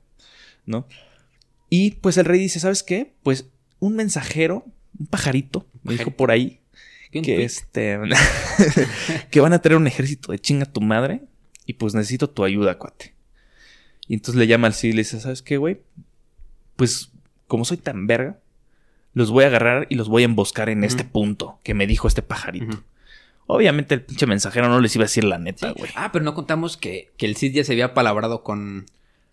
¿no? 0.66 0.87
Y 1.70 1.92
pues 1.92 2.16
el 2.18 2.25
rey 2.27 2.38
dice, 2.40 2.61
¿sabes 2.61 2.83
qué? 2.83 3.12
Pues 3.22 3.46
un 3.81 3.96
mensajero, 3.96 4.64
un 4.98 5.07
pajarito, 5.07 5.66
me 5.83 5.94
dijo 5.94 6.11
por 6.11 6.31
ahí, 6.31 6.61
¿Qué 7.11 7.18
un 7.18 7.25
que 7.25 7.44
este 7.44 7.98
que 9.31 9.40
van 9.40 9.53
a 9.53 9.61
tener 9.61 9.77
un 9.77 9.87
ejército 9.87 10.33
de 10.33 10.38
chinga 10.38 10.66
tu 10.66 10.81
madre 10.81 11.22
y 11.66 11.75
pues 11.75 11.94
necesito 11.94 12.29
tu 12.31 12.44
ayuda, 12.44 12.79
cuate. 12.79 13.14
Y 14.09 14.14
entonces 14.14 14.38
le 14.38 14.46
llama 14.46 14.66
al 14.66 14.75
Cid 14.75 14.90
y 14.90 14.92
le 14.92 14.98
dice, 15.03 15.20
¿sabes 15.20 15.42
qué, 15.42 15.57
güey? 15.59 15.81
Pues 16.77 17.12
como 17.52 17.66
soy 17.66 17.76
tan 17.76 18.06
verga, 18.06 18.38
los 19.12 19.30
voy 19.30 19.44
a 19.44 19.48
agarrar 19.48 19.86
y 19.90 19.96
los 19.96 20.08
voy 20.08 20.22
a 20.22 20.24
emboscar 20.24 20.70
en 20.70 20.84
este 20.84 21.04
punto 21.04 21.58
que 21.62 21.74
me 21.74 21.86
dijo 21.86 22.08
este 22.08 22.22
pajarito. 22.22 22.82
Obviamente 23.46 23.94
el 23.94 24.00
pinche 24.00 24.24
mensajero 24.26 24.70
no 24.70 24.80
les 24.80 24.96
iba 24.96 25.02
a 25.02 25.04
decir 25.04 25.24
la 25.24 25.36
neta, 25.36 25.72
güey. 25.72 25.90
Ah, 25.94 26.08
pero 26.12 26.24
no 26.24 26.32
contamos 26.32 26.78
que, 26.78 27.10
que 27.18 27.26
el 27.26 27.36
Cid 27.36 27.52
ya 27.52 27.62
se 27.62 27.72
había 27.72 27.92
palabrado 27.92 28.42
con, 28.42 28.86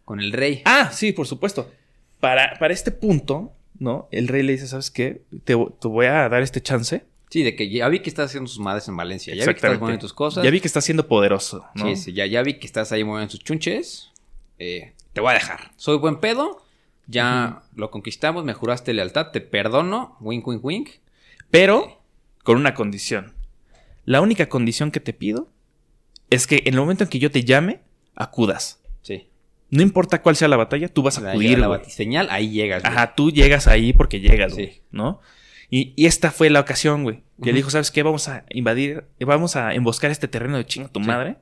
con 0.03 0.19
el 0.19 0.33
rey. 0.33 0.63
Ah, 0.65 0.89
sí, 0.91 1.13
por 1.13 1.27
supuesto. 1.27 1.71
Para, 2.19 2.59
para 2.59 2.73
este 2.73 2.91
punto, 2.91 3.53
¿no? 3.79 4.09
El 4.11 4.27
rey 4.27 4.43
le 4.43 4.51
dice, 4.51 4.67
¿sabes 4.67 4.91
qué? 4.91 5.21
Te, 5.45 5.55
te 5.55 5.87
voy 5.87 6.07
a 6.07 6.27
dar 6.27 6.41
este 6.41 6.59
chance. 6.59 7.05
Sí, 7.29 7.43
de 7.43 7.55
que 7.55 7.69
ya 7.69 7.87
vi 7.87 8.01
que 8.01 8.09
estás 8.09 8.31
haciendo 8.31 8.49
sus 8.49 8.59
madres 8.59 8.85
en 8.89 8.97
Valencia. 8.97 9.33
Ya 9.33 9.45
vi 9.45 9.53
que 9.53 9.55
estás 9.55 9.79
moviendo 9.79 10.01
tus 10.01 10.13
cosas. 10.13 10.43
Ya 10.43 10.49
vi 10.51 10.59
que 10.59 10.67
está 10.67 10.81
siendo 10.81 11.07
poderoso, 11.07 11.65
¿no? 11.73 11.85
Sí, 11.85 11.95
sí, 11.95 12.11
ya, 12.11 12.25
ya 12.25 12.43
vi 12.43 12.55
que 12.55 12.67
estás 12.67 12.91
ahí 12.91 13.05
moviendo 13.05 13.31
tus 13.31 13.45
chunches. 13.45 14.11
Eh, 14.57 14.91
te 15.13 15.21
voy 15.21 15.31
a 15.31 15.35
dejar. 15.35 15.71
Soy 15.77 15.97
buen 15.99 16.17
pedo. 16.19 16.65
Ya 17.09 17.63
lo 17.75 17.89
conquistamos, 17.89 18.43
me 18.45 18.53
juraste 18.53 18.93
lealtad, 18.93 19.31
te 19.31 19.41
perdono. 19.41 20.15
Wink, 20.21 20.45
wink, 20.47 20.63
wink. 20.63 20.89
Pero 21.49 22.03
con 22.43 22.57
una 22.57 22.73
condición. 22.75 23.33
La 24.05 24.21
única 24.21 24.47
condición 24.47 24.91
que 24.91 24.99
te 24.99 25.13
pido 25.13 25.49
es 26.29 26.45
que 26.45 26.61
en 26.65 26.75
el 26.75 26.79
momento 26.79 27.03
en 27.03 27.09
que 27.09 27.17
yo 27.19 27.31
te 27.31 27.43
llame, 27.43 27.81
acudas. 28.15 28.81
Sí. 29.01 29.27
No 29.71 29.81
importa 29.81 30.21
cuál 30.21 30.35
sea 30.35 30.47
la 30.47 30.57
batalla, 30.57 30.87
tú 30.87 31.01
vas 31.01 31.17
a 31.17 31.31
acudir, 31.31 31.57
la 31.59 31.67
batiseñal, 31.67 32.27
ahí 32.29 32.51
llegas. 32.51 32.83
güey. 32.83 32.93
Ajá, 32.93 33.15
tú 33.15 33.31
llegas 33.31 33.67
ahí 33.67 33.91
porque 33.93 34.19
llegas, 34.19 34.53
Sí. 34.53 34.63
güey, 34.63 34.81
¿no? 34.91 35.19
Y, 35.71 35.93
y 35.95 36.05
esta 36.07 36.31
fue 36.31 36.49
la 36.49 36.59
ocasión, 36.59 37.03
güey. 37.03 37.17
Que 37.37 37.41
Ujú. 37.41 37.45
le 37.47 37.53
dijo, 37.53 37.69
¿sabes 37.71 37.91
qué? 37.91 38.01
Vamos 38.03 38.27
a 38.27 38.45
invadir, 38.49 39.05
vamos 39.19 39.55
a 39.55 39.73
emboscar 39.73 40.11
este 40.11 40.27
terreno 40.27 40.57
de 40.57 40.65
chinga 40.65 40.89
tu 40.89 40.99
Sí. 40.99 41.05
madre. 41.07 41.37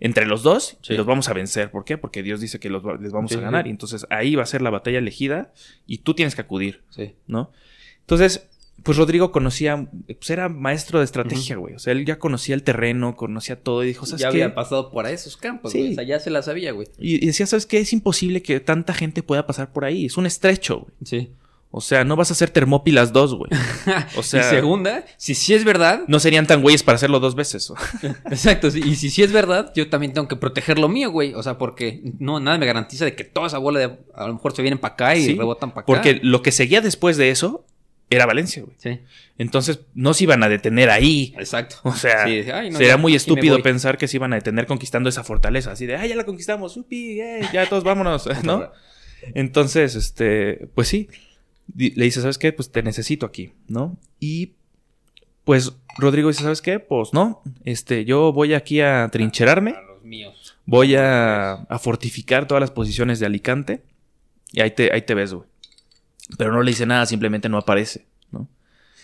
Entre 0.00 0.24
los 0.26 0.42
dos 0.42 0.78
Sí. 0.82 0.94
los 0.94 1.04
vamos 1.06 1.28
a 1.28 1.34
vencer. 1.34 1.70
¿Por 1.70 1.84
qué? 1.84 1.98
Porque 1.98 2.22
Dios 2.22 2.40
dice 2.40 2.58
que 2.58 2.70
los, 2.70 2.82
les 3.00 3.12
vamos 3.12 3.30
Sí, 3.30 3.36
a 3.36 3.40
ganar. 3.40 3.64
sí. 3.64 3.68
Y 3.68 3.70
entonces 3.72 4.06
ahí 4.10 4.34
va 4.34 4.42
a 4.42 4.46
ser 4.46 4.62
la 4.62 4.70
batalla 4.70 4.98
elegida 4.98 5.52
y 5.86 5.98
tú 5.98 6.14
tienes 6.14 6.34
que 6.34 6.40
acudir. 6.40 6.82
Sí. 6.90 7.14
¿no? 7.26 7.52
Entonces, 8.00 8.48
pues 8.82 8.96
Rodrigo 8.96 9.30
conocía, 9.30 9.88
pues 10.06 10.30
era 10.30 10.48
maestro 10.48 11.00
de 11.00 11.04
estrategia, 11.04 11.56
güey. 11.56 11.74
O 11.74 11.78
sea, 11.78 11.92
él 11.92 12.06
ya 12.06 12.18
conocía 12.18 12.54
el 12.54 12.62
terreno, 12.62 13.14
conocía 13.14 13.62
todo 13.62 13.84
y 13.84 13.88
dijo, 13.88 14.06
¿sabes 14.06 14.22
Ya 14.22 14.30
qué? 14.30 14.42
había 14.42 14.54
pasado 14.54 14.90
por 14.90 15.06
esos 15.06 15.36
campos, 15.36 15.72
Sí. 15.72 15.78
güey. 15.80 15.92
O 15.92 15.94
sea, 15.96 16.04
ya 16.04 16.18
se 16.18 16.30
la 16.30 16.42
sabía, 16.42 16.72
güey. 16.72 16.88
Y, 16.98 17.22
y 17.22 17.26
decía, 17.26 17.46
¿sabes 17.46 17.66
qué? 17.66 17.78
Es 17.78 17.92
imposible 17.92 18.42
que 18.42 18.58
tanta 18.60 18.94
gente 18.94 19.22
pueda 19.22 19.46
pasar 19.46 19.70
por 19.72 19.84
ahí. 19.84 20.06
Es 20.06 20.16
un 20.16 20.24
estrecho, 20.24 20.80
güey. 20.80 20.92
Sí. 21.04 21.30
O 21.72 21.80
sea, 21.80 22.02
no 22.02 22.16
vas 22.16 22.30
a 22.30 22.32
hacer 22.34 22.50
Termópilas 22.50 23.12
dos, 23.12 23.34
güey. 23.34 23.50
O 24.16 24.22
sea, 24.24 24.40
y 24.40 24.44
segunda, 24.56 25.04
si 25.16 25.34
sí 25.36 25.54
es 25.54 25.64
verdad, 25.64 26.02
no 26.08 26.18
serían 26.18 26.46
tan 26.46 26.62
güeyes 26.62 26.82
para 26.82 26.96
hacerlo 26.96 27.20
dos 27.20 27.36
veces. 27.36 27.72
Exacto, 28.30 28.70
sí, 28.72 28.80
y 28.84 28.96
si 28.96 29.08
sí 29.08 29.22
es 29.22 29.30
verdad, 29.32 29.72
yo 29.76 29.88
también 29.88 30.12
tengo 30.12 30.26
que 30.26 30.34
proteger 30.36 30.78
lo 30.80 30.88
mío, 30.88 31.10
güey. 31.12 31.32
O 31.34 31.42
sea, 31.44 31.58
porque 31.58 32.00
no, 32.18 32.40
nada 32.40 32.58
me 32.58 32.66
garantiza 32.66 33.04
de 33.04 33.14
que 33.14 33.22
toda 33.24 33.46
esa 33.46 33.58
bola 33.58 33.78
de. 33.78 33.98
A 34.14 34.26
lo 34.26 34.34
mejor 34.34 34.54
se 34.54 34.62
vienen 34.62 34.78
para 34.80 34.94
acá 34.94 35.14
y 35.16 35.24
Sí, 35.26 35.34
rebotan 35.36 35.70
para 35.70 35.82
acá. 35.82 35.86
Porque 35.86 36.18
lo 36.22 36.42
que 36.42 36.50
seguía 36.50 36.80
después 36.80 37.16
de 37.16 37.30
eso 37.30 37.64
era 38.12 38.26
Valencia, 38.26 38.64
güey. 38.64 38.74
Sí, 38.76 38.98
Entonces, 39.38 39.78
no 39.94 40.12
se 40.14 40.24
iban 40.24 40.42
a 40.42 40.48
detener 40.48 40.90
ahí. 40.90 41.32
exacto. 41.38 41.76
O 41.84 41.94
sea, 41.94 42.24
Sí, 42.26 42.42
de, 42.42 42.52
"Ay, 42.52 42.70
no, 42.70 42.78
sería 42.78 42.94
ya, 42.94 42.96
muy 42.96 43.14
estúpido 43.14 43.54
voy". 43.54 43.62
pensar 43.62 43.96
que 43.96 44.08
se 44.08 44.16
iban 44.16 44.32
a 44.32 44.36
detener 44.36 44.66
conquistando 44.66 45.08
esa 45.08 45.22
fortaleza. 45.22 45.70
Así 45.70 45.86
de, 45.86 45.94
ah, 45.94 46.04
ya 46.04 46.16
la 46.16 46.24
conquistamos, 46.24 46.76
upi, 46.76 47.20
eh, 47.20 47.48
ya 47.52 47.68
todos 47.68 47.84
vámonos, 47.84 48.26
¿no? 48.42 48.72
Entonces, 49.34 49.94
este, 49.94 50.66
pues 50.74 50.88
sí, 50.88 51.08
le 51.76 52.04
dice, 52.04 52.20
¿sabes 52.20 52.38
qué? 52.38 52.52
Pues 52.52 52.70
te 52.72 52.82
necesito 52.82 53.26
aquí, 53.26 53.52
¿no? 53.68 53.96
Y 54.18 54.52
pues 55.44 55.72
Rodrigo 55.98 56.28
dice, 56.28 56.42
¿sabes 56.42 56.62
qué? 56.62 56.78
Pues 56.78 57.12
no, 57.12 57.42
este, 57.64 58.04
yo 58.04 58.32
voy 58.32 58.54
aquí 58.54 58.80
a 58.80 59.08
trincherarme, 59.10 59.70
A 59.72 59.82
los 59.82 60.02
míos. 60.04 60.56
voy 60.66 60.94
a, 60.96 61.52
a 61.52 61.78
fortificar 61.78 62.46
todas 62.46 62.60
las 62.60 62.70
posiciones 62.70 63.18
de 63.20 63.26
Alicante 63.26 63.82
y 64.52 64.60
ahí 64.60 64.70
te, 64.72 64.92
ahí 64.92 65.02
te 65.02 65.14
ves, 65.14 65.32
güey. 65.32 65.46
Pero 66.38 66.52
no 66.52 66.62
le 66.62 66.70
dice 66.70 66.86
nada, 66.86 67.06
simplemente 67.06 67.48
no 67.48 67.58
aparece. 67.58 68.06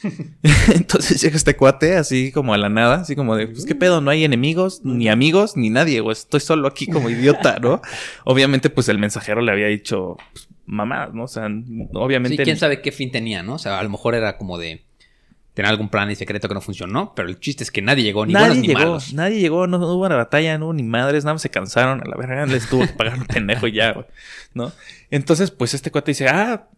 Entonces 0.75 1.21
llega 1.21 1.37
este 1.37 1.57
cuate 1.57 1.97
así 1.97 2.31
como 2.31 2.53
a 2.55 2.59
la 2.59 2.69
nada, 2.69 2.97
así 2.97 3.17
como 3.17 3.35
de, 3.35 3.49
pues 3.49 3.65
qué 3.65 3.75
pedo, 3.75 4.01
no 4.01 4.11
hay 4.11 4.25
enemigos, 4.25 4.83
ni 4.85 5.09
amigos, 5.09 5.57
ni 5.57 5.71
nadie, 5.71 6.01
güey, 6.01 6.13
estoy 6.13 6.41
solo 6.41 6.69
aquí 6.69 6.87
como 6.87 7.09
idiota, 7.11 7.59
¿no? 7.61 7.81
Obviamente, 8.25 8.69
pues 8.71 8.89
el 8.89 8.99
mensajero 8.99 9.41
le 9.41 9.51
había 9.53 9.67
dicho, 9.69 10.17
pues, 10.33 10.49
mamá, 10.67 11.11
¿no? 11.13 11.25
O 11.25 11.29
sea, 11.29 11.49
obviamente... 11.95 12.37
Sí, 12.37 12.45
quién 12.45 12.57
sabe 12.59 12.83
qué 12.83 12.93
fin 12.93 13.11
tenía, 13.11 13.43
¿no? 13.43 13.55
O 13.55 13.59
sea, 13.59 13.79
a 13.79 13.83
lo 13.83 13.89
mejor 13.89 14.15
era 14.15 14.37
como 14.37 14.59
de 14.59 14.85
tener 15.57 15.71
algún 15.71 15.89
plan 15.89 16.11
y 16.11 16.15
secreto 16.15 16.49
que 16.49 16.55
no 16.55 16.61
funcionó, 16.61 17.15
pero 17.17 17.29
el 17.29 17.41
chiste 17.41 17.65
es 17.65 17.71
que 17.71 17.81
nadie 17.81 18.05
llegó, 18.05 18.27
ni 18.27 18.35
nadie 18.35 18.49
buenos 18.49 18.61
ni 18.61 18.69
llegó, 18.69 18.81
malos. 18.81 19.15
nadie 19.15 19.41
llegó, 19.41 19.67
no, 19.67 19.79
no 19.79 19.87
hubo 19.87 20.05
una 20.05 20.17
batalla, 20.17 20.59
no 20.59 20.67
hubo 20.67 20.75
ni 20.75 20.83
madres, 20.83 21.25
nada 21.25 21.33
más 21.33 21.43
se 21.43 21.49
cansaron, 21.49 22.03
a 22.03 22.05
la 22.05 22.15
verga 22.15 22.45
les 22.45 22.69
tuvo 22.69 22.83
que 22.83 22.93
pagar 22.93 23.19
un 23.19 23.25
pendejo 23.27 23.67
y 23.67 23.73
ya, 23.73 23.93
güey, 23.93 24.05
¿no? 24.53 24.71
Entonces, 25.11 25.51
pues 25.51 25.73
este 25.73 25.91
cuate 25.91 26.11
dice, 26.11 26.29
ah, 26.29 26.69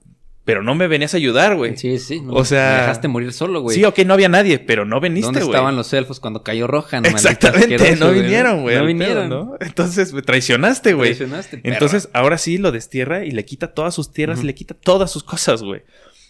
pero 0.49 0.63
no 0.63 0.75
me 0.75 0.89
venías 0.89 1.13
a 1.13 1.19
ayudar, 1.19 1.57
güey. 1.57 1.77
Sí, 1.77 1.99
sí. 1.99 2.23
no, 2.23 2.33
O 2.33 2.43
sea- 2.43 2.71
me 2.71 2.81
dejaste 2.81 3.07
morir 3.07 3.35
solo, 3.35 3.61
güey. 3.61 3.77
Sí, 3.77 3.85
ok, 3.85 3.99
no 4.07 4.15
había 4.15 4.31
nadie, 4.31 4.59
pero 4.59 4.87
no 4.87 4.99
veniste, 4.99 5.27
¿Dónde 5.27 5.41
güey. 5.41 5.51
estaban 5.51 5.77
los 5.77 5.93
elfos 5.93 6.21
cuando 6.21 6.43
cayó 6.43 6.67
roja? 6.67 7.03
No, 7.03 7.11
maldito 7.11 7.29
Exactamente, 7.29 7.97
no 7.97 8.13
vinieron, 8.13 8.63
güey. 8.63 8.79
No 8.79 8.87
vinieron. 8.87 9.29
pedo, 9.29 9.45
¿no? 9.45 9.57
Entonces 9.61 10.15
me 10.15 10.23
traicionaste, 10.23 10.95
güey. 10.95 11.11
Traicionaste. 11.15 11.61
Entonces, 11.65 12.09
ahora 12.15 12.39
sí 12.39 12.57
lo 12.57 12.73
destierra 12.73 13.27
y 13.27 13.31
le 13.31 13.45
quita 13.45 13.75
todas 13.75 13.95
sus 13.95 14.11
tierras 14.11 14.41
y 14.43 14.47
le 14.47 14.55
quita 14.55 14.73
todas 14.73 15.13
sus 15.13 15.23
cosas, 15.23 15.63
güey. 15.63 15.83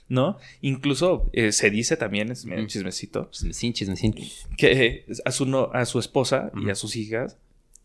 ¿No? 0.09 0.37
Incluso 0.63 1.31
eh, 1.33 1.53
se 1.53 1.71
dice 1.71 1.97
también, 1.97 2.33
es 2.33 2.45
un 2.45 2.65
Mm. 2.65 2.67
chismecito, 2.67 3.29
Chismecín, 3.31 3.73
chismecín. 3.73 4.15
que 4.57 4.73
eh, 4.85 5.07
a 5.25 5.31
su, 5.31 5.47
no- 5.47 5.71
a 5.73 5.85
su 5.85 6.01
esposa 6.01 6.51
y 6.61 6.71
a 6.71 6.75
sus 6.75 6.97
hijas, 6.97 7.37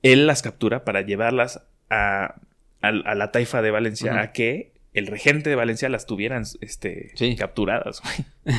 él 0.02 0.26
las 0.26 0.42
captura 0.42 0.84
para 0.84 1.02
llevarlas 1.02 1.62
a, 1.92 2.36
a- 2.82 2.88
a 2.88 3.14
la 3.16 3.32
taifa 3.32 3.62
de 3.62 3.70
Valencia 3.70 4.20
a 4.20 4.32
que 4.32 4.73
el 4.94 5.08
regente 5.08 5.50
de 5.50 5.56
Valencia 5.56 5.90
las 5.90 6.06
tuvieran 6.06 6.44
este, 6.62 7.12
Sí. 7.16 7.36
capturadas, 7.36 8.02
güey. 8.02 8.56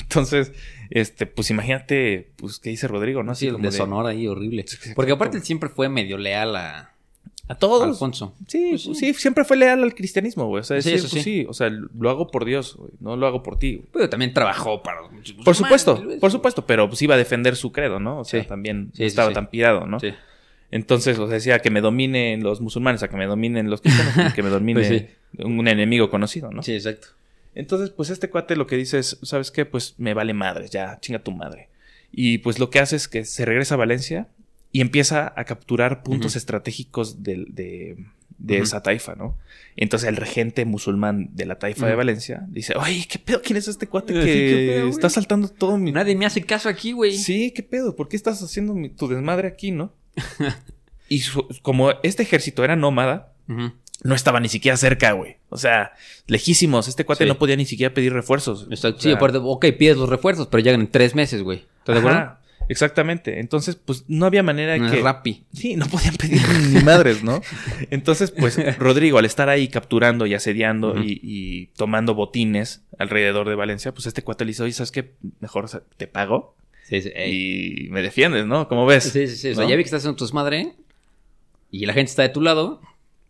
Entonces, 0.00 0.52
este, 0.90 1.26
pues 1.26 1.50
imagínate, 1.50 2.30
pues, 2.36 2.58
¿qué 2.58 2.70
dice 2.70 2.88
Rodrigo, 2.88 3.22
no? 3.22 3.34
Sí, 3.34 3.46
Así 3.46 3.46
el 3.46 3.52
como 3.54 3.64
de- 3.64 3.70
deshonor 3.70 4.06
ahí 4.06 4.26
horrible. 4.26 4.64
Sí, 4.66 4.76
Porque 4.94 5.12
aparte 5.12 5.36
él 5.36 5.42
siempre 5.42 5.68
fue 5.68 5.88
medio 5.88 6.18
leal 6.18 6.56
a, 6.56 6.78
A 7.46 7.52
a 7.52 7.54
todos. 7.56 7.82
Alfonso. 7.82 8.34
Sí, 8.48 8.68
Pues 8.70 8.84
pues 8.86 8.98
sí. 8.98 9.12
sí, 9.12 9.20
siempre 9.20 9.44
fue 9.44 9.56
leal 9.56 9.82
al 9.82 9.94
cristianismo, 9.94 10.46
güey. 10.46 10.60
O 10.60 10.64
sea, 10.64 10.80
Sí, 10.80 10.90
decir, 10.90 11.04
eso 11.06 11.10
pues 11.14 11.24
sí. 11.24 11.40
sí. 11.42 11.46
o 11.48 11.52
sea, 11.52 11.68
lo 11.70 12.10
hago 12.10 12.30
por 12.30 12.44
Dios, 12.44 12.74
güey. 12.76 12.90
No 13.00 13.16
lo 13.16 13.26
hago 13.26 13.42
por 13.42 13.58
ti, 13.58 13.76
güey. 13.76 13.88
Pero 13.92 14.08
también 14.08 14.32
trabajó 14.32 14.82
para 14.82 15.00
Por 15.44 15.54
supuesto, 15.54 16.02
por 16.20 16.30
supuesto, 16.30 16.66
pero 16.66 16.88
pues 16.88 17.00
iba 17.02 17.14
a 17.14 17.18
defender 17.18 17.54
su 17.56 17.70
credo, 17.70 18.00
¿no? 18.00 18.20
O 18.20 18.24
sea, 18.24 18.42
Sí. 18.42 18.48
también 18.48 18.86
Sí, 18.92 18.98
sí, 18.98 19.04
estaba 19.04 19.28
sí. 19.28 19.34
tan 19.34 19.50
pirado, 19.50 19.86
¿no? 19.86 20.00
Sí. 20.00 20.14
Entonces, 20.74 21.18
o 21.20 21.26
sea, 21.28 21.34
decía 21.34 21.60
que 21.60 21.70
me 21.70 21.80
dominen 21.80 22.42
los 22.42 22.60
musulmanes, 22.60 23.02
a 23.04 23.08
que 23.08 23.16
me 23.16 23.26
dominen 23.26 23.70
los 23.70 23.80
cristianos, 23.80 24.34
que 24.34 24.42
me 24.42 24.48
domine 24.58 24.80
Pues 24.80 24.88
sí. 24.88 25.06
un 25.44 25.68
enemigo 25.68 26.10
conocido, 26.10 26.50
¿no? 26.50 26.62
Sí, 26.64 26.72
exacto. 26.74 27.08
Entonces, 27.54 27.90
pues 27.90 28.10
este 28.10 28.28
cuate 28.28 28.56
lo 28.56 28.66
que 28.66 28.76
dice 28.76 28.98
es, 28.98 29.18
¿sabes 29.22 29.52
qué? 29.52 29.64
Pues 29.66 29.94
me 29.98 30.14
vale 30.14 30.34
madres, 30.34 30.70
ya, 30.72 30.98
chinga 31.00 31.20
tu 31.20 31.30
madre. 31.30 31.68
Y 32.10 32.38
pues 32.38 32.58
lo 32.58 32.70
que 32.70 32.80
hace 32.80 32.96
es 32.96 33.06
que 33.06 33.24
se 33.24 33.44
regresa 33.44 33.74
a 33.74 33.78
Valencia 33.78 34.26
y 34.72 34.80
empieza 34.80 35.32
a 35.36 35.44
capturar 35.44 36.02
puntos 36.02 36.34
estratégicos 36.34 37.22
de, 37.22 37.44
de 37.48 37.96
Ujú. 38.56 38.62
esa 38.64 38.82
taifa, 38.82 39.14
¿no? 39.14 39.38
Entonces 39.76 40.08
el 40.08 40.16
regente 40.16 40.64
musulmán 40.64 41.30
de 41.34 41.46
la 41.46 41.60
taifa 41.60 41.86
de. 41.86 41.94
Valencia 41.94 42.44
dice, 42.48 42.74
oye, 42.76 43.06
¿qué 43.08 43.20
pedo? 43.20 43.40
¿Quién 43.42 43.56
es 43.58 43.68
este 43.68 43.86
cuate 43.86 44.12
que 44.24 44.88
está 44.88 45.08
saltando 45.08 45.46
todo 45.48 45.78
mi... 45.78 45.92
Nadie 45.92 46.16
me 46.16 46.26
hace 46.26 46.42
caso 46.42 46.68
aquí, 46.68 46.90
güey. 46.90 47.12
Sí, 47.16 47.52
¿qué 47.52 47.62
pedo? 47.62 47.94
¿Por 47.94 48.08
qué 48.08 48.16
estás 48.16 48.42
haciendo 48.42 48.74
mi- 48.74 48.88
tu 48.88 49.06
desmadre 49.06 49.46
aquí, 49.46 49.70
no? 49.70 49.92
Y 51.08 51.20
su- 51.20 51.46
como 51.62 51.92
este 52.02 52.22
ejército 52.22 52.64
era 52.64 52.76
nómada, 52.76 53.32
no 54.02 54.14
estaba 54.14 54.40
ni 54.40 54.48
siquiera 54.48 54.76
cerca, 54.76 55.12
güey. 55.12 55.36
O 55.48 55.56
sea, 55.58 55.92
lejísimos. 56.26 56.88
Este 56.88 57.04
cuate 57.04 57.24
Sí. 57.24 57.28
no 57.28 57.38
podía 57.38 57.56
ni 57.56 57.64
siquiera 57.66 57.94
pedir 57.94 58.12
refuerzos. 58.12 58.66
Exacto. 58.70 58.98
O 58.98 59.00
sí, 59.00 59.08
sea, 59.08 59.16
aparte, 59.16 59.38
ok, 59.40 59.66
pides 59.78 59.96
los 59.96 60.08
refuerzos, 60.08 60.48
pero 60.48 60.62
llegan 60.62 60.80
en 60.80 60.90
tres 60.90 61.14
meses, 61.14 61.42
güey. 61.42 61.64
¿Estás 61.78 61.94
de 61.96 62.00
acuerdo? 62.00 62.36
exactamente. 62.68 63.40
Entonces, 63.40 63.76
pues 63.76 64.04
no 64.08 64.24
había 64.26 64.42
manera 64.42 64.76
No 64.78 64.90
que. 64.90 65.02
Rappi. 65.02 65.44
Sí, 65.52 65.76
no 65.76 65.86
podían 65.86 66.16
pedir 66.16 66.40
ni 66.70 66.80
madres, 66.82 67.22
¿no? 67.22 67.40
Entonces, 67.90 68.30
pues 68.30 68.58
Rodrigo, 68.78 69.18
al 69.18 69.26
estar 69.26 69.48
ahí 69.50 69.68
capturando 69.68 70.24
y 70.26 70.32
asediando 70.34 70.98
y, 71.02 71.20
y 71.22 71.66
tomando 71.76 72.14
botines 72.14 72.82
alrededor 72.98 73.48
de 73.48 73.54
Valencia, 73.54 73.92
pues 73.92 74.06
este 74.06 74.22
cuate 74.22 74.44
le 74.46 74.50
dice, 74.50 74.62
oye, 74.62 74.72
¿sabes 74.72 74.90
qué? 74.92 75.14
Mejor 75.40 75.68
sea, 75.68 75.82
te 75.98 76.06
pago 76.06 76.56
Sí, 76.84 77.00
sí. 77.00 77.10
y 77.16 77.88
me 77.90 78.02
defiendes, 78.02 78.46
¿no? 78.46 78.68
¿Cómo 78.68 78.84
ves? 78.86 79.04
Sí, 79.04 79.26
sí, 79.26 79.36
sí. 79.36 79.50
O 79.50 79.54
sea, 79.54 79.64
¿No? 79.64 79.70
ya 79.70 79.76
vi 79.76 79.82
que 79.82 79.86
estás 79.86 80.02
haciendo 80.02 80.16
tu 80.16 80.24
desmadre 80.24 80.74
y 81.70 81.86
la 81.86 81.92
gente 81.94 82.10
está 82.10 82.22
de 82.22 82.28
tu 82.28 82.40
lado 82.40 82.80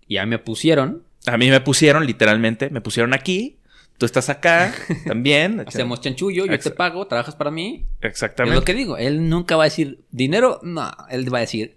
y 0.07 0.15
ya 0.15 0.27
me 0.27 0.39
pusieron. 0.39 1.03
A 1.27 1.37
mí 1.39 1.49
me 1.51 1.61
pusieron, 1.61 2.05
literalmente, 2.07 2.69
me 2.71 2.81
pusieron 2.81 3.15
aquí, 3.15 3.57
tú 3.97 4.07
estás 4.07 4.29
acá 4.29 4.75
también. 5.07 5.65
Hacemos 5.67 6.01
chanchullo, 6.01 6.47
yo 6.47 6.59
te 6.59 6.71
pago, 6.71 7.07
trabajas 7.07 7.37
para 7.37 7.51
mí. 7.51 7.87
Es 8.01 8.11
Exactamente. 8.11 8.57
lo 8.59 8.65
que 8.65 8.75
digo. 8.75 8.97
Él 8.99 9.29
nunca 9.29 9.57
va 9.57 9.63
a 9.65 9.67
decir 9.67 10.01
dinero. 10.11 10.61
No, 10.63 10.91
él 11.11 11.33
va 11.33 11.39
a 11.39 11.43
decir 11.43 11.77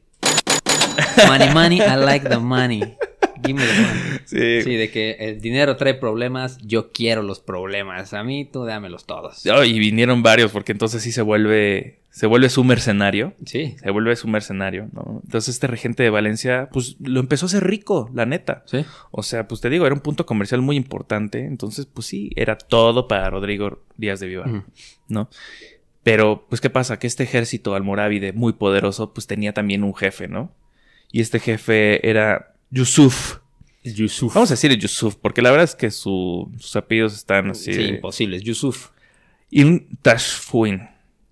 money, 1.27 1.49
money, 1.53 1.77
I 1.79 1.95
like 1.95 2.27
the 2.27 2.37
money. 2.37 2.81
Me. 3.53 3.63
Sí. 4.25 4.61
Sí, 4.61 4.75
de 4.75 4.91
que 4.91 5.11
el 5.19 5.39
dinero 5.39 5.77
trae 5.77 5.93
problemas, 5.93 6.57
yo 6.59 6.91
quiero 6.91 7.21
los 7.23 7.39
problemas. 7.39 8.13
A 8.13 8.23
mí 8.25 8.43
tú 8.43 8.65
dámelos 8.65 9.05
todos. 9.05 9.45
Oh, 9.45 9.63
y 9.63 9.79
vinieron 9.79 10.21
varios, 10.21 10.51
porque 10.51 10.73
entonces 10.73 11.01
sí 11.01 11.13
se 11.13 11.21
vuelve, 11.21 11.99
se 12.09 12.27
vuelve 12.27 12.49
su 12.49 12.65
mercenario. 12.65 13.33
Sí, 13.45 13.77
Se 13.81 13.89
vuelve 13.89 14.15
su 14.17 14.27
mercenario, 14.27 14.89
¿no? 14.91 15.21
Entonces 15.23 15.55
este 15.55 15.67
regente 15.67 16.03
de 16.03 16.09
Valencia, 16.09 16.67
pues 16.73 16.97
lo 16.99 17.21
empezó 17.21 17.45
a 17.45 17.47
hacer 17.47 17.63
rico, 17.65 18.09
la 18.13 18.25
neta. 18.25 18.63
sí. 18.65 18.83
O 19.11 19.23
sea, 19.23 19.47
pues 19.47 19.61
te 19.61 19.69
digo, 19.69 19.85
era 19.85 19.95
un 19.95 20.01
punto 20.01 20.25
comercial 20.25 20.61
muy 20.61 20.75
importante. 20.75 21.45
Entonces, 21.45 21.85
pues 21.85 22.05
sí, 22.07 22.31
era 22.35 22.57
todo 22.57 23.07
para 23.07 23.29
Rodrigo 23.29 23.81
Díaz 23.95 24.19
de 24.19 24.27
Vivar. 24.27 24.63
¿no? 25.07 25.29
Pero, 26.03 26.45
pues, 26.49 26.59
¿qué 26.61 26.69
pasa? 26.69 26.99
Que 26.99 27.07
este 27.07 27.23
ejército 27.23 27.75
almorávide 27.75 28.33
muy 28.33 28.53
poderoso, 28.53 29.13
pues 29.13 29.25
tenía 29.27 29.53
también 29.53 29.83
un 29.83 29.95
jefe, 29.95 30.27
¿no? 30.27 30.51
Y 31.11 31.21
este 31.21 31.39
jefe 31.39 32.09
era 32.09 32.53
Yusuf. 32.71 33.39
Yusuf. 33.83 34.33
Vamos 34.33 34.51
a 34.51 34.53
decir 34.55 34.73
Yusuf, 34.77 35.15
porque 35.15 35.41
la 35.41 35.49
verdad 35.51 35.63
es 35.63 35.75
que 35.75 35.91
su- 35.91 36.51
sus 36.59 36.75
apellidos 36.75 37.13
están 37.15 37.49
así. 37.51 37.71
Sí, 37.73 37.77
de- 37.83 37.87
imposibles. 37.89 38.43
Yusuf. 38.43 38.89
Ibn 39.49 39.87
Tashfuin. 40.01 40.81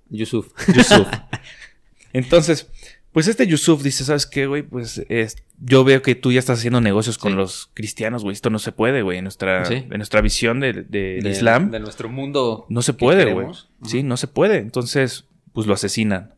Yusuf. 0.10 0.48
Yusuf. 0.74 1.08
Entonces, 2.14 2.70
pues 3.12 3.28
este 3.28 3.48
Yusuf 3.48 3.82
dice, 3.84 4.04
¿sabes 4.06 4.26
qué, 4.26 4.46
güey? 4.48 4.64
Pues 4.64 5.04
es- 5.10 5.36
yo 5.60 5.84
veo 5.84 6.02
que 6.02 6.16
tú 6.16 6.32
ya 6.32 6.40
estás 6.40 6.60
haciendo 6.60 6.80
negocios 6.82 7.18
con 7.18 7.32
Sí. 7.34 7.38
los 7.38 7.70
cristianos, 7.74 8.24
güey. 8.24 8.34
Esto 8.34 8.50
no 8.50 8.60
se 8.60 8.72
puede, 8.72 9.02
güey. 9.02 9.18
En 9.18 9.26
nuestra, 9.26 9.66
Sí. 9.66 9.74
en 9.76 9.90
nuestra 9.98 10.22
visión 10.22 10.60
de- 10.60 10.74
de- 10.74 10.84
del 11.16 11.24
De- 11.24 11.32
Islam, 11.32 11.72
De 11.72 11.80
nuestro 11.80 12.10
mundo. 12.10 12.66
no 12.70 12.82
se 12.82 12.94
puede, 12.94 13.34
güey. 13.34 13.48
Sí, 13.84 14.04
no 14.04 14.16
se 14.18 14.28
puede. 14.28 14.58
Entonces, 14.58 15.26
pues 15.54 15.68
lo 15.68 15.74
asesinan, 15.74 16.36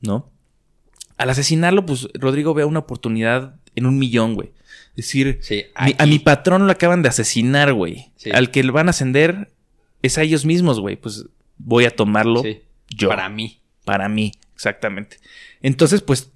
¿no? 0.00 0.30
Al 1.16 1.30
asesinarlo, 1.30 1.86
pues 1.86 2.08
Rodrigo 2.14 2.54
ve 2.54 2.64
una 2.64 2.80
oportunidad 2.80 3.60
en 3.74 3.86
un 3.86 3.98
millón, 3.98 4.34
güey. 4.34 4.50
Es 4.90 5.06
decir, 5.06 5.38
Sí, 5.42 5.64
mi- 5.84 5.94
a 5.98 6.06
mi 6.06 6.18
patrón 6.18 6.66
lo 6.66 6.72
acaban 6.72 7.02
de 7.02 7.08
asesinar, 7.08 7.72
güey. 7.72 8.12
Sí. 8.16 8.30
Al 8.30 8.50
que 8.50 8.62
le 8.62 8.70
van 8.70 8.86
a 8.88 8.90
ascender 8.90 9.52
es 10.02 10.18
a 10.18 10.22
ellos 10.22 10.44
mismos, 10.44 10.80
güey. 10.80 10.96
Pues 10.96 11.26
voy 11.58 11.84
a 11.84 11.90
tomarlo 11.90 12.42
Sí, 12.42 12.62
yo. 12.88 13.08
Para 13.08 13.28
mí. 13.28 13.60
Para 13.84 14.08
mí, 14.08 14.32
exactamente. 14.54 15.18
Entonces, 15.62 16.00
pues, 16.00 16.30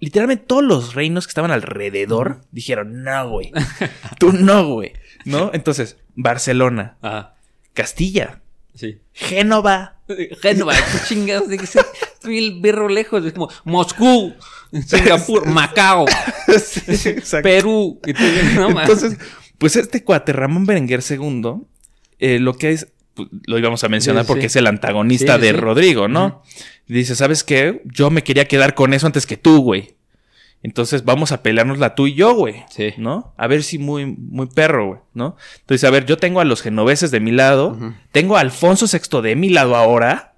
literalmente 0.00 0.44
todos 0.46 0.62
los 0.64 0.94
reinos 0.94 1.26
que 1.26 1.30
estaban 1.30 1.50
alrededor 1.50 2.42
dijeron, 2.52 3.02
no, 3.02 3.28
güey. 3.28 3.52
Tú 4.18 4.32
no, 4.32 4.66
güey. 4.66 4.92
¿No? 5.24 5.50
Entonces, 5.52 5.96
Barcelona, 6.14 6.96
Ajá. 7.02 7.34
Castilla, 7.74 8.40
Sí. 8.74 8.98
Génova. 9.12 9.98
Génova, 10.40 10.72
qué 10.74 10.98
chingados 11.06 11.48
de 11.50 11.58
que 11.58 11.66
se 11.66 11.80
el 12.24 12.60
berro 12.60 12.88
lejos, 12.88 13.24
es 13.26 13.32
como 13.34 13.50
Moscú, 13.64 14.32
Singapur, 14.86 15.46
Macao, 15.46 16.06
Sí. 16.64 17.14
Perú. 17.42 18.00
Y 18.06 18.12
no. 18.54 18.68
Entonces, 18.80 19.16
pues 19.58 19.76
este 19.76 20.04
cuate, 20.04 20.32
Ramón 20.32 20.66
Berenguer 20.66 21.00
II, 21.08 21.42
eh, 22.18 22.38
lo 22.38 22.54
que 22.54 22.70
es, 22.72 22.88
pues, 23.14 23.28
lo 23.46 23.58
íbamos 23.58 23.82
a 23.84 23.88
mencionar 23.88 24.24
Sí, 24.24 24.28
porque 24.28 24.42
sí. 24.42 24.46
es 24.46 24.56
el 24.56 24.66
antagonista 24.66 25.38
de. 25.38 25.52
Rodrigo, 25.52 26.08
¿no? 26.08 26.42
Dice, 26.86 27.14
¿sabes 27.16 27.44
qué? 27.44 27.82
Yo 27.84 28.10
me 28.10 28.22
quería 28.24 28.46
quedar 28.46 28.74
con 28.74 28.94
eso 28.94 29.06
antes 29.06 29.26
que 29.26 29.36
tú, 29.36 29.62
güey. 29.62 29.94
Entonces 30.62 31.04
vamos 31.06 31.32
a 31.32 31.42
pelearnos 31.42 31.78
la 31.78 31.94
tú 31.94 32.06
y 32.06 32.14
yo, 32.14 32.34
güey. 32.34 32.64
Sí. 32.68 32.92
¿No? 32.98 33.32
A 33.38 33.46
ver 33.46 33.62
si 33.62 33.78
muy, 33.78 34.04
muy 34.06 34.46
perro, 34.46 34.86
güey, 34.88 35.00
¿no? 35.14 35.36
Entonces, 35.60 35.84
a 35.84 35.90
ver, 35.90 36.04
yo 36.04 36.18
tengo 36.18 36.40
a 36.40 36.44
los 36.44 36.60
genoveses 36.62 37.10
de 37.10 37.20
mi 37.20 37.30
lado, 37.30 37.78
tengo 38.12 38.36
a 38.36 38.40
Alfonso 38.40 38.86
VI 38.86 39.22
de 39.22 39.36
mi 39.36 39.48
lado 39.48 39.74
ahora, 39.74 40.34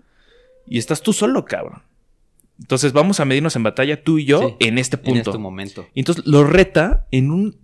y 0.67 0.79
estás 0.79 1.03
tú 1.03 1.13
solo, 1.13 1.45
cabrón. 1.45 1.83
Entonces 2.63 2.93
vamos 2.93 3.21
a 3.21 3.25
medirnos 3.25 3.55
en 3.57 3.63
batalla 3.65 4.03
tú 4.03 4.19
y 4.19 4.25
yo 4.25 4.57
Sí. 4.59 4.67
en 4.67 4.79
este 4.79 4.97
En 4.97 5.03
punto. 5.03 5.31
este 5.31 5.39
momento. 5.39 5.87
Y 5.95 6.01
entonces 6.01 6.25
lo 6.27 6.45
reta 6.45 7.07
en 7.11 7.31
un, 7.31 7.57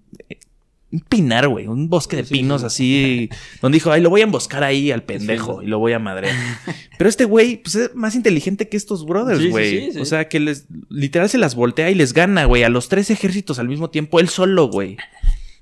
un 0.91 1.01
pinar, 1.01 1.49
güey, 1.49 1.67
un 1.67 1.89
bosque 1.89 2.17
de 2.17 2.25
Sí, 2.25 2.35
pinos 2.35 2.63
sí. 2.63 2.67
así, 2.67 3.31
donde 3.63 3.77
dijo, 3.77 3.91
ay, 3.93 4.01
lo 4.01 4.11
voy 4.11 4.23
a 4.23 4.25
emboscar 4.25 4.65
ahí 4.65 4.91
al 4.91 5.03
pendejo 5.03 5.63
y 5.63 5.67
lo 5.67 5.79
voy 5.79 5.93
a 5.93 5.99
madrear. 5.99 6.35
Pero 6.99 7.09
este 7.11 7.25
güey, 7.27 7.57
pues 7.63 7.75
es 7.75 7.95
más 7.95 8.15
inteligente 8.15 8.69
que 8.69 8.77
estos 8.77 9.05
brothers, 9.07 9.49
güey. 9.51 9.71
sí, 9.87 9.93
sí. 9.93 9.99
O 10.01 10.05
sea, 10.05 10.29
que 10.29 10.41
les, 10.41 10.67
literal 10.89 11.29
se 11.29 11.39
las 11.39 11.55
voltea 11.55 11.91
y 11.91 11.95
les 11.95 12.13
gana, 12.15 12.45
güey, 12.47 12.63
a 12.65 12.69
los 12.71 12.89
tres 12.89 13.11
ejércitos 13.11 13.59
al 13.59 13.69
mismo 13.69 13.91
tiempo, 13.91 14.19
él 14.21 14.29
solo, 14.29 14.69
güey. 14.69 14.97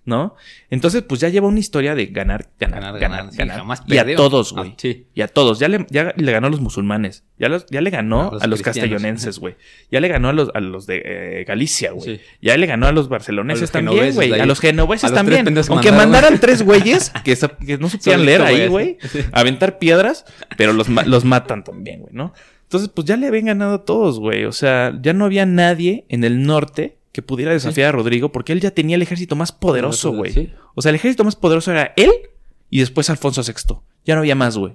¿No? 0.06 0.34
Entonces, 0.70 1.02
pues 1.02 1.20
ya 1.20 1.28
lleva 1.28 1.48
una 1.48 1.58
historia 1.58 1.94
de 1.94 2.06
ganar, 2.06 2.48
ganar, 2.58 2.80
Ganar, 2.80 3.00
ganar, 3.00 3.00
ganar, 3.00 3.36
ganar. 3.36 3.54
sí, 3.56 3.60
jamás 3.60 3.82
y 3.86 3.98
a 3.98 4.16
todos, 4.16 4.52
Ah, 4.56 4.60
güey. 4.60 4.74
sí. 4.78 5.06
Y 5.14 5.20
a 5.20 5.28
todos. 5.28 5.58
Ya 5.58 5.68
le, 5.68 5.84
ya 5.90 6.14
le 6.16 6.32
ganó 6.32 6.46
a 6.46 6.50
los 6.50 6.60
musulmanes. 6.60 7.24
Ya, 7.38 7.48
los- 7.48 7.66
ya 7.66 7.80
le 7.82 7.90
ganó 7.90 8.22
A 8.22 8.22
a 8.44 8.46
los 8.46 8.62
cristianos. 8.62 8.62
castellonenses, 8.64 9.38
güey. 9.38 9.56
Ya 9.90 10.00
le 10.00 10.08
ganó 10.08 10.28
a 10.28 10.32
los, 10.32 10.50
a 10.54 10.60
los 10.60 10.86
de 10.86 11.02
eh, 11.04 11.44
Galicia, 11.44 11.90
güey. 11.90 12.16
Sí. 12.16 12.20
Ya 12.40 12.56
le 12.56 12.66
ganó 12.66 12.86
a 12.86 12.92
los 12.92 13.08
barceloneses 13.08 13.68
A 13.70 13.72
también, 13.72 14.14
güey. 14.14 14.32
A 14.32 14.46
los 14.46 14.60
genoveses 14.60 15.10
A 15.10 15.14
también. 15.14 15.40
Aunque 15.46 15.90
mandaron, 15.90 15.96
mandaran 15.96 16.40
tres 16.40 16.62
güeyes 16.62 17.10
que, 17.24 17.36
no 17.78 17.88
supieran 17.90 18.24
leer 18.24 18.42
ahí, 18.42 18.68
güey. 18.68 18.98
Aventar 19.32 19.78
piedras, 19.78 20.24
pero 20.56 20.72
los, 20.72 20.88
los 20.88 21.24
matan 21.24 21.64
también, 21.64 22.00
güey, 22.00 22.14
¿no? 22.14 22.32
Entonces, 22.62 22.88
pues 22.92 23.06
ya 23.06 23.16
le 23.16 23.26
habían 23.28 23.44
ganado 23.44 23.74
a 23.74 23.84
todos, 23.84 24.18
güey. 24.18 24.44
O 24.44 24.52
sea, 24.52 24.92
ya 25.02 25.12
no 25.12 25.24
había 25.24 25.46
nadie 25.46 26.04
en 26.08 26.24
el 26.24 26.44
norte 26.46 26.96
que 27.16 27.22
pudiera 27.22 27.50
desafiar 27.50 27.88
a 27.88 27.92
Rodrigo 27.92 28.30
porque 28.30 28.52
él 28.52 28.60
ya 28.60 28.72
tenía 28.72 28.94
el 28.94 29.00
ejército 29.00 29.36
más 29.36 29.50
poderoso, 29.50 30.12
güey. 30.12 30.32
Sí. 30.32 30.52
O 30.74 30.82
sea, 30.82 30.90
el 30.90 30.96
ejército 30.96 31.24
más 31.24 31.34
poderoso 31.34 31.70
era 31.70 31.94
él 31.96 32.10
y 32.68 32.80
después 32.80 33.08
Alfonso 33.08 33.40
VI. 33.40 33.78
Ya 34.04 34.14
no 34.14 34.20
había 34.20 34.34
más, 34.34 34.58
güey. 34.58 34.74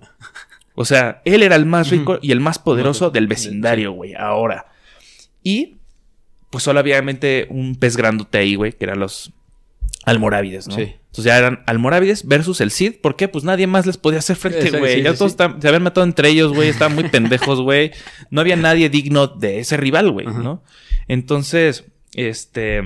O 0.73 0.83
sea, 0.83 1.21
él 1.23 1.43
era 1.43 1.55
el 1.55 1.67
más 1.67 1.91
rico 1.91 2.17
y 2.19 2.31
el 2.31 2.39
más 2.39 2.57
poderoso 2.57 3.11
del 3.11 3.27
vecindario, 3.27 3.91
güey, 3.91 4.15
ahora. 4.15 4.71
Y, 5.43 5.77
pues 6.49 6.63
solo 6.63 6.79
había 6.79 6.95
obviamente 6.95 7.45
un 7.51 7.75
pez 7.75 7.95
grandote 7.95 8.39
ahí, 8.39 8.55
güey, 8.55 8.71
que 8.71 8.85
eran 8.85 8.99
los 8.99 9.31
almorávides, 10.05 10.67
¿no? 10.67 10.75
Sí. 10.77 10.81
Entonces 10.81 11.25
ya 11.25 11.37
eran 11.37 11.61
almorávides 11.67 12.25
versus 12.25 12.59
el 12.59 12.71
Cid. 12.71 13.01
¿Por 13.03 13.15
qué? 13.15 13.27
Pues 13.27 13.43
nadie 13.43 13.67
más 13.67 13.85
les 13.85 13.97
podía 13.97 14.17
hacer 14.17 14.35
frente, 14.35 14.79
güey. 14.79 14.95
sí, 14.95 15.01
ya 15.03 15.13
todos 15.13 15.33
se 15.33 15.67
habían 15.67 15.83
matado 15.83 16.07
entre 16.07 16.29
ellos, 16.29 16.53
güey. 16.53 16.69
Estaban 16.69 16.95
muy 16.95 17.07
pendejos, 17.07 17.61
güey. 17.61 17.91
No 18.31 18.41
había 18.41 18.55
nadie 18.55 18.89
digno 18.89 19.27
de 19.27 19.59
ese 19.59 19.77
rival, 19.77 20.09
güey. 20.09 20.25
¿no? 20.25 20.63
Entonces, 21.07 21.85
este... 22.13 22.81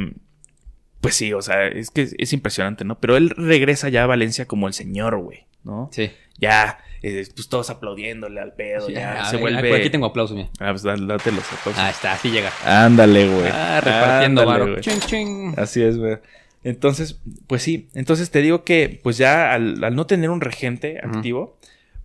Pues 1.01 1.15
sí, 1.15 1.33
o 1.33 1.41
sea, 1.41 1.67
es 1.67 1.91
que 1.91 2.09
es 2.17 2.33
impresionante, 2.33 2.83
¿no? 2.83 2.99
Pero 2.99 3.15
él 3.15 3.29
regresa 3.29 3.89
ya 3.89 4.03
a 4.03 4.07
Valencia 4.07 4.45
como 4.47 4.67
el 4.67 4.73
señor, 4.73 5.17
güey, 5.19 5.45
¿no? 5.63 5.89
Sí. 5.91 6.11
Ya, 6.39 6.79
eh, 7.03 7.27
pues 7.35 7.47
todos 7.47 7.69
aplaudiéndole 7.69 8.41
al 8.41 8.53
pedo, 8.53 8.87
Sí, 8.87 8.93
ya 8.93 9.21
a 9.21 9.25
se 9.29 9.35
ver, 9.35 9.41
vuelve... 9.53 9.75
Aquí 9.75 9.91
tengo 9.91 10.07
aplausos, 10.07 10.35
mira. 10.35 10.49
Ah, 10.59 10.71
pues 10.71 10.81
date 10.81 11.31
los 11.31 11.45
aplausos. 11.53 11.77
Ah, 11.77 11.91
está, 11.91 12.13
así 12.13 12.31
llega. 12.31 12.51
Ándale, 12.65 13.27
güey. 13.29 13.47
Ah, 13.53 13.81
repartiendo 13.81 14.41
Ándale, 14.41 14.65
varo. 14.65 14.81
Ching, 14.81 14.99
ching. 15.01 15.53
Así 15.59 15.83
es, 15.83 15.97
güey. 15.99 16.17
Entonces, 16.63 17.19
pues 17.45 17.61
sí. 17.61 17.87
Entonces 17.93 18.31
te 18.31 18.41
digo 18.41 18.63
que, 18.63 18.99
pues 19.03 19.17
ya 19.19 19.53
al, 19.53 19.83
al 19.83 19.95
no 19.95 20.07
tener 20.07 20.31
un 20.31 20.41
regente 20.41 20.99
activo, 21.03 21.59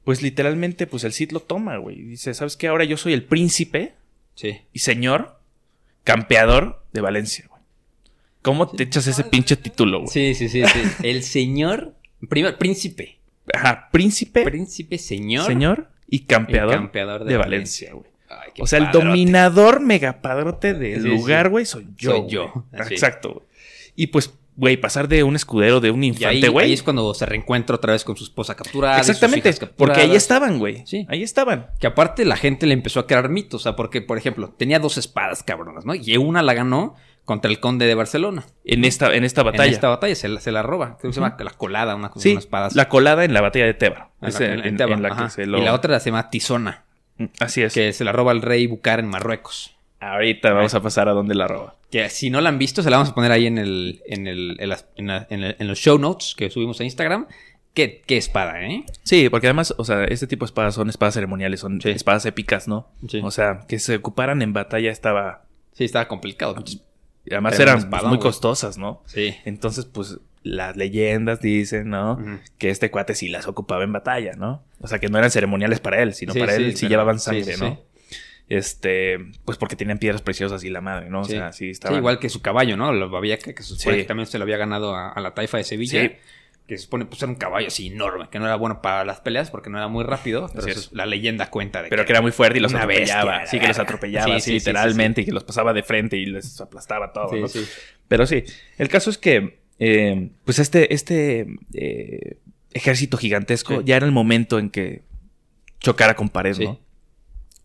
pues 0.05 0.21
literalmente, 0.21 0.87
pues 0.87 1.05
el 1.05 1.15
Cid 1.15 1.33
lo 1.33 1.41
toma, 1.41 1.79
güey. 1.79 1.99
Y 2.01 2.03
Dice, 2.03 2.35
¿sabes 2.35 2.59
qué? 2.59 2.69
Ahora 2.69 2.85
yo 2.85 2.99
soy 2.99 3.15
el 3.15 3.25
príncipe 3.25 3.95
Sí. 4.35 4.61
y 4.75 4.81
señor 4.81 5.41
campeador 6.05 6.80
de 6.93 7.01
Valencia, 7.01 7.47
güey. 7.49 7.61
¿Cómo 8.43 8.69
te 8.69 8.85
echas 8.85 9.07
ese 9.07 9.25
pinche 9.25 9.57
título, 9.57 9.99
güey? 10.01 10.09
Sí, 10.09 10.35
sí, 10.35 10.49
sí, 10.49 10.63
sí. 10.67 10.81
El 11.03 11.23
señor, 11.23 11.95
primer 12.29 12.57
príncipe. 12.59 13.19
Ajá, 13.53 13.89
príncipe, 13.91 14.45
Príncipe, 14.45 14.97
señor. 14.99 15.45
señor 15.47 15.91
y 16.09 16.21
campeador, 16.21 16.75
campeador 16.75 17.25
de, 17.25 17.37
Valencia, 17.37 17.93
güey. 17.93 18.07
O 18.61 18.67
sea, 18.67 18.79
el 18.79 18.91
dominador 18.93 19.81
megapadrote 19.81 20.75
del 20.75 21.03
Sí, 21.03 21.09
lugar, 21.09 21.47
sí. 21.47 21.51
güey, 21.51 21.67
soy 21.67 21.89
yo. 21.97 22.11
Soy 22.13 22.29
yo. 22.29 22.67
Exacto, 22.73 23.33
güey. 23.35 23.47
Y 23.97 24.07
pues, 24.09 24.33
güey, 24.61 24.77
pasar 24.77 25.09
de 25.09 25.23
un 25.25 25.35
escudero, 25.37 25.81
de 25.81 25.91
un 25.91 26.03
ahí, 26.03 26.09
infante, 26.09 26.49
güey. 26.51 26.67
ahí 26.67 26.73
es 26.75 26.83
cuando 26.83 27.15
se 27.15 27.25
reencuentra 27.25 27.77
otra 27.77 27.95
vez 27.95 28.05
con 28.05 28.15
su 28.17 28.25
esposa 28.25 28.55
capturada. 28.55 28.99
sus 28.99 29.09
Exactamente, 29.09 29.49
hijas 29.49 29.71
porque 29.75 30.01
ahí 30.01 30.15
estaban, 30.15 30.59
güey. 30.59 30.83
Sí. 30.87 31.07
Ahí 31.09 31.23
estaban. 31.23 31.69
Que 31.81 31.87
aparte 31.87 32.25
la 32.27 32.37
gente 32.37 32.67
le 32.67 32.75
empezó 32.75 33.01
a 33.01 33.07
crear 33.07 33.31
mitos. 33.31 33.63
O 33.63 33.65
sea, 33.65 33.75
porque, 33.75 34.03
por 34.03 34.19
ejemplo, 34.19 34.51
tenía 34.51 34.79
dos 34.79 34.99
espadas 34.99 35.43
cabronas, 35.43 35.87
¿no? 35.87 35.95
Y 35.95 36.17
una 36.19 36.43
la 36.43 36.53
ganó 36.53 36.95
contra 37.25 37.51
el 37.51 37.59
conde 37.59 37.87
de 37.87 37.95
Barcelona. 37.95 38.45
En 38.65 38.85
esta, 38.85 39.15
en 39.15 39.25
esta 39.25 39.43
batalla. 39.43 39.69
En 39.69 39.73
esta 39.75 39.89
batalla 39.89 40.15
se 40.15 40.29
la, 40.29 40.41
se 40.41 40.53
la 40.53 40.63
roba. 40.63 40.99
Creo 41.01 41.11
que 41.11 41.15
se 41.15 41.21
llama 41.21 41.37
la 41.39 41.51
colada, 41.53 41.95
una 41.95 42.11
cosa, 42.11 42.23
sí, 42.25 42.31
una 42.33 42.41
espada. 42.41 42.69
la 42.75 42.89
colada 42.89 43.25
en 43.25 43.33
la 43.33 43.41
batalla 43.41 43.65
de 43.67 43.75
Tebar. 43.75 44.11
En 44.21 44.33
la- 44.33 44.67
en, 44.87 45.03
la 45.03 45.09
ajá. 45.09 45.25
que 45.25 45.31
se 45.31 45.47
lo... 45.47 45.59
Y 45.59 45.63
la 45.63 45.73
otra 45.73 45.99
se 46.01 46.11
llama 46.11 46.29
Tizona, 46.29 46.85
Así 47.39 47.63
es. 47.63 47.73
que 47.73 47.93
se 47.95 48.05
la 48.05 48.13
roba 48.13 48.33
el 48.33 48.43
rey 48.43 48.67
Bucar 48.67 49.01
en 49.01 49.07
Marruecos. 49.07 49.75
Ahorita 50.01 50.53
vamos 50.53 50.75
a 50.75 50.81
pasar 50.83 51.09
a 51.09 51.13
donde 51.13 51.35
la 51.35 51.47
roba. 51.47 51.77
Que 51.91 52.09
si 52.09 52.31
no 52.31 52.41
la 52.41 52.49
han 52.49 52.59
visto, 52.59 52.83
se 52.83 52.89
la 52.91 52.97
vamos 52.97 53.11
a 53.11 53.15
poner 53.15 53.33
ahí 53.33 53.47
en 53.47 53.59
el, 53.59 54.03
en 54.07 54.27
el, 54.27 54.57
en 54.59 54.69
las- 54.69 54.87
en 54.97 55.07
la- 55.09 55.27
en 55.31 55.43
el- 55.45 55.57
en 55.59 55.69
los 55.69 55.79
show 55.79 55.99
notes 55.99 56.35
que 56.37 56.49
subimos 56.51 56.81
a 56.81 56.85
Instagram. 56.85 57.27
Qué, 57.75 58.03
qué 58.07 58.17
espada, 58.17 58.63
¿eh? 58.67 58.85
Sí, 59.05 59.29
porque 59.29 59.47
además, 59.47 59.75
o 59.77 59.85
sea, 59.85 60.05
este 60.05 60.27
tipo 60.27 60.45
de 60.45 60.49
espadas 60.49 60.75
son 60.75 60.89
espadas 60.89 61.15
ceremoniales, 61.15 61.61
son 61.61 61.81
Sí. 61.81 61.91
espadas 61.91 62.25
épicas, 62.27 62.67
¿no? 62.67 62.89
Sí. 63.09 63.21
O 63.23 63.31
sea, 63.31 63.61
que 63.69 63.79
se 63.79 63.97
ocuparan 63.97 64.43
en 64.43 64.53
batalla 64.53 64.91
estaba... 64.91 65.45
Sí, 65.73 65.85
estaba 65.85 66.09
complicado. 66.09 66.57
y 67.25 67.33
Además 67.33 67.61
eran 67.61 67.89
pues, 67.91 68.03
muy 68.05 68.19
costosas, 68.19 68.77
¿no? 68.79 69.03
Sí. 69.07 69.35
Entonces, 69.45 69.85
pues, 69.85 70.19
las 70.43 70.77
leyendas 70.77 71.41
dicen, 71.43 71.91
¿no? 71.91 72.19
Que 72.59 72.71
este 72.71 72.91
cuate 72.91 73.15
sí 73.15 73.29
las 73.29 73.47
ocupaba 73.47 73.85
en 73.85 73.93
batalla, 73.93 74.33
¿no? 74.33 74.65
O 74.81 74.89
sea, 74.89 74.99
que 74.99 75.09
no 75.09 75.19
eran 75.19 75.31
ceremoniales 75.31 75.79
para 75.81 76.03
él, 76.03 76.15
sino 76.15 76.33
Sí, 76.33 76.41
para 76.41 76.55
él 76.57 76.77
sí 76.77 76.89
llevaban 76.89 77.21
sangre, 77.21 77.45
sí, 77.55 77.61
¿no? 77.61 77.79
Este, 78.51 79.17
pues 79.45 79.57
porque 79.59 79.77
tenían 79.77 79.99
piedras 79.99 80.23
preciosas 80.23 80.65
y 80.65 80.71
la 80.71 80.81
madre, 80.81 81.09
¿no? 81.09 81.21
O 81.21 81.25
Sí. 81.25 81.33
sea, 81.33 81.53
sí 81.53 81.67
Sí, 81.67 81.71
estaban... 81.71 81.99
igual 81.99 82.19
que 82.19 82.29
su 82.29 82.43
caballo, 82.43 82.77
¿no? 82.77 82.93
Lo 82.93 83.09
Babiaca, 83.09 83.53
que 83.55 83.63
se 83.63 83.77
supone 83.77 83.97
Sí. 83.97 84.03
que 84.03 84.09
también 84.09 84.27
se 84.27 84.39
lo 84.39 84.43
había 84.43 84.57
ganado 84.57 84.95
a, 84.95 85.11
a 85.13 85.21
la 85.21 85.35
taifa 85.35 85.57
de 85.57 85.65
Sevilla. 85.65 86.03
Sí. 86.03 86.11
Que 86.67 86.77
se 86.77 86.85
supone 86.85 87.05
pues 87.05 87.23
era 87.23 87.31
un 87.31 87.37
caballo 87.37 87.69
así 87.69 87.87
enorme, 87.89 88.29
que 88.31 88.39
no 88.41 88.47
era 88.47 88.57
bueno 88.57 88.83
para 88.83 89.05
las 89.05 89.21
peleas 89.21 89.51
porque 89.53 89.71
no 89.71 89.79
era 89.79 89.87
muy 89.89 90.03
rápido. 90.05 90.49
Pero 90.53 90.67
eso 90.67 90.81
es. 90.81 90.93
la 90.93 91.07
leyenda 91.07 91.49
cuenta 91.51 91.81
de 91.83 91.89
Pero 91.91 92.05
que 92.05 92.13
era 92.13 92.21
muy 92.23 92.33
fuerte 92.33 92.59
y 92.59 92.61
los 92.61 92.75
atropellaba. 92.75 93.39
bestia, 93.39 93.47
sí, 93.51 93.61
que 93.61 93.69
los 93.69 93.77
la 93.77 93.83
atropellaba, 93.85 94.35
así 94.37 94.53
literalmente, 94.53 95.21
y 95.21 95.25
que 95.27 95.33
los 95.33 95.45
pasaba 95.45 95.73
de 95.73 95.83
frente 95.85 96.17
y 96.17 96.27
les 96.27 96.61
aplastaba 96.61 97.13
todo, 97.13 97.31
Sí, 97.31 97.41
¿no? 97.41 97.49
sí. 97.49 97.65
Pero 98.09 98.27
sí, 98.27 98.43
el 98.79 98.89
caso 98.89 99.11
es 99.11 99.19
que, 99.19 99.61
eh, 99.79 100.31
pues 100.45 100.59
este, 100.59 100.93
este 100.93 101.47
eh, 101.75 102.39
ejército 102.73 103.17
gigantesco 103.17 103.79
Sí. 103.79 103.83
ya 103.85 103.97
era 103.97 104.07
el 104.07 104.13
momento 104.13 104.59
en 104.59 104.71
que 104.71 105.03
chocara 105.81 106.15
con 106.17 106.29
pared, 106.29 106.55
Sí. 106.55 106.65
¿no? 106.65 106.81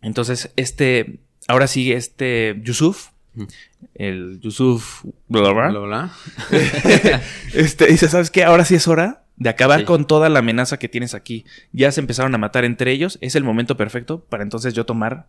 Entonces, 0.06 0.50
este, 0.54 1.18
ahora 1.48 1.66
sí, 1.66 1.90
este 1.92 2.54
Yusuf, 2.62 3.08
Ujú. 3.34 3.48
el 3.96 4.38
Yusuf, 4.40 5.04
bla, 5.28 5.40
bla, 5.52 5.68
bla, 5.70 5.80
Bla, 5.80 6.12
este, 7.54 7.86
dice, 7.88 8.08
¿sabes 8.08 8.30
qué? 8.30 8.44
Ahora 8.44 8.64
sí 8.64 8.76
es 8.76 8.86
hora 8.88 9.24
de 9.36 9.50
acabar 9.50 9.80
Sí. 9.80 9.84
con 9.84 10.06
toda 10.06 10.28
la 10.28 10.38
amenaza 10.38 10.78
que 10.78 10.88
tienes 10.88 11.12
aquí. 11.14 11.44
Ya 11.72 11.90
se 11.92 12.00
empezaron 12.00 12.34
a 12.34 12.38
matar 12.38 12.64
entre 12.64 12.92
ellos. 12.92 13.18
Es 13.20 13.34
el 13.34 13.42
momento 13.44 13.76
perfecto 13.76 14.20
para 14.20 14.42
entonces 14.44 14.74
yo 14.74 14.86
tomar 14.86 15.26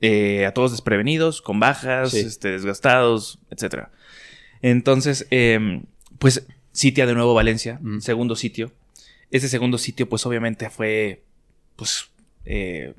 eh, 0.00 0.46
a 0.46 0.54
todos 0.54 0.70
desprevenidos, 0.70 1.42
con 1.42 1.60
bajas, 1.60 2.12
Sí. 2.12 2.20
este, 2.20 2.52
desgastados, 2.52 3.38
etcétera. 3.50 3.90
Entonces, 4.62 5.26
em, 5.30 5.82
pues 6.18 6.46
sitia 6.72 7.04
de 7.04 7.14
nuevo 7.14 7.34
Valencia, 7.34 7.78
Mm. 7.82 7.98
segundo 8.00 8.36
sitio. 8.36 8.72
Ese 9.30 9.48
segundo 9.48 9.76
sitio, 9.76 10.08
pues 10.08 10.24
obviamente 10.24 10.70
fue, 10.70 11.22
pues, 11.76 12.08
eh, 12.44 12.94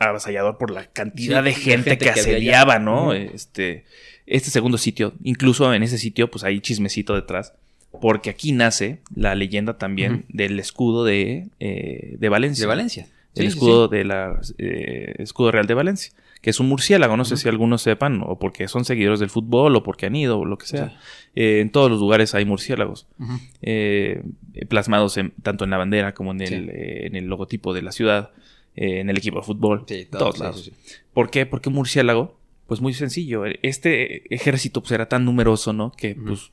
avasallador 0.00 0.58
por 0.58 0.70
la 0.70 0.86
cantidad 0.86 1.40
Sí, 1.40 1.44
de 1.44 1.54
gente, 1.54 1.90
gente 1.90 1.98
que 1.98 2.10
asediaba, 2.10 2.78
¿no? 2.78 3.12
Este, 3.12 3.84
este 4.26 4.50
segundo 4.50 4.78
sitio, 4.78 5.12
incluso 5.22 5.72
en 5.74 5.82
ese 5.82 5.98
sitio, 5.98 6.30
pues 6.30 6.42
hay 6.44 6.60
chismecito 6.60 7.14
detrás, 7.14 7.52
porque 8.00 8.30
aquí 8.30 8.52
nace 8.52 9.00
la 9.14 9.34
leyenda 9.34 9.78
también 9.78 10.24
del 10.28 10.58
escudo 10.58 11.04
de, 11.04 11.46
eh, 11.60 12.16
de 12.18 12.28
Valencia. 12.28 12.62
De 12.62 12.66
Valencia. 12.66 13.06
El 13.34 13.42
sí, 13.42 13.48
escudo 13.48 13.88
de 13.88 14.04
la 14.04 14.40
eh, 14.58 15.14
escudo 15.18 15.52
real 15.52 15.66
de 15.66 15.74
Valencia, 15.74 16.12
que 16.40 16.48
es 16.50 16.58
un 16.60 16.68
murciélago, 16.68 17.16
no 17.18 17.24
sé 17.26 17.36
si 17.36 17.48
algunos 17.48 17.82
sepan, 17.82 18.22
o 18.24 18.38
porque 18.38 18.66
son 18.68 18.84
seguidores 18.86 19.20
del 19.20 19.28
fútbol, 19.30 19.76
o 19.76 19.82
porque 19.82 20.06
han 20.06 20.16
ido, 20.16 20.38
o 20.38 20.44
lo 20.46 20.56
que 20.56 20.66
sea. 20.66 20.98
Eh, 21.34 21.60
en 21.60 21.68
todos 21.70 21.90
los 21.90 22.00
lugares 22.00 22.34
hay 22.34 22.46
murciélagos, 22.46 23.06
plasmados 24.68 25.16
en- 25.18 25.32
tanto 25.42 25.64
en 25.64 25.70
la 25.70 25.76
bandera 25.76 26.14
como 26.14 26.32
en 26.32 26.40
el, 26.40 26.70
en 26.70 27.14
el 27.16 27.26
logotipo 27.26 27.74
de 27.74 27.82
la 27.82 27.92
ciudad, 27.92 28.30
eh, 28.76 29.00
en 29.00 29.10
el 29.10 29.18
equipo 29.18 29.38
de 29.40 29.44
fútbol, 29.46 29.84
Sí, 29.88 30.06
todo, 30.10 30.18
todos 30.20 30.38
lados. 30.38 30.64
sí, 30.64 30.72
sí. 30.84 30.94
¿Por 31.12 31.30
qué? 31.30 31.46
Porque 31.46 31.70
murciélago, 31.70 32.38
pues 32.66 32.80
muy 32.80 32.92
sencillo. 32.94 33.44
Este 33.62 34.32
ejército 34.34 34.80
pues 34.82 34.92
era 34.92 35.08
tan 35.08 35.24
numeroso, 35.24 35.72
¿no? 35.72 35.92
Que 35.92 36.14
pues 36.14 36.50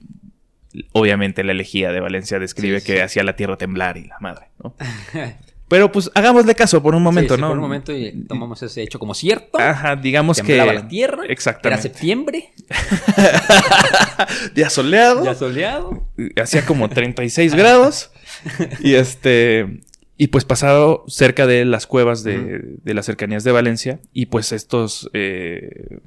obviamente 0.91 1.43
la 1.43 1.51
elegía 1.51 1.91
de 1.91 1.99
Valencia 1.99 2.39
describe 2.39 2.81
que 2.81 3.01
hacía 3.03 3.23
la 3.23 3.35
tierra 3.35 3.57
temblar 3.57 3.97
y 3.97 4.05
la 4.05 4.17
madre, 4.19 4.47
¿no? 4.63 4.75
Pero 5.69 5.91
pues 5.91 6.11
hagámosle 6.13 6.53
caso 6.53 6.83
por 6.83 6.93
un 6.93 7.01
momento, 7.01 7.33
Sí, 7.33 7.37
sí, 7.37 7.41
¿no? 7.41 7.47
Por 7.47 7.57
un 7.57 7.63
momento 7.63 7.95
y 7.97 8.25
tomamos 8.27 8.61
ese 8.61 8.83
hecho 8.83 8.99
como 8.99 9.15
cierto. 9.15 9.59
Ajá, 9.59 9.95
digamos 9.95 10.37
que 10.37 10.43
Temblaba 10.47 10.73
la 10.73 10.87
tierra. 10.87 11.23
Era 11.23 11.33
Exactamente. 11.33 11.81
septiembre. 11.83 12.53
Día 14.53 14.69
soleado. 14.69 15.23
Ya 15.25 15.33
soleado. 15.35 16.07
hacía 16.41 16.65
como 16.65 16.89
36 16.89 17.55
grados. 17.55 18.11
Y 18.81 18.95
este. 18.95 19.81
Y 20.17 20.27
pues 20.27 20.45
pasado 20.45 21.03
cerca 21.07 21.47
de 21.47 21.65
las 21.65 21.87
cuevas 21.87 22.23
de, 22.23 22.77
de 22.83 22.93
las 22.93 23.05
cercanías 23.05 23.43
de 23.43 23.51
Valencia. 23.51 23.99
Y 24.13 24.27
pues 24.27 24.51
estos. 24.51 25.09
eh, 25.13 25.99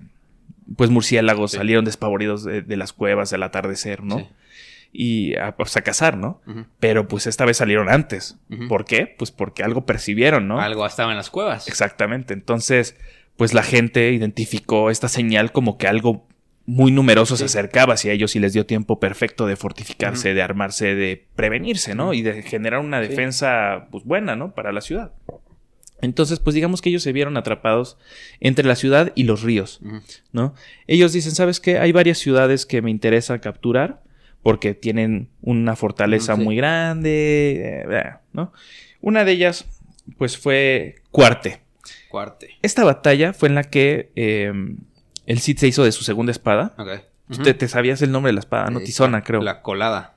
pues 0.76 0.90
murciélagos 0.90 1.52
Sí. 1.52 1.57
salieron 1.59 1.84
despavoridos 1.84 2.42
de, 2.44 2.61
de 2.62 2.76
las 2.76 2.92
cuevas 2.92 3.32
al 3.32 3.42
atardecer, 3.44 4.02
¿no? 4.02 4.18
Sí. 4.18 4.26
Y 4.92 5.36
a, 5.36 5.57
pues, 5.57 5.76
a 5.76 5.82
cazar, 5.82 6.16
¿no? 6.16 6.40
Pero 6.80 7.07
pues 7.07 7.26
esta 7.26 7.44
vez 7.44 7.59
salieron 7.59 7.88
antes. 7.88 8.36
¿Por 8.68 8.84
qué? 8.84 9.14
Pues 9.18 9.30
porque 9.30 9.62
algo 9.62 9.84
percibieron, 9.86 10.48
¿no? 10.48 10.61
Algo 10.61 10.86
estaba 10.86 11.11
en 11.12 11.18
las 11.18 11.30
cuevas. 11.30 11.68
Exactamente. 11.68 12.32
Entonces, 12.34 12.96
pues 13.36 13.52
la 13.54 13.62
gente 13.62 14.11
identificó 14.12 14.90
esta 14.90 15.09
señal 15.09 15.52
como 15.52 15.76
que 15.78 15.86
algo 15.86 16.26
muy 16.66 16.90
numeroso 16.90 17.36
se 17.36 17.44
acercaba 17.44 17.94
hacia 17.94 18.12
ellos 18.12 18.34
y 18.34 18.40
les 18.40 18.52
dio 18.52 18.66
tiempo 18.66 18.98
perfecto 18.98 19.46
de 19.46 19.54
fortificarse, 19.56 20.34
de 20.34 20.42
armarse, 20.42 20.94
de 20.96 21.24
prevenirse, 21.36 21.94
¿no? 21.94 22.12
Y 22.12 22.22
de 22.22 22.42
generar 22.42 22.80
una 22.80 23.00
Sí. 23.02 23.08
defensa, 23.08 23.86
pues 23.90 24.04
buena, 24.04 24.34
¿no? 24.36 24.52
Para 24.54 24.72
la 24.72 24.80
ciudad. 24.80 25.12
Entonces, 26.02 26.40
pues 26.40 26.54
digamos 26.54 26.82
que 26.82 26.90
ellos 26.90 27.02
se 27.02 27.12
vieron 27.12 27.36
atrapados 27.36 27.96
entre 28.40 28.66
la 28.66 28.74
ciudad 28.76 29.12
y 29.14 29.24
los 29.24 29.42
ríos. 29.42 29.80
¿no? 30.32 30.54
Ellos 30.86 31.12
dicen, 31.12 31.32
¿sabes 31.32 31.58
qué? 31.60 31.78
Hay 31.78 31.92
varias 31.92 32.18
ciudades 32.18 32.66
que 32.66 32.82
me 32.82 32.90
interesa 32.90 33.38
capturar 33.40 34.02
porque 34.42 34.74
tienen 34.74 35.28
una 35.40 35.74
fortaleza 35.74 36.36
sí. 36.36 36.42
muy 36.42 36.56
grande, 36.56 37.84
eh, 37.90 38.12
¿no? 38.32 38.52
Una 39.00 39.24
de 39.24 39.32
ellas, 39.32 39.64
pues 40.18 40.36
fue 40.36 40.96
Cuarte. 41.10 41.60
Cuarte. 42.10 42.50
Esta 42.62 42.84
batalla 42.84 43.32
fue 43.32 43.48
en 43.48 43.54
la 43.54 43.64
que 43.64 44.10
eh, 44.16 44.52
el 45.26 45.40
Cid 45.40 45.58
se 45.58 45.66
hizo 45.68 45.84
de 45.84 45.92
su 45.92 46.04
segunda 46.04 46.32
espada. 46.32 46.74
Ok. 46.78 46.88
¿Tú 47.28 47.34
Ujú. 47.34 47.42
te, 47.42 47.54
te 47.54 47.68
sabías 47.68 48.00
el 48.02 48.12
nombre 48.12 48.28
de 48.30 48.34
la 48.34 48.40
espada? 48.40 48.70
No, 48.70 48.80
Tizona, 48.80 49.22
creo. 49.24 49.42
La 49.42 49.60
colada. 49.62 50.14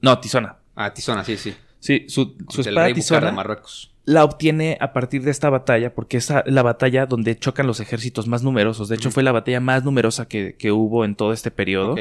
No, 0.00 0.18
Tizona. 0.18 0.56
Ah, 0.74 0.94
Tizona, 0.94 1.24
sí, 1.24 1.36
sí. 1.36 1.54
Sí, 1.80 2.06
su, 2.08 2.36
su 2.48 2.62
espada 2.62 2.86
rey 2.86 2.92
Búcar 2.92 2.94
de 2.94 2.94
Tizona 2.94 3.32
Marruecos. 3.32 3.92
la 4.04 4.24
obtiene 4.24 4.78
a 4.80 4.92
partir 4.92 5.22
de 5.22 5.30
esta 5.30 5.50
batalla, 5.50 5.94
porque 5.94 6.16
es 6.16 6.32
la 6.46 6.62
batalla 6.62 7.06
donde 7.06 7.36
chocan 7.38 7.66
los 7.66 7.78
ejércitos 7.80 8.26
más 8.26 8.42
numerosos. 8.42 8.88
De 8.88 8.96
hecho, 8.96 9.10
fue 9.10 9.22
la 9.22 9.32
batalla 9.32 9.60
más 9.60 9.84
numerosa 9.84 10.26
que, 10.26 10.56
que 10.56 10.72
hubo 10.72 11.04
en 11.04 11.14
todo 11.14 11.32
este 11.32 11.50
periodo. 11.50 11.94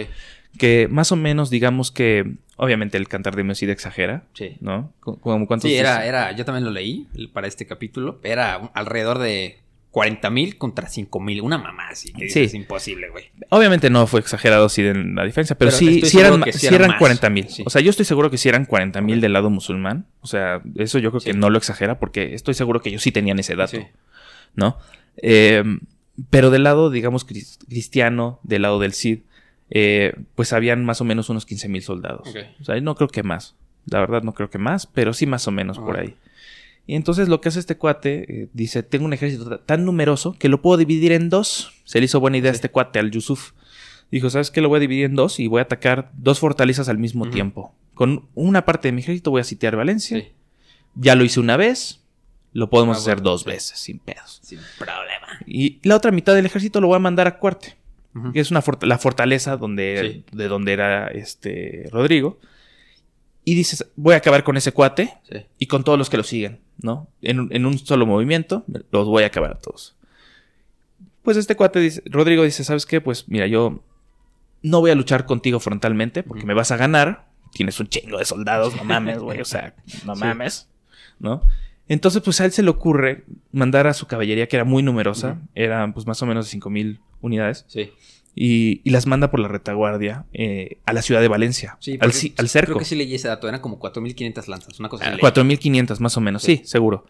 Que 0.58 0.88
más 0.90 1.12
o 1.12 1.16
menos, 1.16 1.50
digamos 1.52 1.92
que, 1.92 2.38
obviamente, 2.56 2.98
el 2.98 3.08
cantar 3.08 3.36
de 3.36 3.44
Messi 3.44 3.70
exagera, 3.70 4.24
Sí. 4.34 4.56
¿no? 4.62 4.94
Como 5.02 5.46
cuántos 5.46 5.70
Sí, 5.70 5.76
era, 5.76 6.06
era, 6.06 6.32
yo 6.32 6.46
también 6.46 6.64
lo 6.66 6.72
leí 6.72 7.08
para 7.34 7.46
este 7.48 7.68
capítulo. 7.68 8.20
Era 8.24 8.56
alrededor 8.74 9.20
de 9.20 9.60
40 9.98 10.30
mil 10.30 10.58
contra 10.60 10.88
5 10.88 11.20
mil. 11.20 11.42
Una 11.42 11.58
mamá 11.58 11.88
así. 11.90 12.14
Que 12.14 12.30
Sí. 12.30 12.42
es 12.42 12.54
imposible, 12.54 13.10
güey. 13.10 13.26
Obviamente 13.50 13.90
no 13.90 14.06
fue 14.06 14.20
exagerado 14.20 14.66
así 14.68 14.84
de 14.84 14.94
la 14.94 15.24
diferencia, 15.24 15.58
pero, 15.58 15.72
Pero 15.72 15.78
sí, 15.80 16.02
sí 16.04 16.20
eran, 16.20 16.44
sí 16.44 16.52
sí 16.60 16.68
eran 16.68 16.82
eran 16.82 16.90
más. 16.92 17.00
40 17.00 17.30
mil. 17.32 17.48
O 17.66 17.70
sea, 17.72 17.82
yo 17.82 17.90
estoy 17.90 18.06
seguro 18.06 18.30
que 18.30 18.38
sí 18.38 18.48
eran 18.48 18.66
40 18.66 19.02
mil 19.02 19.22
del 19.22 19.34
lado 19.34 19.50
musulmán. 19.50 20.06
O 20.22 20.28
sea, 20.28 20.62
eso 20.76 21.00
yo 21.00 21.10
creo 21.10 21.22
que 21.22 21.34
no 21.34 21.50
lo 21.50 21.58
exagera 21.58 21.98
porque 22.00 22.36
estoy 22.36 22.54
seguro 22.54 22.80
que 22.82 22.90
ellos 22.90 23.02
sí 23.02 23.12
tenían 23.12 23.40
ese 23.40 23.56
dato. 23.56 23.80
¿no? 24.56 24.78
Eh, 25.18 25.64
pero 26.30 26.52
del 26.52 26.64
lado, 26.64 26.90
digamos, 26.92 27.26
cris- 27.28 27.58
cristiano, 27.68 28.40
del 28.44 28.62
lado 28.62 28.78
del 28.80 28.94
Cid, 28.94 29.22
eh, 29.72 30.14
pues 30.36 30.54
habían 30.54 30.86
más 30.86 31.02
o 31.02 31.06
menos 31.06 31.30
unos 31.30 31.46
15 31.48 31.70
mil 31.70 31.82
soldados. 31.82 32.28
O 32.62 32.64
sea, 32.64 32.80
no 32.82 32.94
creo 32.94 33.08
que 33.08 33.24
más. 33.24 33.56
La 33.90 34.00
verdad 34.00 34.22
no 34.22 34.34
creo 34.34 34.50
que 34.52 34.58
más, 34.60 34.86
pero 34.86 35.14
sí 35.14 35.26
más 35.26 35.48
o 35.48 35.52
menos 35.52 35.80
por 35.80 35.98
Ah. 35.98 36.02
ahí. 36.02 36.16
Y 36.88 36.96
entonces 36.96 37.28
lo 37.28 37.42
que 37.42 37.50
hace 37.50 37.60
este 37.60 37.76
cuate, 37.78 38.44
eh, 38.44 38.50
dice, 38.54 38.82
tengo 38.82 39.06
un 39.06 39.14
ejército 39.14 39.48
ta- 39.50 39.58
tan 39.66 39.84
numeroso 39.86 40.34
que 40.40 40.48
lo 40.50 40.62
puedo 40.62 40.78
dividir 40.78 41.12
en 41.12 41.30
dos. 41.30 41.74
Se 41.84 42.00
le 42.00 42.06
hizo 42.06 42.20
buena 42.22 42.38
idea 42.38 42.52
a 42.52 42.56
este 42.56 42.70
cuate, 42.70 42.98
al 43.00 43.12
Yusuf. 43.12 43.52
Dijo, 44.10 44.30
¿sabes 44.30 44.52
qué? 44.52 44.62
Lo 44.62 44.70
voy 44.70 44.78
a 44.78 44.80
dividir 44.80 45.04
en 45.06 45.16
dos 45.16 45.40
y 45.40 45.48
voy 45.48 45.60
a 45.60 45.64
atacar 45.64 46.12
dos 46.18 46.40
fortalezas 46.40 46.88
al 46.88 46.98
mismo 46.98 47.30
tiempo. 47.30 47.76
Con 47.94 48.28
una 48.36 48.64
parte 48.64 48.88
de 48.88 48.94
mi 48.94 49.02
ejército 49.02 49.32
voy 49.32 49.42
a 49.42 49.44
sitiar 49.44 49.76
Valencia. 49.76 50.18
Sí. 50.20 50.28
Ya 50.96 51.16
lo 51.16 51.26
hice 51.26 51.42
una 51.42 51.58
vez, 51.58 52.00
lo 52.54 52.70
podemos 52.70 52.98
Ah, 52.98 53.00
hacer 53.02 53.22
dos 53.22 53.42
sí. 53.42 53.50
veces, 53.50 53.78
sin 53.80 54.00
pedos. 54.00 54.40
Sin 54.42 54.60
problema. 54.80 55.28
Y 55.46 55.80
la 55.84 55.98
otra 55.98 56.12
mitad 56.12 56.34
del 56.36 56.46
ejército 56.46 56.80
lo 56.80 56.88
voy 56.88 56.96
a 56.96 57.00
mandar 57.00 57.28
a 57.28 57.38
Cuarte, 57.38 57.76
que 58.34 58.40
es 58.40 58.50
una 58.50 58.64
la 58.84 58.98
fortaleza 58.98 59.58
donde, 59.58 60.24
de 60.32 60.48
donde 60.48 60.72
era 60.72 61.08
este 61.10 61.90
Rodrigo. 61.92 62.40
Y 63.44 63.56
dices, 63.56 63.86
voy 63.98 64.14
a 64.14 64.18
acabar 64.18 64.44
con 64.46 64.56
ese 64.58 64.72
cuate 64.72 65.14
y 65.60 65.66
con 65.68 65.84
todos 65.84 65.98
los 66.00 66.10
que 66.10 66.18
lo 66.18 66.24
siguen, 66.24 66.60
¿no? 66.82 67.08
En, 67.22 67.40
un- 67.40 67.54
en 67.54 67.66
un 67.66 67.78
solo 67.80 68.06
movimiento, 68.06 68.64
los 68.92 69.08
voy 69.08 69.24
a 69.24 69.28
acabar 69.28 69.52
a 69.52 69.60
todos. 69.60 69.96
Pues 71.24 71.38
este 71.38 71.56
cuate 71.56 71.80
dice, 71.80 72.02
Rodrigo 72.06 72.44
dice, 72.44 72.64
¿sabes 72.64 72.86
qué? 72.86 73.02
Pues 73.02 73.28
mira, 73.28 73.48
yo 73.48 73.84
no 74.64 74.80
voy 74.80 74.92
a 74.92 74.96
luchar 74.96 75.26
contigo 75.26 75.60
frontalmente 75.60 76.24
porque 76.24 76.46
me 76.46 76.54
vas 76.54 76.72
a 76.72 76.78
ganar. 76.78 77.28
Tienes 77.54 77.80
un 77.80 77.88
chingo 77.88 78.18
de 78.18 78.26
soldados, 78.26 78.76
no 78.76 78.84
mames, 78.84 79.20
güey, 79.20 79.42
o 79.42 79.46
sea, 79.46 79.76
no 80.06 80.16
mames, 80.16 80.70
¿no? 81.20 81.42
Entonces, 81.90 82.22
pues 82.22 82.40
a 82.42 82.46
él 82.46 82.52
se 82.52 82.64
le 82.64 82.70
ocurre 82.70 83.24
mandar 83.54 83.88
a 83.88 83.94
su 83.94 84.08
caballería, 84.08 84.48
que 84.48 84.58
era 84.58 84.66
muy 84.66 84.84
numerosa, 84.84 85.40
eran 85.56 85.94
pues 85.94 86.06
más 86.06 86.22
o 86.22 86.26
menos 86.26 86.46
de 86.52 86.58
5.000 86.60 87.00
unidades, 87.22 87.66
Sí. 87.68 87.92
Y, 88.40 88.82
y 88.84 88.92
las 88.92 89.08
manda 89.08 89.32
por 89.32 89.40
la 89.40 89.48
retaguardia 89.48 90.26
eh, 90.32 90.78
a 90.86 90.94
la 90.94 91.02
ciudad 91.02 91.22
de 91.22 91.28
Valencia, 91.28 91.76
Sí, 91.80 91.94
al, 92.00 92.12
al 92.38 92.50
cerco. 92.50 92.68
Creo 92.74 92.78
que 92.80 92.86
sí 92.86 92.96
leí 92.96 93.16
ese 93.16 93.28
dato. 93.28 93.48
Eran 93.48 93.62
como 93.62 93.80
4.500 93.80 94.48
lanzas. 94.48 94.80
Una 94.80 94.90
cosa 94.90 95.06
Ah, 95.06 95.08
así. 95.08 95.16
leí. 95.22 95.22
4.500 95.24 96.00
más 96.00 96.16
o 96.18 96.22
menos, 96.22 96.44
sí, 96.44 96.58
Sí. 96.58 96.62
seguro. 96.66 97.06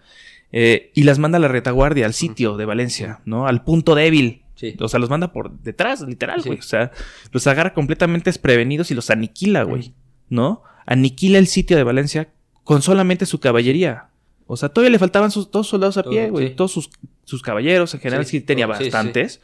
Eh, 0.54 0.92
y 0.96 1.04
las 1.04 1.20
manda 1.20 1.38
a 1.38 1.42
la 1.42 1.50
retaguardia, 1.50 2.06
al 2.06 2.14
sitio 2.14 2.56
de 2.56 2.64
Valencia, 2.64 3.20
¿no? 3.26 3.46
Al 3.48 3.64
punto 3.66 3.94
débil. 3.94 4.44
Sí. 4.56 4.76
O 4.80 4.88
sea, 4.88 5.00
los 5.02 5.10
manda 5.10 5.34
por 5.34 5.52
detrás, 5.60 6.00
literal, 6.02 6.42
güey. 6.44 6.58
O 6.60 6.62
sea, 6.64 6.92
los 7.32 7.46
agarra 7.46 7.74
completamente 7.74 8.30
desprevenidos 8.30 8.90
y 8.90 8.96
los 8.96 9.10
aniquila, 9.10 9.64
güey. 9.64 9.94
¿No? 10.30 10.64
Aniquila 10.86 11.38
el 11.40 11.48
sitio 11.48 11.76
de 11.76 11.84
Valencia 11.84 12.30
con 12.64 12.82
solamente 12.82 13.26
su 13.26 13.40
caballería. 13.42 14.08
O 14.46 14.56
sea, 14.56 14.70
todavía 14.70 14.92
le 14.92 15.00
faltaban 15.00 15.30
sus 15.30 15.52
dos 15.52 15.68
soldados 15.68 15.98
a 15.98 16.04
Todo, 16.04 16.12
pie, 16.14 16.30
güey. 16.30 16.56
Todos 16.56 16.72
sus, 16.72 16.90
sus 17.26 17.42
caballeros, 17.42 17.94
en 17.94 18.00
general, 18.00 18.26
Sí, 18.26 18.40
sí, 18.40 18.42
tenía 18.46 18.66
bastantes. 18.66 19.42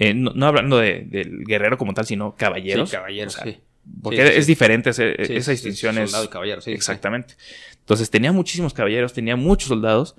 Eh, 0.00 0.14
no, 0.14 0.30
no 0.32 0.46
hablando 0.46 0.78
de- 0.78 1.00
del 1.02 1.44
guerrero 1.44 1.76
como 1.76 1.92
tal, 1.92 2.06
sino 2.06 2.36
caballeros. 2.36 2.88
Sí, 2.90 2.94
caballeros, 2.96 3.34
O 3.34 3.38
sea, 3.42 3.52
sí. 3.52 3.58
Porque 4.02 4.18
Sí, 4.28 4.32
es 4.38 4.44
sí. 4.44 4.52
diferente 4.52 4.90
ese- 4.90 5.36
esa 5.36 5.50
distinción. 5.50 5.98
es, 5.98 6.10
soldado 6.10 6.26
y 6.26 6.28
caballero, 6.28 6.60
sí. 6.60 6.70
Exactamente. 6.72 7.34
Entonces 7.80 8.08
tenía 8.10 8.30
muchísimos 8.32 8.74
caballeros, 8.74 9.12
tenía 9.12 9.34
muchos 9.34 9.68
soldados. 9.68 10.14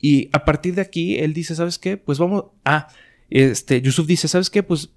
Y 0.00 0.28
a 0.32 0.44
partir 0.44 0.74
de 0.74 0.82
aquí, 0.82 1.16
él 1.18 1.32
dice, 1.32 1.54
¿sabes 1.54 1.78
qué? 1.78 1.96
Pues 1.96 2.18
vamos. 2.18 2.44
Ah, 2.64 2.88
este, 3.30 3.80
Yusuf 3.80 4.06
dice, 4.06 4.28
¿sabes 4.28 4.50
qué? 4.50 4.62
Pues 4.62 4.90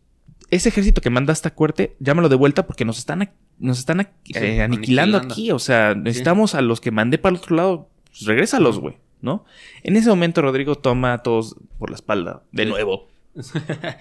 ese 0.49 0.69
ejército 0.69 0.99
que 0.99 1.09
mandaste 1.09 1.47
a 1.47 1.53
Cuerte, 1.53 1.95
llámalo 1.99 2.27
de 2.27 2.35
vuelta 2.35 2.67
porque 2.67 2.83
nos 2.85 2.97
están, 2.97 3.21
a- 3.21 3.31
nos 3.59 3.79
están 3.79 4.01
a- 4.01 4.11
Sí, 4.25 4.33
eh, 4.35 4.61
aniquilando, 4.61 5.17
aniquilando. 5.19 5.33
aquí. 5.33 5.51
O 5.51 5.59
sea, 5.59 5.95
necesitamos 5.95 6.53
a 6.55 6.61
los 6.61 6.81
que 6.81 6.91
mandé 6.91 7.17
para 7.17 7.35
el 7.35 7.41
otro 7.41 7.55
lado. 7.55 7.89
Pues 8.09 8.25
regrésalos, 8.25 8.79
güey, 8.79 8.95
¿no? 9.21 9.45
En 9.83 9.95
ese 9.95 10.09
momento, 10.09 10.41
Rodrigo 10.41 10.75
toma 10.75 11.13
a 11.13 11.17
todos 11.23 11.55
por 11.79 11.89
la 11.91 11.95
espalda, 11.95 12.43
de 12.51 12.63
Sí. 12.63 12.69
nuevo. 12.69 13.10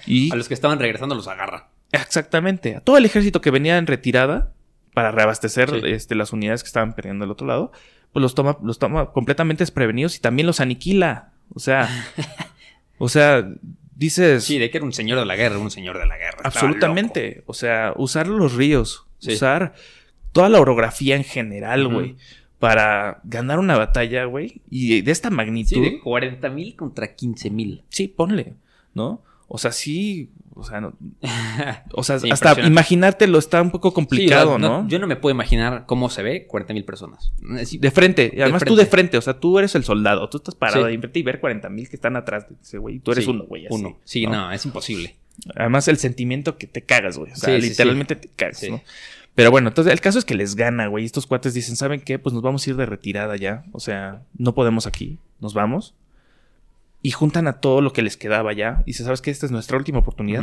Y 0.06 0.30
A 0.32 0.36
los 0.36 0.48
que 0.48 0.54
estaban 0.54 0.78
regresando 0.78 1.14
los 1.14 1.28
agarra. 1.28 1.68
Exactamente. 1.92 2.76
A 2.76 2.80
todo 2.80 2.96
el 2.98 3.04
ejército 3.04 3.40
que 3.40 3.50
venía 3.50 3.78
en 3.78 3.86
retirada 3.86 4.52
para 4.94 5.10
reabastecer 5.12 5.70
Sí. 5.70 5.80
este, 5.84 6.14
las 6.14 6.32
unidades 6.32 6.62
que 6.62 6.68
estaban 6.68 6.94
perdiendo 6.94 7.24
del 7.24 7.30
otro 7.32 7.46
lado, 7.46 7.72
pues 8.12 8.22
los 8.22 8.34
toma, 8.34 8.58
los 8.62 8.78
toma 8.78 9.12
completamente 9.12 9.62
desprevenidos 9.62 10.16
y 10.16 10.20
también 10.20 10.46
los 10.46 10.60
aniquila. 10.60 11.32
O 11.54 11.58
sea, 11.60 11.88
o 12.98 13.08
sea, 13.08 13.48
dices 13.94 14.44
Sí, 14.44 14.58
de 14.58 14.70
que 14.70 14.78
era 14.78 14.86
un 14.86 14.92
señor 14.92 15.18
de 15.18 15.26
la 15.26 15.36
guerra, 15.36 15.58
un 15.58 15.70
señor 15.70 15.98
de 15.98 16.06
la 16.06 16.16
guerra. 16.16 16.40
Absolutamente. 16.44 17.42
O 17.46 17.54
sea, 17.54 17.92
usar 17.96 18.26
los 18.28 18.54
ríos, 18.54 19.06
Sí. 19.18 19.34
usar 19.34 19.74
toda 20.32 20.48
la 20.48 20.60
orografía 20.60 21.16
en 21.16 21.24
general, 21.24 21.86
güey, 21.88 22.16
para 22.58 23.20
ganar 23.24 23.58
una 23.58 23.76
batalla, 23.76 24.24
güey, 24.24 24.62
y 24.70 25.02
de 25.02 25.10
esta 25.12 25.28
magnitud. 25.30 25.76
Sí, 25.76 25.80
de 25.80 25.98
40 26.00 26.48
mil 26.50 26.74
contra 26.76 27.14
15 27.14 27.50
mil. 27.50 27.82
Sí, 27.90 28.08
ponle, 28.08 28.54
¿no? 28.94 29.22
O 29.52 29.58
sea, 29.58 29.72
sí, 29.72 30.30
o 30.54 30.62
sea, 30.62 30.80
no- 30.80 30.92
o 31.94 32.02
sea, 32.04 32.18
Sí, 32.20 32.30
hasta 32.30 32.60
imaginártelo 32.60 33.38
está 33.38 33.60
un 33.62 33.70
poco 33.70 33.92
complicado, 33.92 34.56
Sí, 34.56 34.62
¿no? 34.62 34.86
Yo 34.88 34.98
no 35.00 35.06
me 35.08 35.16
puedo 35.16 35.34
imaginar 35.34 35.84
cómo 35.86 36.08
se 36.08 36.22
ve 36.22 36.46
40 36.46 36.72
mil 36.74 36.84
personas. 36.84 37.32
Sí, 37.64 37.78
De 37.78 37.90
frente, 37.90 38.30
y 38.34 38.40
además 38.42 38.62
tú 38.64 38.76
de 38.76 38.86
frente, 38.86 39.16
o 39.18 39.20
sea, 39.20 39.40
tú 39.40 39.58
eres 39.58 39.74
el 39.74 39.82
soldado, 39.84 40.28
tú 40.28 40.38
estás 40.38 40.54
parado 40.54 40.82
Sí. 40.82 40.88
ahí 40.88 40.94
enfrente 40.94 41.18
y 41.18 41.22
ver 41.22 41.40
40 41.40 41.68
mil 41.68 41.88
que 41.88 41.96
están 41.96 42.16
atrás 42.16 42.48
de 42.48 42.54
ese 42.62 42.78
güey, 42.78 43.00
tú 43.00 43.10
eres 43.12 43.26
uno, 43.26 43.44
güey. 43.44 43.66
así, 43.66 43.74
Uno. 43.74 43.98
Sí, 44.04 44.26
no, 44.26 44.52
es 44.52 44.64
imposible. 44.64 45.16
Además, 45.56 45.88
el 45.88 45.96
sentimiento 45.96 46.56
que 46.58 46.66
te 46.66 46.82
cagas, 46.82 47.16
güey. 47.18 47.32
O 47.32 47.36
sea, 47.36 47.56
literalmente 47.58 48.14
te 48.14 48.28
cagas. 48.28 48.62
¿no? 48.70 48.80
Pero 49.34 49.50
bueno, 49.50 49.68
entonces 49.68 49.92
el 49.92 50.00
caso 50.00 50.18
es 50.18 50.24
que 50.24 50.34
les 50.34 50.54
gana, 50.54 50.86
güey. 50.88 51.04
Estos 51.06 51.26
cuates 51.26 51.54
dicen, 51.54 51.76
¿saben 51.76 52.02
qué? 52.02 52.18
Pues 52.18 52.34
nos 52.34 52.42
vamos 52.42 52.66
a 52.66 52.70
ir 52.70 52.76
de 52.76 52.84
retirada 52.84 53.36
ya. 53.36 53.64
O 53.72 53.80
sea, 53.80 54.22
no 54.36 54.54
podemos 54.54 54.86
aquí. 54.86 55.18
Nos 55.40 55.54
vamos. 55.54 55.94
Y 57.02 57.12
juntan 57.12 57.46
a 57.48 57.60
todo 57.60 57.80
lo 57.80 57.92
que 57.92 58.02
les 58.02 58.16
quedaba 58.16 58.52
ya. 58.52 58.82
Y 58.82 58.90
dicen, 58.90 59.06
¿sabes 59.06 59.22
qué? 59.22 59.30
Esta 59.30 59.46
es 59.46 59.52
nuestra 59.52 59.76
última 59.78 59.98
oportunidad 60.00 60.42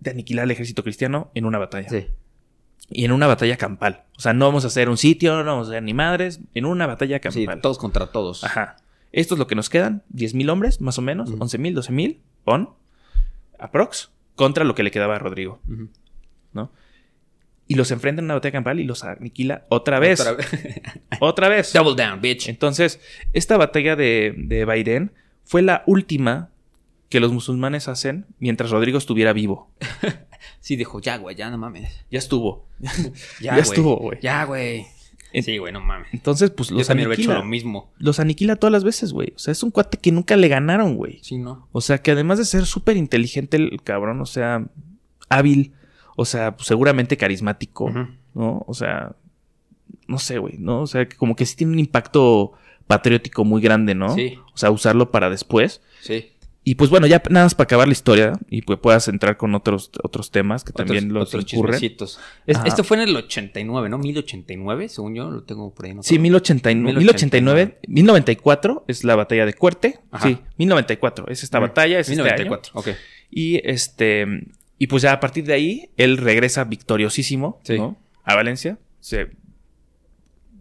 de 0.00 0.10
aniquilar 0.10 0.44
al 0.44 0.50
ejército 0.52 0.84
cristiano 0.84 1.30
en 1.34 1.44
una 1.44 1.58
batalla. 1.58 1.88
Sí. 1.88 2.06
Y 2.90 3.04
en 3.04 3.12
una 3.12 3.26
batalla 3.26 3.56
campal. 3.56 4.04
O 4.16 4.20
sea, 4.20 4.32
no 4.32 4.46
vamos 4.46 4.64
a 4.64 4.68
hacer 4.68 4.88
un 4.88 4.96
sitio, 4.96 5.42
no 5.42 5.50
vamos 5.52 5.66
a 5.68 5.70
hacer 5.72 5.82
ni 5.82 5.94
madres. 5.94 6.40
En 6.54 6.64
una 6.64 6.86
batalla 6.86 7.20
Sí, 7.30 7.44
campal. 7.44 7.60
todos 7.60 7.78
contra 7.78 8.06
todos. 8.06 8.44
Ajá. 8.44 8.76
Esto 9.10 9.34
es 9.34 9.38
lo 9.38 9.46
que 9.46 9.54
nos 9.56 9.68
quedan. 9.68 10.04
10.000 10.14 10.48
hombres, 10.50 10.80
más 10.80 10.98
o 10.98 11.02
menos. 11.02 11.30
Ujú. 11.30 11.38
11.000, 11.44 11.74
12.000. 11.74 12.18
Pon. 12.44 12.70
Aprox. 13.58 14.10
Contra 14.36 14.64
lo 14.64 14.74
que 14.76 14.84
le 14.84 14.90
quedaba 14.92 15.16
a 15.16 15.18
Rodrigo. 15.18 15.60
¿no? 16.52 16.70
Y 17.66 17.74
los 17.74 17.90
enfrenta 17.90 18.20
en 18.20 18.26
una 18.26 18.34
batalla 18.34 18.52
campal 18.52 18.78
y 18.80 18.84
los 18.84 19.02
aniquila 19.04 19.64
otra 19.68 19.98
vez. 19.98 20.20
Otra 20.20 20.36
Otra, 21.20 21.48
vez. 21.48 21.58
vez. 21.58 21.72
Double 21.74 21.96
down, 22.02 22.20
bitch. 22.20 22.48
Entonces, 22.48 23.00
esta 23.32 23.56
batalla 23.56 23.96
de, 23.96 24.34
de 24.36 24.64
Bairén 24.64 25.12
fue 25.48 25.62
la 25.62 25.82
última 25.86 26.50
que 27.08 27.20
los 27.20 27.32
musulmanes 27.32 27.88
hacen 27.88 28.26
mientras 28.38 28.70
Rodrigo 28.70 28.98
estuviera 28.98 29.32
vivo. 29.32 29.70
Sí, 30.60 30.76
dijo, 30.76 31.00
ya, 31.00 31.16
güey, 31.16 31.34
ya 31.34 31.50
no 31.50 31.58
mames. 31.58 31.90
Ya 32.10 32.18
estuvo. 32.20 32.66
Ya, 33.40 33.56
Ya 33.56 33.62
estuvo, 33.62 33.96
güey. 33.96 34.18
Ya, 34.22 34.44
güey. 34.44 34.86
Sí, 35.42 35.58
güey, 35.58 35.72
no 35.72 35.80
mames. 35.80 36.08
Entonces, 36.12 36.50
pues 36.50 36.68
Yo 36.68 36.76
los 36.76 36.86
también 36.86 37.08
hubiera 37.08 37.20
hecho 37.20 37.30
aniquila. 37.32 37.44
lo 37.44 37.50
mismo. 37.50 37.92
Los 37.98 38.20
aniquila 38.20 38.54
todas 38.56 38.72
las 38.72 38.84
veces, 38.84 39.12
güey. 39.12 39.32
O 39.34 39.38
sea, 39.38 39.50
es 39.52 39.62
un 39.64 39.70
cuate 39.72 39.98
que 39.98 40.12
nunca 40.12 40.36
le 40.36 40.46
ganaron, 40.48 40.94
güey. 40.96 41.18
Sí, 41.22 41.38
¿no? 41.38 41.68
O 41.72 41.80
sea, 41.80 41.98
que 41.98 42.12
además 42.12 42.38
de 42.38 42.44
ser 42.44 42.66
súper 42.66 42.96
inteligente 42.96 43.56
el 43.56 43.82
cabrón, 43.82 44.20
o 44.20 44.26
sea, 44.26 44.64
hábil, 45.28 45.72
o 46.16 46.24
sea, 46.24 46.56
pues, 46.56 46.68
seguramente 46.68 47.16
carismático. 47.16 47.90
¿no? 48.34 48.64
O 48.66 48.74
sea, 48.74 49.16
no 50.06 50.18
sé, 50.18 50.38
güey, 50.38 50.54
¿no? 50.58 50.82
O 50.82 50.86
sea, 50.86 51.08
que 51.08 51.16
como 51.16 51.34
que 51.34 51.46
sí 51.46 51.56
tiene 51.56 51.72
un 51.72 51.78
impacto 51.80 52.52
patriótico 52.88 53.44
muy 53.44 53.62
grande, 53.62 53.94
¿no? 53.94 54.12
Sí. 54.16 54.36
O 54.52 54.56
sea, 54.58 54.72
usarlo 54.72 55.12
para 55.12 55.30
después. 55.30 55.80
Sí. 56.00 56.30
Y 56.64 56.74
pues 56.74 56.90
bueno, 56.90 57.06
ya 57.06 57.22
nada 57.30 57.46
más 57.46 57.54
para 57.54 57.64
acabar 57.64 57.86
la 57.88 57.92
historia 57.92 58.32
y 58.50 58.60
pues 58.60 58.78
puedas 58.78 59.08
entrar 59.08 59.38
con 59.38 59.54
otros, 59.54 59.90
otros 60.02 60.30
temas 60.30 60.64
que 60.64 60.72
también 60.72 61.10
otros, 61.16 61.32
los 61.32 61.54
otros. 61.54 62.20
Es- 62.46 62.56
Ajá. 62.56 62.66
esto 62.66 62.84
fue 62.84 62.98
en 62.98 63.04
el 63.08 63.16
89, 63.16 63.88
¿no? 63.88 63.96
1089, 63.96 64.90
según 64.90 65.14
yo, 65.14 65.30
lo 65.30 65.44
tengo 65.44 65.72
por 65.72 65.86
ahí. 65.86 65.94
¿no? 65.94 66.02
Sí, 66.02 66.18
1089, 66.18 66.98
1089, 66.98 67.78
1094 67.88 68.84
es 68.86 69.02
la 69.04 69.16
batalla 69.16 69.46
de 69.46 69.54
Cuerte. 69.54 70.00
Ajá. 70.10 70.28
Sí, 70.28 70.38
1094 70.58 71.28
es 71.28 71.42
esta 71.42 71.58
batalla, 71.58 72.00
es 72.00 72.08
este 72.10 72.20
año. 72.20 72.32
1094, 72.34 72.72
ok. 72.74 72.88
Y 73.30 73.60
este 73.66 74.26
y 74.78 74.86
pues 74.88 75.02
ya 75.02 75.12
a 75.12 75.20
partir 75.20 75.44
de 75.44 75.54
ahí 75.54 75.90
él 75.96 76.18
regresa 76.18 76.64
victoriosísimo, 76.64 77.60
Sí. 77.64 77.78
¿no? 77.78 77.96
A 78.24 78.34
Valencia. 78.34 78.78
Se 79.00 79.30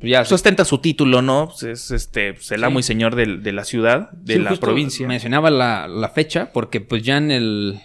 ya, 0.02 0.24
sustenta 0.26 0.64
su 0.66 0.78
título, 0.80 1.22
¿no? 1.22 1.48
Pues 1.50 1.64
es 1.64 1.92
este 1.92 2.34
pues, 2.34 2.52
el 2.52 2.60
Sí. 2.60 2.66
amo 2.66 2.80
y 2.80 2.84
señor 2.84 3.16
de, 3.16 3.52
la 3.52 3.64
ciudad, 3.64 4.12
de 4.12 4.36
Sí, 4.36 4.40
la 4.40 4.50
justo 4.52 4.66
provincia. 4.66 5.08
Mencionaba 5.08 5.50
la, 5.50 5.88
la 5.88 6.10
fecha 6.10 6.52
porque 6.54 6.82
pues 6.82 7.04
ya 7.04 7.18
en 7.18 7.32
el 7.32 7.80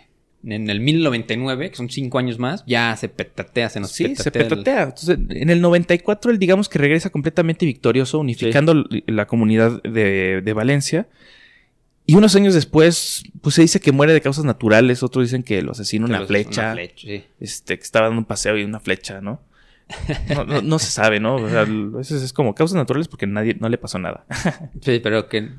en 0.45 0.69
el 0.69 0.81
1099, 0.81 1.71
que 1.71 1.77
son 1.77 1.89
cinco 1.89 2.19
años 2.19 2.41
más, 2.41 2.65
ya 2.67 2.97
se 2.97 3.09
petatea, 3.09 3.69
se 3.71 3.79
nos 3.79 3.93
Sí, 3.93 4.17
se 4.17 4.25
petatea 4.31 4.43
el- 4.43 4.49
petatea. 4.49 4.83
Entonces, 4.83 5.19
en 5.31 5.51
el 5.51 5.61
94 5.61 6.33
él 6.33 6.39
digamos 6.41 6.69
que 6.69 6.81
regresa 6.81 7.11
completamente 7.11 7.65
victorioso, 7.65 8.19
unificando 8.19 8.85
la 9.07 9.27
comunidad 9.27 9.81
de, 9.85 10.43
de 10.43 10.53
Valencia. 10.53 11.07
Y 12.05 12.17
unos 12.17 12.35
años 12.35 12.55
después, 12.55 13.23
pues 13.41 13.55
se 13.55 13.63
dice 13.63 13.79
que 13.79 13.93
muere 13.93 14.13
de 14.13 14.21
causas 14.21 14.45
naturales, 14.45 15.05
otros 15.05 15.27
dicen 15.27 15.45
que 15.45 15.63
lo 15.63 15.71
asesina 15.71 16.07
una 16.07 16.27
flecha, 16.27 16.63
Una 16.63 16.73
flecha, 16.73 17.07
sí. 17.07 17.25
este, 17.39 17.77
que 17.79 17.85
estaba 17.85 18.07
dando 18.09 18.19
un 18.19 18.25
paseo 18.27 18.59
y 18.59 18.65
una 18.65 18.81
flecha, 18.81 19.21
¿no? 19.21 19.41
No, 20.35 20.45
no- 20.45 20.63
no 20.63 20.79
se 20.79 20.91
sabe, 20.91 21.21
¿no? 21.21 21.37
O 21.37 21.49
sea, 21.49 21.61
a 21.63 21.65
veces 21.67 22.23
es 22.23 22.33
como 22.33 22.55
causas 22.55 22.77
naturales 22.77 23.09
porque 23.09 23.27
nadie, 23.27 23.55
no 23.59 23.69
le 23.69 23.79
pasó 23.79 23.99
nada. 23.99 24.25
Sí, 24.81 25.01
pero 25.03 25.29
que. 25.29 25.51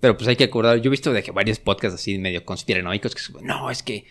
Pero 0.00 0.16
pues 0.16 0.28
hay 0.28 0.36
que 0.36 0.44
acordar. 0.44 0.78
Yo 0.80 0.88
he 0.88 0.90
visto 0.90 1.12
de 1.12 1.22
que 1.22 1.30
varios 1.32 1.58
podcasts 1.58 2.00
así 2.00 2.18
medio 2.18 2.44
conspiranoicos 2.44 3.14
que 3.14 3.22
no, 3.42 3.70
es 3.70 3.82
que. 3.82 4.04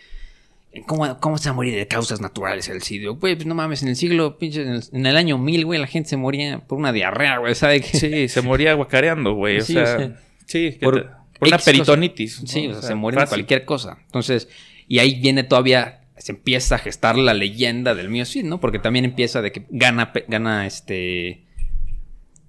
¿Cómo, 0.86 1.18
¿Cómo 1.18 1.38
se 1.38 1.48
va 1.48 1.52
a 1.52 1.56
morir 1.56 1.74
de 1.74 1.88
causas 1.88 2.20
naturales 2.20 2.68
el 2.68 2.82
SIDA? 2.82 3.08
Güey, 3.10 3.34
pues 3.36 3.46
no 3.46 3.54
mames, 3.54 3.82
en 3.82 3.88
el 3.88 3.96
siglo, 3.96 4.36
pinche, 4.38 4.62
en 4.62 4.68
el, 4.74 4.84
en 4.92 5.06
el 5.06 5.16
año 5.16 5.38
1000, 5.38 5.64
güey, 5.64 5.80
la 5.80 5.86
gente 5.86 6.10
se 6.10 6.16
moría 6.18 6.58
por 6.60 6.78
una 6.78 6.92
diarrea, 6.92 7.38
güey, 7.38 7.54
¿sabe 7.54 7.80
qué? 7.80 7.98
Sí, 7.98 8.28
se 8.28 8.42
moría 8.42 8.74
guacareando, 8.74 9.32
güey. 9.32 9.58
O 9.58 9.62
Sí, 9.62 9.76
o 9.76 9.86
sea, 9.86 9.96
sea, 9.96 10.20
sí, 10.46 10.76
por 10.80 11.02
te- 11.02 11.08
por 11.38 11.48
una 11.48 11.56
cosa. 11.56 11.70
peritonitis. 11.70 12.42
Sí, 12.46 12.68
o 12.68 12.72
sea, 12.74 12.82
se 12.82 12.94
morían 12.94 13.24
de 13.24 13.28
cualquier 13.28 13.64
cosa. 13.64 13.96
Entonces, 14.04 14.48
y 14.86 14.98
ahí 14.98 15.18
viene 15.20 15.42
todavía, 15.42 15.97
se 16.20 16.32
empieza 16.32 16.76
a 16.76 16.78
gestar 16.78 17.16
la 17.16 17.34
leyenda 17.34 17.94
del 17.94 18.08
mío 18.08 18.24
Cid, 18.24 18.44
¿no? 18.44 18.60
Porque 18.60 18.78
también 18.78 19.04
empieza 19.04 19.42
de 19.42 19.52
que 19.52 19.66
gana, 19.70 20.12
gana 20.28 20.66
este. 20.66 21.44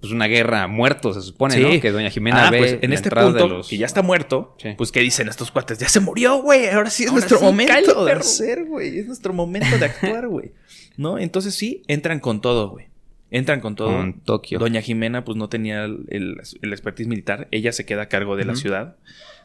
Pues 0.00 0.12
una 0.14 0.26
guerra 0.28 0.62
a 0.62 0.66
muertos, 0.66 1.16
se 1.16 1.20
supone, 1.20 1.54
Sí. 1.56 1.60
¿no? 1.62 1.78
Que 1.80 1.90
doña 1.90 2.08
Jimena 2.08 2.48
Ah, 2.48 2.50
ve 2.50 2.58
pues 2.58 2.78
en 2.80 2.88
la 2.88 2.96
este 2.96 3.10
punto, 3.10 3.32
de 3.34 3.48
los- 3.48 3.68
que 3.68 3.76
ya 3.76 3.84
está 3.84 4.00
muerto, 4.00 4.56
Sí. 4.58 4.70
pues 4.78 4.92
¿qué 4.92 5.00
dicen 5.00 5.28
estos 5.28 5.50
cuates? 5.50 5.78
Ya 5.78 5.90
se 5.90 6.00
murió, 6.00 6.38
güey. 6.40 6.68
Ahora 6.68 6.88
sí 6.88 7.02
es 7.02 7.10
Ahora 7.10 7.18
nuestro 7.20 7.38
sí, 7.38 7.44
momento 7.44 8.04
de 8.06 8.12
hacer, 8.12 8.64
güey. 8.64 8.98
Es 8.98 9.06
nuestro 9.06 9.34
momento 9.34 9.76
de 9.76 9.84
actuar, 9.84 10.26
güey. 10.28 10.52
¿No? 10.96 11.18
Entonces 11.18 11.54
sí, 11.54 11.82
entran 11.86 12.18
con 12.20 12.40
todo, 12.40 12.70
güey. 12.70 12.86
Entran 13.30 13.60
con 13.60 13.76
todo. 13.76 13.88
Con 13.90 14.20
Tokio. 14.20 14.58
Doña 14.58 14.80
Jimena, 14.80 15.22
pues 15.24 15.36
no 15.36 15.50
tenía 15.50 15.84
el, 15.84 16.06
el, 16.08 16.36
el 16.62 16.72
expertise 16.72 17.06
militar. 17.06 17.46
Ella 17.50 17.72
se 17.72 17.84
queda 17.84 18.02
a 18.02 18.08
cargo 18.08 18.36
de 18.36 18.44
la 18.46 18.56
ciudad. 18.56 18.96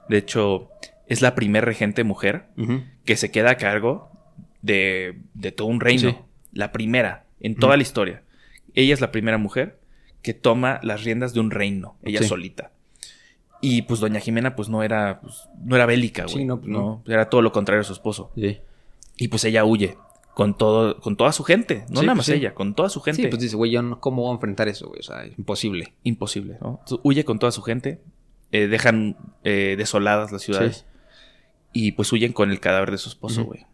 De 0.08 0.18
hecho, 0.18 0.70
es 1.08 1.22
la 1.22 1.36
primer 1.36 1.66
regente 1.66 2.04
mujer 2.06 2.46
que 3.04 3.18
se 3.18 3.30
queda 3.30 3.52
a 3.52 3.58
cargo 3.58 4.10
de, 4.66 5.20
de 5.34 5.52
todo 5.52 5.68
un 5.68 5.80
reino. 5.80 6.10
Sí. 6.12 6.18
La 6.54 6.72
primera 6.72 7.26
en 7.40 7.56
toda 7.56 7.78
la 7.78 7.84
historia. 7.84 8.24
Ella 8.74 8.94
es 8.94 9.02
la 9.02 9.12
primera 9.12 9.38
mujer 9.38 9.80
que 10.22 10.34
toma 10.34 10.80
las 10.84 11.04
riendas 11.04 11.34
de 11.34 11.40
un 11.40 11.52
reino, 11.52 11.98
ella 12.04 12.20
Sí. 12.22 12.28
solita. 12.28 12.72
Y 13.62 13.84
pues 13.84 14.00
doña 14.00 14.20
Jimena 14.20 14.56
pues 14.56 14.70
no 14.70 14.84
era 14.84 15.22
pues, 15.22 15.48
no 15.64 15.76
era 15.76 15.86
bélica, 15.86 16.24
güey. 16.24 16.36
Sí, 16.38 16.46
no, 16.46 16.60
pues, 16.60 16.70
no, 16.70 17.04
era 17.08 17.30
todo 17.30 17.42
lo 17.42 17.52
contrario 17.52 17.82
a 17.82 17.84
su 17.84 17.94
esposo. 17.94 18.32
Sí. 18.36 18.60
Y 19.18 19.28
pues 19.30 19.44
ella 19.46 19.64
huye 19.66 19.98
con 20.34 20.58
todo 20.58 21.00
con 21.00 21.16
toda 21.16 21.32
su 21.32 21.44
gente, 21.44 21.86
no 21.90 22.02
Sí, 22.02 22.06
nada 22.06 22.08
pues, 22.08 22.18
más 22.18 22.26
sí. 22.26 22.34
ella, 22.34 22.54
con 22.54 22.76
toda 22.76 22.90
su 22.90 23.00
gente. 23.02 23.22
Sí, 23.22 23.28
pues 23.30 23.42
dice, 23.42 23.56
güey, 23.56 23.72
yo 23.72 23.82
no, 23.82 24.00
¿cómo 24.02 24.24
voy 24.24 24.32
a 24.32 24.34
enfrentar 24.34 24.68
eso, 24.68 24.88
güey? 24.88 25.00
O 25.00 25.04
sea, 25.04 25.24
es 25.24 25.38
imposible. 25.38 25.94
Imposible, 26.04 26.58
¿no? 26.62 26.80
Entonces, 26.82 27.00
huye 27.04 27.24
con 27.24 27.40
toda 27.40 27.52
su 27.52 27.62
gente, 27.62 28.02
eh, 28.52 28.68
dejan 28.68 29.16
eh, 29.44 29.76
desoladas 29.78 30.32
las 30.32 30.42
ciudades 30.42 30.86
y 31.72 31.94
pues 31.94 32.12
huyen 32.12 32.34
con 32.34 32.52
el 32.52 32.60
cadáver 32.60 32.92
de 32.92 32.98
su 32.98 33.10
esposo, 33.10 33.46
güey. 33.46 33.66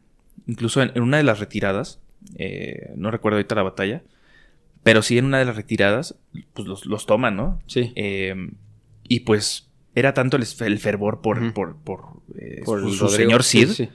Incluso 0.47 0.81
en, 0.81 0.91
en 0.95 1.03
una 1.03 1.17
de 1.17 1.23
las 1.23 1.39
retiradas, 1.39 1.99
eh, 2.35 2.91
no 2.95 3.11
recuerdo 3.11 3.37
ahorita 3.37 3.55
la 3.55 3.63
batalla, 3.63 4.01
pero 4.83 5.01
sí 5.01 5.17
en 5.17 5.25
una 5.25 5.39
de 5.39 5.45
las 5.45 5.55
retiradas, 5.55 6.15
pues 6.53 6.67
los, 6.67 6.85
los 6.85 7.05
toman, 7.05 7.35
¿no? 7.35 7.59
Sí. 7.67 7.91
Eh, 7.95 8.35
y 9.07 9.21
pues 9.21 9.69
era 9.93 10.13
tanto 10.13 10.37
el, 10.37 10.45
el 10.59 10.79
fervor 10.79 11.21
por, 11.21 11.53
por, 11.53 11.75
por, 11.77 12.01
eh, 12.37 12.61
Por 12.65 12.81
su, 12.91 13.05
el 13.05 13.11
señor 13.11 13.43
Cid, 13.43 13.69
Sí, 13.69 13.89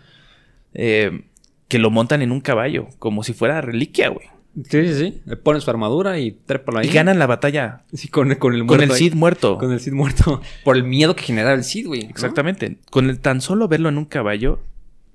eh, 0.74 1.22
que 1.68 1.78
lo 1.78 1.91
montan 1.91 2.22
en 2.22 2.30
un 2.32 2.41
caballo, 2.41 2.89
como 2.99 3.22
si 3.24 3.32
fuera 3.32 3.61
reliquia, 3.61 4.09
güey. 4.11 4.26
sí, 4.70 4.87
sí. 4.87 4.95
sí. 4.95 5.22
Le 5.24 5.37
pones 5.37 5.64
su 5.64 5.70
armadura 5.70 6.18
y 6.18 6.30
trépalo 6.32 6.78
ahí. 6.78 6.89
Y 6.89 6.93
ganan 6.93 7.18
la 7.18 7.26
batalla 7.26 7.82
Sí, 7.93 8.09
con, 8.09 8.32
con 8.37 8.53
el 8.55 8.61
con 8.61 8.66
muerto 8.68 8.84
el 8.84 8.91
ahí. 8.93 8.99
Cid 8.99 9.14
muerto. 9.14 9.59
Con 9.59 9.72
el 9.72 9.80
Cid 9.80 9.93
muerto. 9.93 10.41
Por 10.64 10.76
el 10.76 10.84
miedo 10.84 11.16
que 11.16 11.24
generaba 11.24 11.55
el 11.55 11.64
Cid, 11.64 11.87
güey. 11.87 12.03
¿no? 12.05 12.11
Exactamente. 12.11 12.76
Con 12.91 13.09
el 13.11 13.18
tan 13.18 13.41
solo 13.41 13.66
verlo 13.68 13.89
en 13.89 13.99
un 13.99 14.05
caballo, 14.05 14.61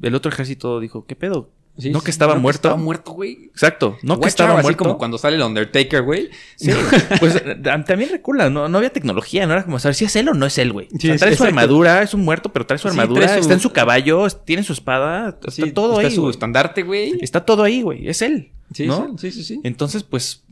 el 0.02 0.16
otro 0.16 0.32
ejército 0.32 0.80
dijo, 0.80 1.06
¿qué 1.06 1.16
pedo? 1.16 1.50
Sí, 1.78 1.90
no 1.90 2.00
sí, 2.00 2.06
que 2.06 2.12
estaba 2.12 2.36
no 2.36 2.42
muerto. 2.42 2.68
estaba 2.68 2.76
muerto, 2.76 3.12
güey. 3.14 3.46
Exacto. 3.46 3.98
No 4.04 4.16
que 4.16 4.20
Guacha, 4.20 4.28
estaba 4.28 4.54
así 4.56 4.64
muerto. 4.64 4.84
como 4.84 4.98
cuando 4.98 5.18
sale 5.18 5.38
el 5.38 5.42
Undertaker, 5.42 6.02
güey. 6.02 6.30
Sí, 6.58 6.70
pues 7.22 7.36
eh, 7.38 7.56
también 7.88 8.10
recula, 8.12 8.50
no, 8.50 8.68
no 8.68 8.78
había 8.78 8.92
tecnología, 8.92 9.48
no 9.48 9.54
era 9.54 9.64
como 9.64 9.80
saber 9.80 9.96
si 9.96 10.04
es 10.04 10.16
él 10.18 10.28
o 10.28 10.34
no 10.34 10.46
es 10.46 10.58
él, 10.58 10.74
güey. 10.74 10.90
Sí, 11.00 11.10
O 11.10 11.18
sea, 11.18 11.18
trae 11.18 11.36
su 11.38 11.46
armadura, 11.46 12.02
es 12.02 12.14
un 12.14 12.22
muerto, 12.26 12.52
pero 12.52 12.66
trae 12.66 12.78
su 12.78 12.90
armadura, 12.90 13.22
trae 13.26 13.36
su- 13.38 13.42
está 13.42 13.54
en 13.54 13.60
su 13.62 13.72
caballo, 13.72 14.28
tiene 14.44 14.64
su 14.64 14.74
espada, 14.74 15.38
está 15.48 15.72
todo 15.74 15.94
está 16.02 16.08
ahí. 16.10 16.14
su 16.16 16.22
güey. 16.24 16.32
estandarte, 16.32 16.84
güey. 16.84 17.18
Está 17.22 17.46
todo 17.46 17.64
ahí, 17.64 17.82
güey. 17.82 18.08
Es 18.10 18.22
él. 18.22 18.52
Sí, 18.74 18.86
¿no? 18.86 19.18
sí, 19.18 19.32
sí, 19.32 19.44
sí. 19.46 19.62
Entonces, 19.64 20.04
pues, 20.04 20.44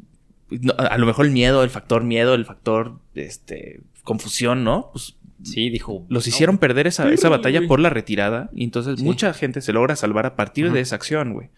a 0.78 0.98
lo 0.98 1.06
mejor 1.06 1.26
el 1.26 1.32
miedo, 1.32 1.64
el 1.64 1.70
factor 1.70 2.04
miedo, 2.06 2.34
el 2.34 2.46
factor, 2.46 2.94
este, 3.14 3.82
confusión, 4.04 4.64
¿no? 4.64 4.90
Pues 4.94 5.16
Sí, 5.44 5.70
dijo. 5.70 6.06
los 6.10 6.26
no, 6.28 6.30
hicieron 6.30 6.58
perder 6.58 6.88
esa, 6.88 7.12
esa 7.12 7.30
batalla 7.30 7.62
por 7.68 7.80
la 7.80 7.90
retirada. 7.90 8.50
Y 8.54 8.64
entonces 8.64 9.00
Sí. 9.00 9.04
mucha 9.06 9.34
gente 9.34 9.62
se 9.62 9.74
logra 9.74 9.96
salvar 9.96 10.26
a 10.26 10.36
partir 10.36 10.66
Ajá. 10.66 10.74
de 10.76 10.82
esa 10.82 10.96
acción, 10.96 11.34
güey. 11.34 11.50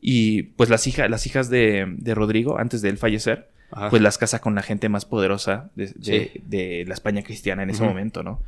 Y 0.00 0.42
pues 0.44 0.68
las, 0.70 0.86
hijas 0.86 1.08
las 1.10 1.26
hijas 1.26 1.48
de, 1.50 1.86
de 1.96 2.14
Rodrigo, 2.14 2.58
antes 2.58 2.82
de 2.82 2.88
él 2.88 2.98
fallecer, 2.98 3.48
Ajá. 3.70 3.90
pues 3.90 4.02
las 4.02 4.18
casa 4.18 4.40
con 4.40 4.54
la 4.54 4.62
gente 4.62 4.88
más 4.88 5.04
poderosa 5.04 5.70
de, 5.76 5.86
de- 5.94 6.30
Sí. 6.34 6.40
de 6.46 6.84
la 6.86 6.94
España 6.94 7.22
cristiana 7.22 7.62
en 7.62 7.70
ese 7.70 7.82
momento, 7.84 8.22
¿no? 8.22 8.40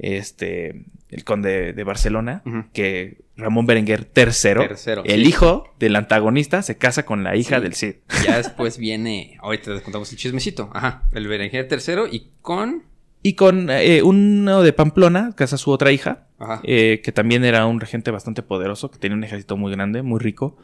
Este, 0.00 0.84
el 1.10 1.24
conde 1.24 1.72
de 1.72 1.84
Barcelona, 1.84 2.42
que 2.72 3.16
Ramón 3.36 3.66
Berenguer 3.66 4.00
III, 4.02 4.12
Tercero, 4.12 4.62
el 5.04 5.22
sí. 5.22 5.28
hijo 5.28 5.74
del 5.80 5.96
antagonista, 5.96 6.62
se 6.62 6.76
casa 6.78 7.04
con 7.04 7.24
la 7.24 7.34
hija 7.34 7.56
Sí. 7.56 7.62
del 7.62 7.74
Cid. 7.74 7.94
Ya 8.24 8.36
después 8.36 8.78
viene. 8.78 9.36
Ahorita 9.40 9.72
les 9.72 9.82
contamos 9.82 10.12
el 10.12 10.18
chismecito. 10.18 10.70
Ajá. 10.72 11.02
El 11.12 11.26
Berenjena 11.26 11.66
tercero 11.66 12.06
y 12.06 12.28
con. 12.42 12.84
Y 13.28 13.34
con 13.34 13.68
eh, 13.70 14.02
uno 14.02 14.62
de 14.62 14.72
Pamplona, 14.72 15.32
casa 15.36 15.58
su 15.58 15.70
otra 15.70 15.92
hija, 15.92 16.26
eh, 16.62 17.02
que 17.04 17.12
también 17.12 17.44
era 17.44 17.66
un 17.66 17.78
regente 17.80 18.10
bastante 18.10 18.42
poderoso, 18.42 18.90
que 18.90 18.98
tenía 18.98 19.16
un 19.16 19.24
ejército 19.24 19.56
muy 19.56 19.70
grande, 19.72 20.00
muy 20.02 20.18
rico. 20.18 20.56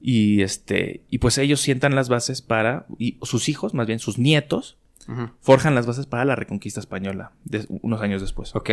Y 0.00 0.42
este, 0.42 1.00
y 1.10 1.18
pues 1.18 1.38
ellos 1.38 1.60
sientan 1.60 1.94
las 1.96 2.08
bases 2.08 2.40
para, 2.42 2.86
y 2.98 3.16
sus 3.22 3.48
hijos, 3.48 3.74
más 3.74 3.86
bien 3.86 3.98
sus 3.98 4.18
nietos, 4.18 4.76
forjan 5.40 5.74
las 5.74 5.86
bases 5.86 6.06
para 6.06 6.24
la 6.24 6.36
reconquista 6.36 6.78
española, 6.78 7.32
de- 7.44 7.66
unos 7.82 8.00
años 8.00 8.20
después. 8.20 8.54
Ok. 8.54 8.70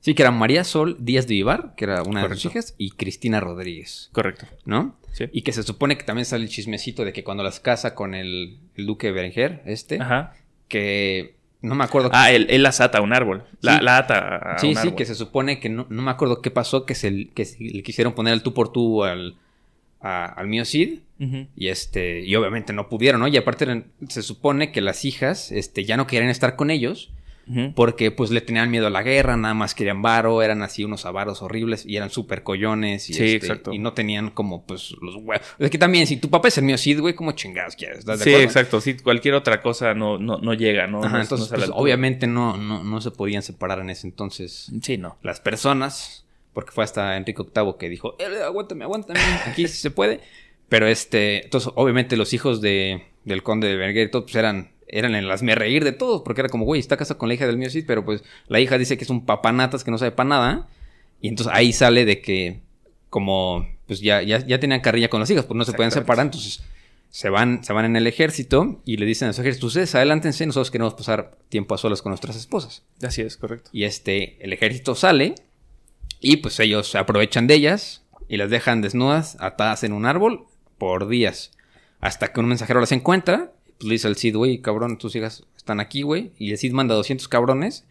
Sí, 0.00 0.14
que 0.14 0.22
era 0.22 0.30
María 0.30 0.62
Sol 0.62 0.96
Díaz 1.00 1.26
de 1.26 1.34
Vivar, 1.34 1.74
que 1.76 1.84
era 1.84 2.02
una 2.02 2.28
de 2.28 2.34
sus 2.34 2.44
hijas, 2.52 2.74
y 2.76 2.90
Cristina 2.90 3.40
Rodríguez, 3.40 4.10
Correcto. 4.12 4.46
¿no? 4.66 4.94
Sí. 5.12 5.24
Y 5.32 5.42
que 5.42 5.52
se 5.52 5.62
supone 5.62 5.96
que 5.96 6.04
también 6.04 6.26
sale 6.26 6.44
el 6.44 6.50
chismecito 6.50 7.04
de 7.04 7.12
que 7.12 7.24
cuando 7.24 7.42
las 7.42 7.60
casa 7.60 7.94
con 7.94 8.14
el, 8.14 8.58
el 8.74 8.84
duque 8.86 9.06
de 9.06 9.12
Berenjer, 9.14 9.62
este, 9.64 10.00
Ajá. 10.00 10.34
que 10.68 11.35
no 11.66 11.74
me 11.74 11.84
acuerdo. 11.84 12.10
Ah, 12.12 12.30
él, 12.30 12.46
él 12.50 12.62
las 12.62 12.80
ata 12.80 12.98
a 12.98 13.00
un 13.02 13.12
árbol. 13.12 13.44
La, 13.60 13.78
Sí. 13.78 13.84
la 13.84 13.98
ata 13.98 14.36
a 14.36 14.58
sí, 14.58 14.68
un 14.68 14.74
sí, 14.74 14.78
árbol. 14.80 14.94
que 14.94 15.04
se 15.06 15.14
supone 15.14 15.60
que 15.60 15.68
no, 15.68 15.86
no 15.90 16.02
me 16.02 16.10
acuerdo 16.10 16.40
qué 16.40 16.50
pasó, 16.50 16.86
que, 16.86 16.94
se, 16.94 17.28
que 17.28 17.44
se- 17.44 17.62
le 17.62 17.82
quisieron 17.82 18.14
poner 18.14 18.32
el 18.34 18.42
tú 18.42 18.54
por 18.54 18.72
tú 18.72 19.04
al, 19.04 19.36
a- 20.00 20.24
al 20.26 20.46
mío 20.46 20.64
Cid. 20.64 21.00
Y 21.56 21.68
este, 21.68 22.20
y 22.20 22.34
obviamente 22.36 22.74
no 22.74 22.90
pudieron, 22.90 23.22
¿no? 23.22 23.28
Y 23.28 23.36
aparte 23.38 23.84
se 24.08 24.22
supone 24.22 24.70
que 24.70 24.82
las 24.82 25.04
hijas, 25.06 25.50
este, 25.50 25.84
ya 25.84 25.96
no 25.96 26.06
querían 26.06 26.28
estar 26.30 26.56
con 26.56 26.70
ellos 26.70 27.10
Porque 27.76 28.10
pues 28.10 28.30
le 28.32 28.40
tenían 28.40 28.70
miedo 28.72 28.88
a 28.88 28.90
la 28.90 29.04
guerra, 29.04 29.36
nada 29.36 29.54
más 29.54 29.74
querían 29.76 30.02
varo, 30.02 30.42
eran 30.42 30.62
así 30.62 30.82
unos 30.82 31.06
avaros 31.06 31.42
horribles 31.42 31.86
y 31.86 31.96
eran 31.96 32.10
súper 32.10 32.42
collones 32.42 33.08
y, 33.08 33.14
Sí, 33.14 33.22
este, 33.22 33.36
exacto. 33.46 33.72
y 33.72 33.78
no 33.78 33.92
tenían 33.92 34.30
como 34.30 34.64
pues 34.66 34.96
los 35.00 35.14
huevos. 35.16 35.46
Es 35.60 35.70
que 35.70 35.78
también 35.78 36.08
si 36.08 36.16
tu 36.16 36.28
papá 36.28 36.48
es 36.48 36.58
el 36.58 36.64
mío 36.64 36.76
Cid, 36.76 37.00
güey, 37.00 37.14
¿cómo 37.14 37.30
chingados 37.32 37.76
quieres? 37.76 38.00
¿Estás 38.00 38.18
de 38.18 38.24
Sí, 38.24 38.30
acuerdo? 38.30 38.46
exacto. 38.46 38.80
Sí, 38.80 38.96
cualquier 38.96 39.34
otra 39.34 39.62
cosa 39.62 39.94
no, 39.94 40.18
no, 40.18 40.38
no 40.38 40.54
llega, 40.54 40.88
¿no? 40.88 40.98
Ajá, 41.04 41.08
No 41.10 41.18
es- 41.18 41.26
entonces 41.26 41.50
no 41.52 41.56
pues, 41.56 41.70
obviamente 41.72 42.26
no, 42.26 42.56
no, 42.56 42.82
no 42.82 43.00
se 43.00 43.12
podían 43.12 43.42
separar 43.42 43.78
en 43.78 43.90
ese 43.90 44.08
entonces 44.08 44.72
Sí, 44.82 44.98
no. 44.98 45.16
las 45.22 45.38
personas 45.40 46.24
porque 46.52 46.72
fue 46.72 46.82
hasta 46.82 47.16
Enrique 47.16 47.42
VIII 47.44 47.74
que 47.78 47.88
dijo, 47.88 48.16
"Eh, 48.18 48.42
aguántame, 48.44 48.82
aguántame, 48.84 49.20
aquí 49.46 49.68
sí 49.68 49.76
se 49.76 49.90
puede. 49.92 50.20
Pero 50.68 50.88
este, 50.88 51.44
entonces 51.44 51.70
obviamente 51.76 52.16
los 52.16 52.32
hijos 52.32 52.60
de, 52.60 53.04
del 53.24 53.44
conde 53.44 53.68
de 53.68 53.76
Berenguer 53.76 54.08
y 54.08 54.10
todo, 54.10 54.22
pues 54.24 54.34
eran, 54.34 54.70
eran 54.88 55.14
en 55.14 55.28
las 55.28 55.42
me 55.42 55.54
reír 55.54 55.84
de 55.84 55.92
todos, 55.92 56.22
porque 56.22 56.42
era 56.42 56.48
como, 56.48 56.64
güey, 56.64 56.80
está 56.80 56.96
casado 56.96 57.18
con 57.18 57.28
la 57.28 57.34
hija 57.34 57.46
del 57.46 57.58
mío 57.58 57.70
Cid, 57.70 57.84
pero 57.86 58.04
pues 58.04 58.22
la 58.48 58.60
hija 58.60 58.78
dice 58.78 58.96
que 58.96 59.04
es 59.04 59.10
un 59.10 59.24
papanatas 59.24 59.84
que 59.84 59.90
no 59.90 59.98
sabe 59.98 60.12
para 60.12 60.28
nada. 60.28 60.68
Y 61.20 61.28
entonces 61.28 61.52
ahí 61.54 61.72
sale 61.72 62.04
de 62.04 62.20
que, 62.20 62.60
como, 63.10 63.66
pues 63.86 64.00
ya, 64.00 64.22
ya, 64.22 64.44
ya 64.46 64.60
tenían 64.60 64.80
carrilla 64.80 65.08
con 65.08 65.20
las 65.20 65.30
hijas, 65.30 65.44
pues 65.44 65.56
no 65.56 65.64
se 65.64 65.72
pueden 65.72 65.90
separar, 65.90 66.26
entonces 66.26 66.62
se 67.10 67.30
van, 67.30 67.64
se 67.64 67.72
van 67.72 67.86
en 67.86 67.96
el 67.96 68.06
ejército 68.06 68.82
y 68.84 68.98
le 68.98 69.06
dicen 69.06 69.28
a 69.28 69.32
su 69.32 69.40
ejército, 69.40 69.68
ustedes 69.68 69.94
adelántense, 69.94 70.44
nosotros 70.44 70.70
queremos 70.70 70.94
pasar 70.94 71.36
tiempo 71.48 71.74
a 71.74 71.78
solas 71.78 72.02
con 72.02 72.10
nuestras 72.10 72.36
esposas. 72.36 72.82
Así 73.02 73.22
es, 73.22 73.36
correcto. 73.36 73.70
Y 73.72 73.84
este, 73.84 74.42
el 74.44 74.52
ejército 74.52 74.94
sale 74.94 75.34
y 76.20 76.38
pues 76.38 76.60
ellos 76.60 76.90
se 76.90 76.98
aprovechan 76.98 77.46
de 77.46 77.54
ellas 77.54 78.02
y 78.28 78.36
las 78.36 78.50
dejan 78.50 78.82
desnudas, 78.82 79.36
atadas 79.40 79.84
en 79.84 79.92
un 79.92 80.04
árbol 80.04 80.44
por 80.78 81.08
días. 81.08 81.52
Hasta 82.00 82.32
que 82.32 82.40
un 82.40 82.48
mensajero 82.48 82.80
las 82.80 82.92
encuentra, 82.92 83.52
pues 83.78 83.88
le 83.88 83.92
dice 83.94 84.08
al 84.08 84.16
Cid, 84.16 84.36
güey, 84.36 84.58
cabrón, 84.60 84.98
tus 84.98 85.14
hijas 85.16 85.44
están 85.56 85.80
aquí, 85.80 86.02
güey. 86.02 86.32
Y 86.38 86.50
el 86.52 86.58
Cid 86.58 86.72
manda 86.72 86.94
200 86.94 87.28
cabrones. 87.28 87.84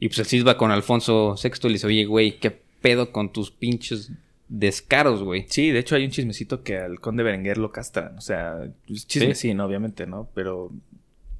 Y 0.00 0.08
pues 0.08 0.18
el 0.18 0.26
Cid 0.26 0.46
va 0.46 0.56
con 0.56 0.70
Alfonso 0.70 1.36
VI 1.42 1.50
y 1.62 1.66
le 1.68 1.72
dice, 1.74 1.86
oye, 1.86 2.04
güey, 2.04 2.38
¿qué 2.38 2.50
pedo 2.80 3.12
con 3.12 3.32
tus 3.32 3.50
pinches 3.50 4.10
descaros, 4.48 5.22
güey? 5.22 5.46
Sí, 5.48 5.70
de 5.70 5.78
hecho 5.78 5.94
hay 5.96 6.04
un 6.04 6.10
chismecito 6.10 6.62
que 6.62 6.76
al 6.78 7.00
conde 7.00 7.22
Berenguer 7.22 7.58
lo 7.58 7.72
castran. 7.72 8.16
O 8.18 8.20
sea, 8.20 8.68
chisme 9.06 9.34
¿Sí? 9.34 9.48
sí, 9.48 9.54
¿no? 9.54 9.64
Obviamente, 9.64 10.06
¿no? 10.06 10.28
Pero 10.34 10.70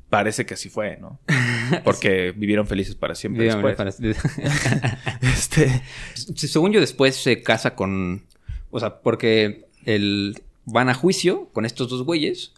parece 0.08 0.46
que 0.46 0.54
así 0.54 0.68
fue, 0.68 0.96
¿no? 0.98 1.18
Porque 1.84 2.32
vivieron 2.32 2.66
felices 2.66 2.94
para 2.94 3.14
siempre 3.14 3.44
Dígame, 3.44 3.68
después. 3.68 3.76
para- 3.76 4.98
Este... 5.22 5.82
Se- 6.14 6.48
Según 6.48 6.72
yo, 6.72 6.80
después 6.80 7.16
se 7.16 7.42
casa 7.42 7.74
con. 7.74 8.22
O 8.70 8.80
sea, 8.80 9.00
porque 9.00 9.66
el, 9.84 10.40
van 10.64 10.88
a 10.88 10.94
juicio 10.94 11.48
con 11.52 11.64
estos 11.66 11.88
dos 11.90 12.04
güeyes. 12.04 12.52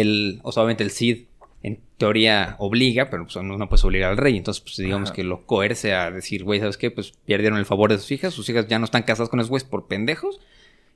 El, 0.00 0.40
o 0.42 0.52
sea, 0.52 0.62
obviamente 0.62 0.84
el 0.84 0.90
Cid, 0.90 1.24
en 1.62 1.80
teoría, 1.98 2.56
obliga, 2.58 3.10
pero 3.10 3.24
pues, 3.24 3.36
no, 3.36 3.56
no 3.56 3.68
puedes 3.68 3.84
obligar 3.84 4.10
al 4.10 4.16
rey. 4.16 4.36
Entonces, 4.36 4.60
pues 4.62 4.76
digamos 4.76 5.10
Ajá. 5.10 5.16
que 5.16 5.24
lo 5.24 5.46
coerce 5.46 5.94
a 5.94 6.10
decir, 6.10 6.44
güey, 6.44 6.60
¿sabes 6.60 6.76
qué? 6.76 6.90
Pues 6.90 7.12
perdieron 7.26 7.58
el 7.58 7.64
favor 7.66 7.90
de 7.90 7.98
sus 7.98 8.10
hijas. 8.12 8.34
Sus 8.34 8.48
hijas 8.48 8.66
ya 8.68 8.78
no 8.78 8.84
están 8.84 9.04
casadas 9.04 9.28
con 9.30 9.40
esos 9.40 9.50
güeyes 9.50 9.68
por 9.68 9.86
pendejos. 9.86 10.40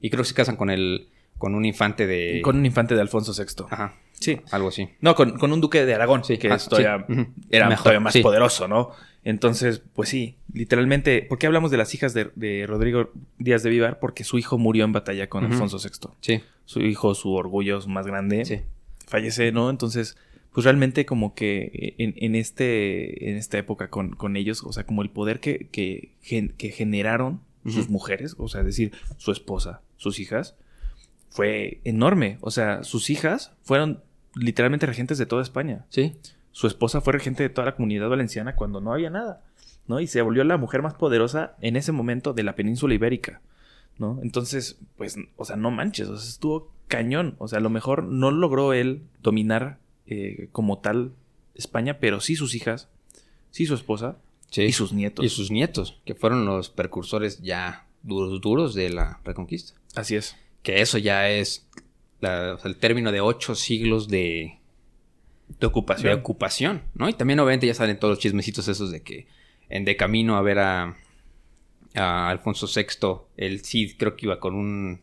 Y 0.01 0.11
creo 0.11 0.23
que 0.23 0.29
se 0.29 0.35
casan 0.35 0.57
con 0.57 0.71
el. 0.71 1.09
Con 1.39 1.55
un 1.55 1.65
infante 1.65 2.07
de. 2.09 2.41
Con 2.43 2.57
un 2.57 2.67
infante 2.67 2.95
de 2.97 3.01
Alfonso 3.01 3.33
VI. 3.33 3.65
Ajá. 3.71 3.95
Sí. 4.13 4.41
Algo 4.51 4.69
así. 4.69 4.89
No, 5.01 5.15
con, 5.15 5.39
con 5.39 5.53
un 5.53 5.61
duque 5.61 5.87
de 5.87 5.95
Aragón, 5.95 6.25
Sí, 6.25 6.37
que 6.39 6.51
ah, 6.51 6.57
es 6.57 6.69
todavía, 6.69 7.05
sí, 7.09 7.27
era 7.51 7.69
Mejor, 7.69 7.85
todavía 7.85 8.01
más 8.01 8.13
sí. 8.13 8.21
poderoso, 8.23 8.67
¿no? 8.67 8.91
Entonces, 9.25 9.83
pues 9.95 10.09
sí, 10.09 10.37
literalmente, 10.53 11.23
¿por 11.23 11.39
qué 11.39 11.47
hablamos 11.47 11.71
de 11.71 11.77
las 11.77 11.95
hijas 11.95 12.15
de, 12.15 12.31
de 12.35 12.67
Rodrigo 12.67 13.11
Díaz 13.39 13.63
de 13.63 13.71
Vivar? 13.71 14.01
Porque 14.01 14.25
su 14.25 14.39
hijo 14.39 14.59
murió 14.59 14.85
en 14.85 14.93
batalla 14.93 15.29
con. 15.29 15.45
Alfonso 15.45 15.79
VI. 15.79 16.11
Sí. 16.21 16.43
Su 16.65 16.81
hijo, 16.81 17.15
su 17.15 17.33
orgullo 17.33 17.81
más 17.87 18.07
grande, 18.07 18.45
Sí. 18.45 18.61
Fallece, 19.09 19.51
¿no? 19.51 19.71
Entonces, 19.71 20.17
pues 20.53 20.65
realmente 20.65 21.07
como 21.07 21.35
que 21.35 21.95
en, 21.99 22.15
en 22.17 22.35
este, 22.35 23.31
en 23.31 23.37
esta 23.37 23.59
época 23.59 23.91
con, 23.91 24.11
con 24.11 24.37
ellos, 24.37 24.63
o 24.65 24.73
sea, 24.73 24.85
como 24.85 25.03
el 25.03 25.11
poder 25.11 25.41
que, 25.41 25.69
que, 25.73 26.15
que 26.57 26.71
generaron 26.71 27.41
sus 27.67 27.91
mujeres, 27.91 28.35
o 28.39 28.49
sea, 28.49 28.61
es 28.61 28.67
decir, 28.67 28.93
su 29.19 29.31
esposa, 29.31 29.83
sus 29.97 30.21
hijas, 30.21 30.57
fue 31.29 31.81
enorme. 31.85 32.39
O 32.41 32.51
sea, 32.51 32.83
sus 32.83 33.11
hijas 33.11 33.53
fueron 33.63 34.03
literalmente 34.35 34.87
regentes 34.87 35.19
de 35.19 35.27
toda 35.27 35.43
España. 35.43 35.85
Sí. 35.91 36.17
Su 36.53 36.67
esposa 36.67 37.01
fue 37.01 37.13
regente 37.13 37.43
de 37.43 37.51
toda 37.51 37.67
la 37.67 37.77
comunidad 37.77 38.09
valenciana 38.09 38.57
cuando 38.57 38.81
no 38.81 38.93
había 38.93 39.11
nada, 39.11 39.43
¿no? 39.87 40.01
Y 40.01 40.07
se 40.07 40.23
volvió 40.23 40.45
la 40.45 40.57
mujer 40.57 40.83
más 40.83 40.95
poderosa 40.95 41.57
en 41.61 41.77
ese 41.77 41.93
momento 41.93 42.33
de 42.33 42.43
la 42.43 42.55
península 42.55 42.95
ibérica, 42.95 43.43
¿no? 43.99 44.19
Entonces, 44.23 44.79
pues, 44.97 45.17
o 45.37 45.45
sea, 45.45 45.57
no 45.57 45.71
manches, 45.71 46.09
o 46.09 46.17
sea, 46.17 46.29
estuvo 46.29 46.73
cañón. 46.89 47.37
O 47.39 47.49
sea, 47.49 47.59
a 47.59 47.63
lo 47.63 47.71
mejor 47.71 48.05
no 48.05 48.31
logró 48.31 48.73
él 48.73 49.03
dominar 49.23 49.79
eh, 50.07 50.49
como 50.53 50.79
tal 50.79 51.13
España, 51.55 51.99
pero 52.01 52.21
sí 52.21 52.35
sus 52.37 52.55
hijas, 52.55 52.89
sí 53.51 53.67
su 53.67 53.75
esposa 53.75 54.17
Sí. 54.51 54.63
y 54.63 54.73
sus 54.73 54.93
nietos. 54.93 55.25
Y 55.25 55.29
sus 55.29 55.51
nietos, 55.51 56.01
que 56.07 56.15
fueron 56.15 56.47
los 56.47 56.71
precursores 56.71 57.43
ya 57.43 57.87
duros, 58.03 58.41
duros 58.41 58.75
de 58.75 58.89
la 58.91 59.21
reconquista. 59.25 59.75
Así 59.95 60.17
es. 60.17 60.37
Que 60.63 60.81
eso 60.81 60.97
ya 60.99 61.29
es 61.29 61.69
la- 62.21 62.55
o 62.55 62.59
sea, 62.59 62.71
el 62.71 62.77
término 62.77 63.13
de 63.13 63.21
ocho 63.21 63.55
siglos 63.55 64.09
de, 64.09 64.59
De 65.61 65.67
ocupación. 65.67 66.13
de 66.15 66.19
ocupación, 66.21 66.83
¿no? 66.95 67.09
Y 67.09 67.13
también 67.13 67.39
obviamente 67.41 67.67
ya 67.67 67.75
salen 67.75 67.99
todos 67.99 68.13
los 68.13 68.19
chismecitos 68.21 68.69
esos 68.69 68.91
de 68.91 69.03
que 69.03 69.27
en 69.69 69.85
de 69.85 69.97
camino 69.97 70.37
a 70.39 70.43
ver 70.43 70.59
a, 70.61 70.97
a 71.95 72.31
Alfonso 72.31 72.67
VI, 72.75 73.27
el 73.37 73.63
Cid 73.65 73.97
creo 73.99 74.17
que 74.17 74.27
iba 74.27 74.41
con 74.41 74.55
un, 74.55 75.01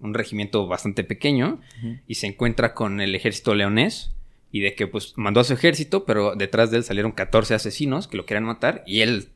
un 0.00 0.14
regimiento 0.14 0.66
bastante 0.66 1.04
pequeño 1.04 1.60
y 2.06 2.14
se 2.16 2.26
encuentra 2.26 2.74
con 2.74 3.00
el 3.00 3.14
ejército 3.14 3.54
leonés 3.54 4.12
y 4.50 4.60
de 4.60 4.74
que 4.74 4.86
pues 4.86 5.14
mandó 5.16 5.40
a 5.40 5.44
su 5.44 5.52
ejército, 5.52 6.04
pero 6.04 6.34
detrás 6.34 6.70
de 6.70 6.78
él 6.78 6.84
salieron 6.84 7.12
14 7.12 7.54
asesinos 7.54 8.08
que 8.08 8.16
lo 8.16 8.26
querían 8.26 8.44
matar 8.44 8.82
y 8.86 9.00
él 9.00 9.28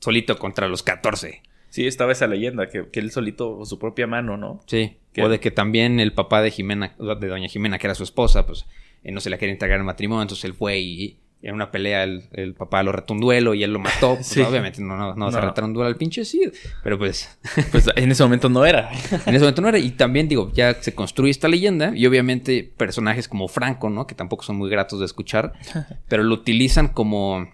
solito 0.00 0.38
contra 0.38 0.68
los 0.68 0.82
14. 0.82 1.42
Sí, 1.70 1.86
estaba 1.86 2.12
esa 2.12 2.26
leyenda, 2.26 2.68
que, 2.68 2.88
que 2.88 3.00
él 3.00 3.12
solito, 3.12 3.64
su 3.64 3.78
propia 3.78 4.06
mano, 4.08 4.36
¿no? 4.36 4.60
Sí. 4.66 4.96
¿Qué? 5.12 5.22
O 5.22 5.28
de 5.28 5.38
que 5.38 5.52
también 5.52 6.00
el 6.00 6.12
papá 6.12 6.42
de 6.42 6.50
Jimena, 6.50 6.94
de 6.98 7.28
doña 7.28 7.48
Jimena, 7.48 7.78
que 7.78 7.86
era 7.86 7.94
su 7.94 8.02
esposa, 8.02 8.44
pues 8.46 8.66
eh, 9.04 9.12
no 9.12 9.20
se 9.20 9.30
la 9.30 9.38
quería 9.38 9.52
entregar 9.52 9.78
en 9.78 9.86
matrimonio, 9.86 10.22
entonces 10.22 10.44
él 10.44 10.54
fue 10.54 10.80
y 10.80 11.18
en 11.42 11.54
una 11.54 11.70
pelea 11.70 12.04
el, 12.04 12.24
el 12.32 12.54
papá 12.54 12.82
lo 12.82 12.92
retó 12.92 13.14
un 13.14 13.20
duelo 13.20 13.54
y 13.54 13.62
él 13.62 13.72
lo 13.72 13.78
mató. 13.78 14.14
Pues, 14.16 14.26
Sí. 14.26 14.40
Obviamente 14.42 14.82
no, 14.82 14.96
no, 14.96 15.14
no 15.14 15.30
No. 15.30 15.40
retar 15.40 15.64
un 15.64 15.72
duelo 15.72 15.88
al 15.88 15.96
pinche 15.96 16.24
Cid. 16.24 16.50
Pero 16.82 16.98
pues 16.98 17.38
Pues 17.72 17.86
en 17.96 18.10
ese 18.10 18.22
momento 18.22 18.48
no 18.48 18.66
era. 18.66 18.90
en 19.26 19.34
ese 19.34 19.40
momento 19.40 19.62
no 19.62 19.68
era. 19.68 19.78
Y 19.78 19.92
también 19.92 20.28
digo, 20.28 20.52
ya 20.52 20.74
se 20.82 20.94
construye 20.94 21.30
esta 21.30 21.48
leyenda 21.48 21.92
y 21.96 22.04
obviamente 22.06 22.70
personajes 22.76 23.26
como 23.28 23.48
Franco, 23.48 23.88
¿no? 23.88 24.06
Que 24.06 24.14
tampoco 24.14 24.44
son 24.44 24.56
muy 24.56 24.68
gratos 24.70 24.98
de 25.00 25.06
escuchar, 25.06 25.54
pero 26.08 26.22
lo 26.22 26.34
utilizan 26.34 26.88
como... 26.88 27.48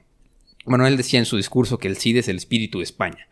Bueno, 0.64 0.86
él 0.88 0.96
decía 0.96 1.20
en 1.20 1.26
su 1.26 1.36
discurso 1.36 1.78
que 1.78 1.86
el 1.86 1.96
Cid 1.96 2.16
es 2.16 2.28
el 2.28 2.36
espíritu 2.38 2.78
de 2.78 2.84
España, 2.84 3.28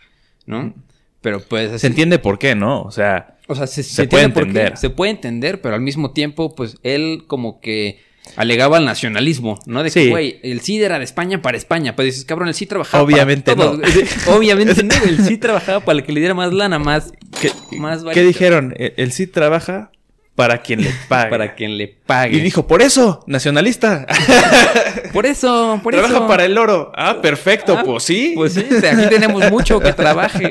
¿no? 0.47 0.73
Pero 1.21 1.41
pues... 1.41 1.81
Se 1.81 1.89
entiende 1.89 2.21
por 2.21 2.39
qué, 2.39 2.55
¿no? 2.55 2.83
O 2.83 2.93
sea, 2.93 3.39
o 3.49 3.57
sea, 3.57 3.67
se, 3.67 3.83
Se 3.83 3.91
se 3.95 4.07
puede 4.07 4.25
entiende 4.27 4.35
por 4.35 4.43
qué, 4.45 4.59
entender. 4.61 4.79
Se 4.79 4.91
puede 4.91 5.11
entender, 5.11 5.61
pero 5.61 5.75
al 5.75 5.81
mismo 5.81 6.13
tiempo, 6.13 6.55
pues 6.55 6.77
él 6.85 7.25
como 7.27 7.61
que 7.61 7.99
alegaba 8.37 8.79
al 8.79 8.85
nacionalismo, 8.85 9.59
¿no? 9.67 9.83
De 9.83 9.91
que, 9.91 10.09
güey, 10.11 10.41
el 10.43 10.61
CID 10.61 10.83
era 10.83 10.99
de 10.99 11.05
España 11.05 11.43
para 11.43 11.57
España. 11.57 11.95
Pero 11.97 12.07
dices, 12.07 12.25
cabrón, 12.25 12.49
el 12.49 12.55
CID 12.55 12.69
trabajaba 12.69 13.03
Obviamente 13.05 13.55
para 13.55 13.73
no. 13.73 13.83
Obviamente 14.37 14.83
no, 14.83 14.95
el 15.05 15.19
CID 15.25 15.41
trabajaba 15.41 15.81
para 15.81 15.99
el 15.99 16.05
que 16.05 16.13
le 16.13 16.21
diera 16.21 16.35
más 16.35 16.53
lana, 16.53 16.79
más, 16.79 17.13
¿qué, 17.41 17.51
más 17.79 17.99
¿qué 18.01 18.05
varito. 18.07 18.27
dijeron? 18.27 18.75
El, 18.77 18.95
el 18.97 19.13
Cid 19.13 19.31
trabaja 19.31 19.91
para 20.35 20.63
quien 20.63 20.83
le 20.83 20.91
pague. 21.09 21.31
Para 21.31 21.55
quien 21.55 21.79
le 21.79 21.87
pague. 21.89 22.37
Y 22.37 22.41
dijo, 22.41 22.67
por 22.67 22.83
eso, 22.83 23.23
nacionalista. 23.27 24.07
por 25.13 25.27
eso, 25.27 25.79
por 25.83 25.93
Trabaja 25.93 26.15
eso. 26.17 26.27
para 26.27 26.45
el 26.45 26.59
oro. 26.59 26.91
Ah, 26.97 27.21
perfecto, 27.23 27.77
Ah, 27.79 27.83
pues 27.85 28.03
sí. 28.05 28.33
Pues 28.35 28.55
sí, 28.55 28.65
aquí 28.85 29.09
tenemos 29.09 29.49
mucho 29.51 29.79
que 29.81 29.93
trabaje. 29.93 30.51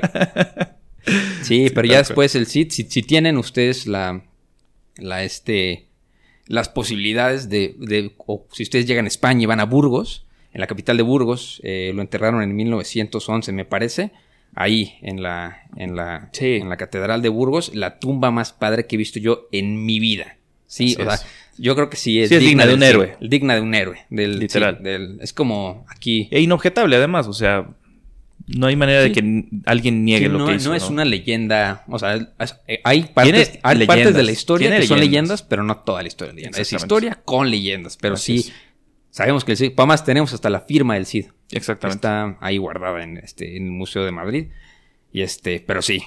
Sí, 1.42 1.70
pero 1.76 1.88
ya 1.88 1.98
después 1.98 2.34
el 2.36 2.48
CID, 2.48 2.72
si, 2.72 2.84
si 2.84 3.04
tienen 3.04 3.38
ustedes 3.38 3.88
la, 3.88 4.22
la 4.96 5.24
este, 5.24 5.88
las 6.48 6.70
posibilidades 6.70 7.50
de, 7.50 7.76
de- 7.80 8.12
o 8.18 8.46
si 8.52 8.64
ustedes 8.64 8.86
llegan 8.86 9.06
a 9.06 9.08
España 9.08 9.44
y 9.44 9.46
van 9.46 9.60
a 9.60 9.66
Burgos, 9.66 10.26
en 10.54 10.62
la 10.62 10.68
capital 10.68 10.98
de 10.98 11.04
Burgos, 11.04 11.60
eh, 11.64 11.92
lo 11.96 12.02
enterraron 12.02 12.44
en 12.44 12.56
1911, 12.56 13.52
me 13.54 13.66
parece, 13.66 14.12
ahí 14.56 14.96
en 15.02 15.24
la, 15.24 15.64
en 15.78 15.96
la, 15.96 16.30
Sí. 16.32 16.56
en 16.56 16.70
la 16.70 16.78
catedral 16.78 17.22
de 17.22 17.30
Burgos, 17.30 17.74
la 17.74 17.98
tumba 18.00 18.30
más 18.30 18.54
padre 18.54 18.86
que 18.86 18.96
he 18.96 18.98
visto 18.98 19.20
yo 19.20 19.48
en 19.52 19.86
mi 19.86 20.00
vida. 20.00 20.38
Sí, 20.68 20.96
o 21.00 21.04
sea, 21.04 21.20
yo 21.58 21.76
creo 21.76 21.90
que 21.90 21.98
sí 21.98 22.20
es, 22.22 22.30
Sí 22.30 22.36
es 22.36 22.42
digna 22.42 22.66
de 22.66 22.74
un 22.74 22.82
héroe. 22.84 23.16
digna 23.22 23.56
de 23.56 23.62
un 23.62 23.74
héroe. 23.76 24.00
Del, 24.10 24.40
Literal. 24.40 24.78
sí, 24.78 24.84
del- 24.84 25.20
es 25.22 25.32
como 25.34 25.86
aquí. 25.88 26.28
E 26.32 26.40
inobjetable, 26.42 26.96
además. 26.96 27.28
O 27.28 27.34
sea, 27.34 27.68
no 28.56 28.68
hay 28.68 28.76
manera 28.76 29.02
de 29.02 29.12
que 29.12 29.46
alguien 29.66 30.06
niegue 30.06 30.26
Sí, 30.28 30.32
lo 30.32 30.40
no, 30.40 30.46
que 30.48 30.56
hizo. 30.56 30.70
no 30.70 30.76
es 30.76 30.90
una 30.90 31.06
leyenda. 31.06 31.84
O 31.88 31.98
sea, 32.00 32.16
es- 32.16 32.56
eh, 32.68 32.82
hay 32.84 33.04
partes, 33.04 33.60
hay 33.64 33.86
partes 33.86 34.14
de 34.14 34.24
la 34.24 34.32
historia 34.32 34.76
que 34.78 34.88
son 34.88 35.00
leyendas. 35.00 35.42
pero 35.44 35.64
no 35.64 35.78
toda 35.78 36.02
la 36.02 36.08
historia 36.08 36.34
leyenda. 36.34 36.60
Es 36.60 36.72
historia 36.74 37.20
con 37.26 37.50
leyendas. 37.50 37.98
Pero 37.98 38.14
Así 38.16 38.40
sí, 38.40 38.50
es. 38.50 38.56
sabemos 39.10 39.44
que 39.44 39.52
el 39.54 39.58
Cid. 39.58 39.72
Además, 39.78 40.06
tenemos 40.06 40.34
hasta 40.34 40.50
la 40.50 40.62
firma 40.62 40.94
del 40.96 41.06
Cid. 41.06 41.26
Exactamente. 41.52 41.98
Está 41.98 42.38
ahí 42.42 42.58
guardada 42.58 43.04
en, 43.04 43.18
este, 43.18 43.58
en 43.58 43.66
el 43.66 43.72
Museo 43.72 44.04
de 44.06 44.12
Madrid. 44.12 44.48
Y 45.12 45.22
este, 45.22 45.64
pero 45.66 45.82
sí, 45.82 46.04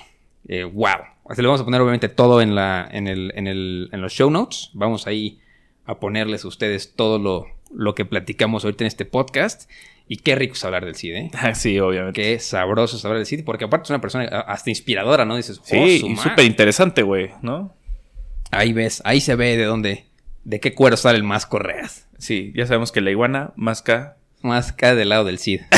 eh, 0.49 0.65
wow. 0.65 0.99
Así 1.29 1.43
le 1.43 1.49
vamos 1.49 1.61
a 1.61 1.65
poner 1.65 1.81
obviamente 1.81 2.09
todo 2.09 2.41
en, 2.41 2.55
la, 2.55 2.89
en, 2.93 3.09
el, 3.09 3.33
en, 3.35 3.47
el, 3.49 3.89
en 3.93 4.01
los 4.01 4.13
show 4.13 4.31
notes. 4.31 4.71
Vamos 4.75 5.07
ahí 5.07 5.41
a 5.85 5.99
ponerles 5.99 6.45
a 6.45 6.49
ustedes 6.49 6.95
todo 6.95 7.19
lo, 7.19 7.47
lo 7.75 7.95
que 7.95 8.05
platicamos 8.05 8.65
ahorita 8.65 8.85
en 8.85 8.89
este 8.89 9.05
podcast. 9.05 9.69
Y 10.09 10.19
qué 10.19 10.37
rico 10.37 10.55
es 10.55 10.65
hablar 10.65 10.85
del 10.85 10.95
Cid, 10.95 11.15
¿eh? 11.15 11.31
Sí, 11.55 11.79
obviamente. 11.81 12.21
Qué 12.21 12.39
sabroso 12.39 12.97
es 12.97 13.05
hablar 13.05 13.19
del 13.19 13.27
Cid, 13.27 13.45
porque 13.45 13.65
aparte 13.65 13.85
es 13.85 13.91
una 13.91 14.01
persona 14.01 14.25
hasta 14.25 14.71
inspiradora, 14.71 15.25
¿no? 15.25 15.37
Dices, 15.37 15.61
Sí, 15.65 15.77
oh, 15.77 15.87
su 16.01 16.07
y 16.13 16.17
súper 16.17 16.45
interesante, 16.45 17.03
güey, 17.03 17.31
¿no? 17.43 17.75
Ahí 18.53 18.73
ves, 18.73 19.03
ahí 19.05 19.21
se 19.21 19.35
ve 19.35 19.57
de 19.57 19.65
dónde, 19.65 20.07
de 20.45 20.61
qué 20.61 20.75
cuero 20.75 20.97
salen 20.97 21.27
más 21.27 21.47
correas. 21.47 22.07
Sí, 22.19 22.53
ya 22.55 22.67
sabemos 22.67 22.93
que 22.93 23.01
la 23.01 23.11
iguana 23.11 23.53
masca. 23.57 24.17
Más 24.43 24.73
cae 24.73 24.95
del 24.95 25.09
lado 25.09 25.25
del 25.25 25.39
Cid. 25.39 25.63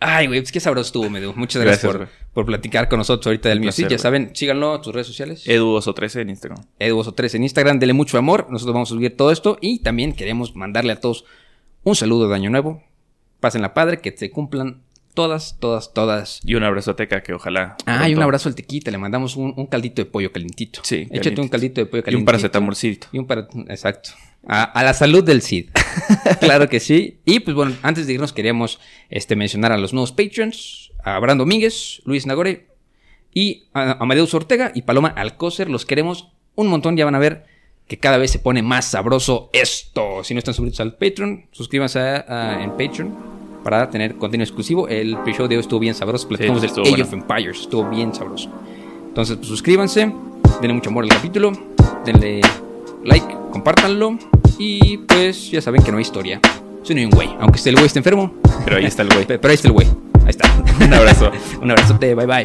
Ay, 0.00 0.28
güey, 0.28 0.40
pues 0.40 0.52
qué 0.52 0.60
sabroso 0.60 0.86
estuvo, 0.86 1.10
Medu. 1.10 1.34
Muchas 1.34 1.60
gracias, 1.60 1.92
Gracias, 1.92 2.08
por, 2.08 2.32
por 2.32 2.46
platicar 2.46 2.88
con 2.88 2.98
nosotros 2.98 3.26
ahorita 3.26 3.48
del 3.48 3.60
Music. 3.60 3.88
Ya 3.88 3.98
saben, 3.98 4.30
síganlo 4.32 4.76
en 4.76 4.82
tus 4.82 4.94
redes 4.94 5.08
sociales. 5.08 5.44
Edu13 5.44 6.20
en 6.20 6.30
Instagram. 6.30 6.64
Edu3 6.78 7.34
en 7.34 7.42
Instagram, 7.42 7.80
denle 7.80 7.94
mucho 7.94 8.16
amor. 8.16 8.46
Nosotros 8.48 8.74
vamos 8.74 8.92
a 8.92 8.94
subir 8.94 9.16
todo 9.16 9.32
esto. 9.32 9.58
Y 9.60 9.80
también 9.80 10.12
queremos 10.12 10.54
mandarle 10.54 10.92
a 10.92 11.00
todos 11.00 11.24
un 11.84 11.94
saludo 11.96 12.28
de 12.28 12.34
Año 12.34 12.50
Nuevo. 12.50 12.82
Pásenla 13.40 13.72
padre, 13.74 14.00
que 14.00 14.16
se 14.16 14.30
cumplan 14.30 14.82
todas, 15.14 15.58
todas, 15.58 15.92
todas. 15.94 16.40
Y 16.44 16.54
un 16.54 16.64
abrazo 16.64 16.92
a 16.92 16.96
Teca 16.96 17.22
que 17.22 17.32
ojalá. 17.32 17.76
Ah, 17.86 18.08
y 18.08 18.14
un 18.14 18.22
abrazo 18.22 18.48
al 18.48 18.54
tequita. 18.54 18.90
Le 18.90 18.98
mandamos 18.98 19.36
un, 19.36 19.54
un 19.56 19.66
caldito 19.66 20.02
de 20.02 20.06
pollo 20.06 20.32
calentito. 20.32 20.80
Sí. 20.82 20.96
Échate 21.10 21.12
calientito. 21.18 21.42
un 21.42 21.48
caldito 21.48 21.80
de 21.80 21.86
pollo 21.86 22.00
Y 22.00 22.02
calentito. 22.04 22.18
un 22.20 22.24
paracetamolcito. 22.26 23.06
Y 23.12 23.18
un 23.18 23.26
para... 23.26 23.48
Exacto. 23.68 24.10
A, 24.46 24.62
a 24.64 24.82
la 24.84 24.94
salud 24.94 25.24
del 25.24 25.42
Cid. 25.42 25.70
claro 26.40 26.68
que 26.68 26.80
sí. 26.80 27.18
Y 27.24 27.40
pues 27.40 27.54
bueno, 27.54 27.74
antes 27.82 28.06
de 28.06 28.12
irnos 28.14 28.32
queríamos 28.32 28.80
este, 29.10 29.36
mencionar 29.36 29.72
a 29.72 29.78
los 29.78 29.92
nuevos 29.92 30.12
Patreons. 30.12 30.92
A 31.04 31.14
Abraham 31.16 31.38
Domínguez, 31.38 32.02
Luis 32.04 32.26
Nagore 32.26 32.66
y 33.32 33.66
a 33.72 34.02
Amadeus 34.02 34.34
Ortega 34.34 34.72
y 34.74 34.82
Paloma 34.82 35.08
Alcócer. 35.08 35.70
Los 35.70 35.86
queremos 35.86 36.32
un 36.54 36.66
montón. 36.68 36.96
Ya 36.96 37.04
van 37.04 37.14
a 37.14 37.18
ver 37.20 37.44
que 37.88 37.98
cada 37.98 38.18
vez 38.18 38.30
se 38.30 38.38
pone 38.38 38.62
más 38.62 38.84
sabroso 38.84 39.50
esto. 39.52 40.22
Si 40.22 40.34
no 40.34 40.38
están 40.38 40.54
suscritos 40.54 40.80
al 40.80 40.92
Patreon, 40.96 41.46
suscríbanse 41.50 41.98
a- 42.00 42.24
a- 42.28 42.62
en 42.62 42.70
Patreon 42.72 43.14
para 43.64 43.90
tener 43.90 44.16
contenido 44.16 44.44
exclusivo. 44.44 44.86
El 44.88 45.16
pre-show 45.18 45.48
de 45.48 45.56
hoy 45.56 45.60
estuvo 45.62 45.80
bien 45.80 45.94
sabroso. 45.94 46.28
Platicamos 46.28 46.60
del 46.60 46.68
estuvo 46.70 46.84
Age 46.84 46.90
bueno. 46.90 47.04
of 47.06 47.12
Empires. 47.14 47.60
Estuvo 47.60 47.88
bien 47.88 48.14
sabroso. 48.14 48.50
Entonces, 49.08 49.36
pues, 49.36 49.48
suscríbanse, 49.48 50.12
denle 50.60 50.74
mucho 50.74 50.90
amor 50.90 51.04
al 51.04 51.10
capítulo, 51.10 51.50
denle 52.04 52.40
like, 53.04 53.26
compártanlo 53.50 54.16
y 54.58 54.98
pues 54.98 55.50
ya 55.50 55.60
saben 55.62 55.82
que 55.82 55.90
no 55.90 55.96
hay 55.98 56.02
historia. 56.02 56.40
Soy 56.82 56.94
no 56.94 57.00
hay 57.00 57.04
un 57.06 57.10
güey, 57.10 57.28
aunque 57.40 57.56
esté 57.56 57.70
el 57.70 57.76
güey 57.76 57.86
esté 57.86 57.98
enfermo, 57.98 58.32
Pero 58.64 58.76
ahí 58.76 58.84
está 58.84 59.02
el 59.02 59.08
güey. 59.08 59.26
pe- 59.26 59.38
pero 59.40 59.50
ahí 59.50 59.54
está 59.56 59.68
el 59.68 59.74
güey. 59.74 59.86
Ahí 60.24 60.30
está. 60.30 60.50
Un 60.84 60.92
abrazo. 60.94 61.30
un 61.62 61.70
abrazote, 61.70 62.14
bye 62.14 62.26
bye. 62.26 62.44